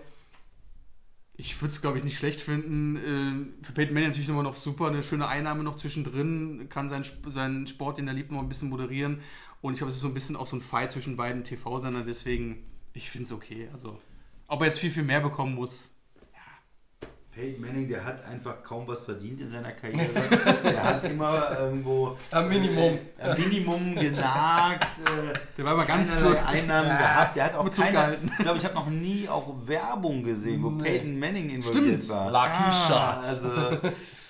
[1.37, 2.95] ich würde es, glaube ich, nicht schlecht finden.
[2.95, 7.05] Äh, für Peyton Manning natürlich immer noch super, eine schöne Einnahme noch zwischendrin, kann seinen,
[7.27, 9.21] seinen Sport, den er liebt, noch ein bisschen moderieren.
[9.61, 12.05] Und ich glaube, es ist so ein bisschen auch so ein Fight zwischen beiden TV-Sendern,
[12.05, 12.63] deswegen,
[12.93, 13.67] ich finde es okay.
[13.71, 13.99] Also,
[14.47, 15.91] ob er jetzt viel, viel mehr bekommen muss.
[17.35, 20.07] Peyton Manning, der hat einfach kaum was verdient in seiner Karriere.
[20.63, 22.97] der hat immer irgendwo Am Minimum.
[23.17, 24.83] äh, am Minimum genagt.
[25.05, 27.35] Äh, Der war aber ganz so- Einnahmen Ja, gehabt.
[27.35, 28.31] Der hat auch keine, gehalten.
[28.37, 30.83] ich glaube, ich habe noch nie auch Werbung gesehen, wo Nee.
[30.83, 32.09] Peyton Manning involviert Stimmt.
[32.09, 32.31] war.
[32.31, 33.25] Lucky Shot.
[33.25, 33.79] Also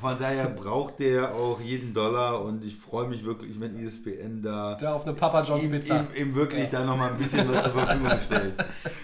[0.00, 4.76] von daher braucht der auch jeden Dollar und ich freue mich wirklich, wenn ESPN da
[4.78, 5.96] Da auf eine Papa John's ihm, Pizza.
[5.96, 8.54] ihm, ihm wirklich da nochmal ein bisschen was zur Verfügung stellt.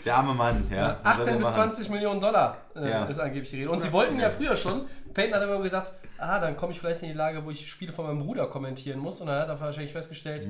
[0.05, 0.99] Der arme Mann, ja.
[1.03, 1.71] Was soll 18 der bis machen?
[1.71, 3.05] 20 Millionen Dollar äh, Ja.
[3.05, 3.71] ist angeblich die Rede.
[3.71, 4.83] Und sie wollten ja früher schon.
[5.15, 7.93] Peyton hat immer gesagt, ah, dann komme ich vielleicht in die Lage, wo ich Spiele
[7.93, 9.21] von meinem Bruder kommentieren muss.
[9.21, 10.49] Und dann hat er wahrscheinlich festgestellt,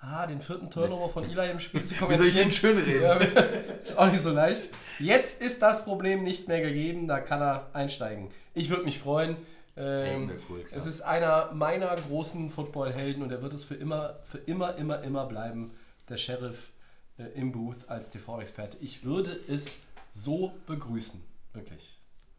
[0.00, 2.08] ah, den vierten Turnover von Eli im Spiel zu Hm.
[2.10, 2.52] Wie soll ich den kommentieren.
[2.52, 3.02] schön reden?
[3.02, 3.14] Ja,
[3.82, 4.62] ist auch nicht so leicht.
[4.98, 8.28] Jetzt ist das Problem nicht mehr gegeben, da kann er einsteigen.
[8.54, 9.36] Ich würde mich freuen.
[9.76, 14.38] Ähm, cool, es ist einer meiner großen Football-Helden und er wird es für immer, für
[14.38, 15.70] immer, immer, immer bleiben.
[16.08, 16.70] Der Sheriff
[17.18, 18.76] äh, im Booth als TV-Experte.
[18.80, 19.82] Ich würde es
[20.12, 21.22] so begrüßen.
[21.52, 21.96] Wirklich.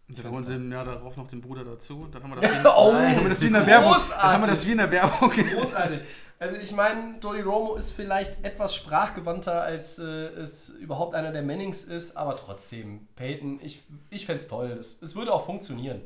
[0.10, 2.08] Und dann holen sie im Jahr darauf noch den Bruder dazu.
[2.12, 3.96] Dann haben wir das, wie, Oh, dann haben wir das wie in der Werbung.
[4.10, 4.68] Dann haben wir das großartig.
[4.68, 5.32] wie in der Werbung.
[5.60, 6.02] Großartig.
[6.40, 11.44] Also ich meine, Tony Romo ist vielleicht etwas sprachgewandter, als äh, es überhaupt einer der
[11.44, 14.72] Mannings ist, aber trotzdem, Peyton, ich, ich fände es toll.
[14.72, 16.02] Es würde auch funktionieren.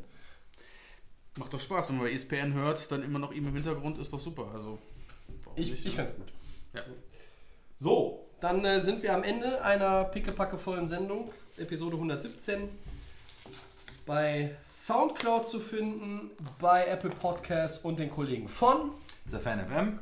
[1.37, 3.97] Macht doch Spaß, wenn man bei E ESPN hört, dann immer noch ihm im Hintergrund,
[3.97, 4.47] ist doch super.
[4.53, 4.79] Also,
[5.43, 6.03] warum Ich, nicht, ich ne?
[6.05, 6.27] fände es gut.
[6.73, 6.81] Ja.
[7.77, 12.69] So, dann äh, sind wir am Ende einer pickepackevollen Sendung, Episode 117.
[14.05, 16.29] Bei Soundcloud zu finden,
[16.59, 18.91] bei Apple Podcasts und den Kollegen von
[19.27, 19.99] The Fan FM.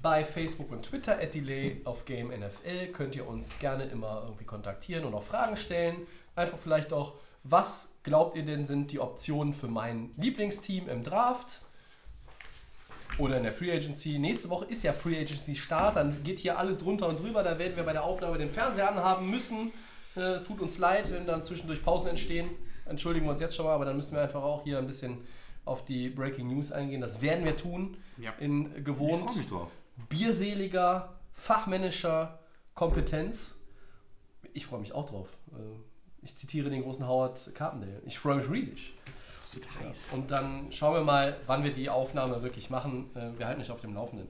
[0.00, 4.44] bei Facebook und Twitter at Delay of Game NFL könnt ihr uns gerne immer irgendwie
[4.44, 6.06] kontaktieren und auch Fragen stellen.
[6.36, 7.14] Einfach vielleicht auch,
[7.44, 11.60] was glaubt ihr denn sind die Optionen für mein Lieblingsteam im Draft?
[13.18, 14.18] Oder in der Free Agency.
[14.18, 17.44] Nächste Woche ist ja Free Agency Start, dann geht hier alles drunter und drüber.
[17.44, 19.72] Da werden wir bei der Aufnahme den Fernseher anhaben müssen.
[20.16, 22.50] Äh, Es tut uns leid, wenn dann zwischendurch Pausen entstehen.
[22.86, 25.18] Entschuldigen wir uns jetzt schon mal, aber dann müssen wir einfach auch hier ein bisschen
[25.64, 27.00] auf die Breaking News eingehen.
[27.00, 27.96] Das werden wir tun.
[28.18, 28.32] Ja.
[28.40, 29.70] In gewohnt freue mich drauf.
[30.08, 32.40] bierseliger, fachmännischer
[32.74, 33.54] Kompetenz.
[34.52, 35.28] Ich freue mich auch drauf.
[36.24, 38.00] Ich zitiere den großen Howard Carpendale.
[38.06, 38.94] Ich freue mich riesig.
[39.40, 40.14] Das wird heiß.
[40.14, 43.14] Und dann schauen wir mal, wann wir die Aufnahme wirklich machen.
[43.14, 44.28] Äh, Wir halten euch auf dem Laufenden.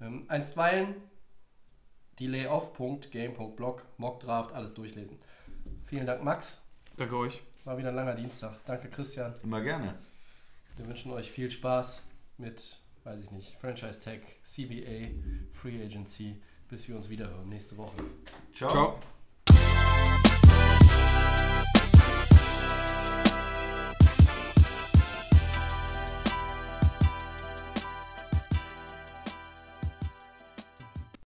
[0.00, 0.94] Ähm, Einstweilen
[2.18, 5.18] delayoff.game.blog, Mockdraft, alles durchlesen.
[5.84, 6.62] Vielen Dank, Max.
[6.96, 7.42] Danke euch.
[7.64, 8.64] War wieder ein langer Dienstag.
[8.66, 9.34] Danke, Christian.
[9.42, 9.98] Immer gerne.
[10.76, 12.06] Wir wünschen euch viel Spaß
[12.38, 15.10] mit, weiß ich nicht, Franchise Tag, CBA,
[15.52, 17.96] Free Agency, bis wir uns wiederhören nächste Woche.
[18.54, 18.70] Ciao.
[18.70, 19.13] Ciao.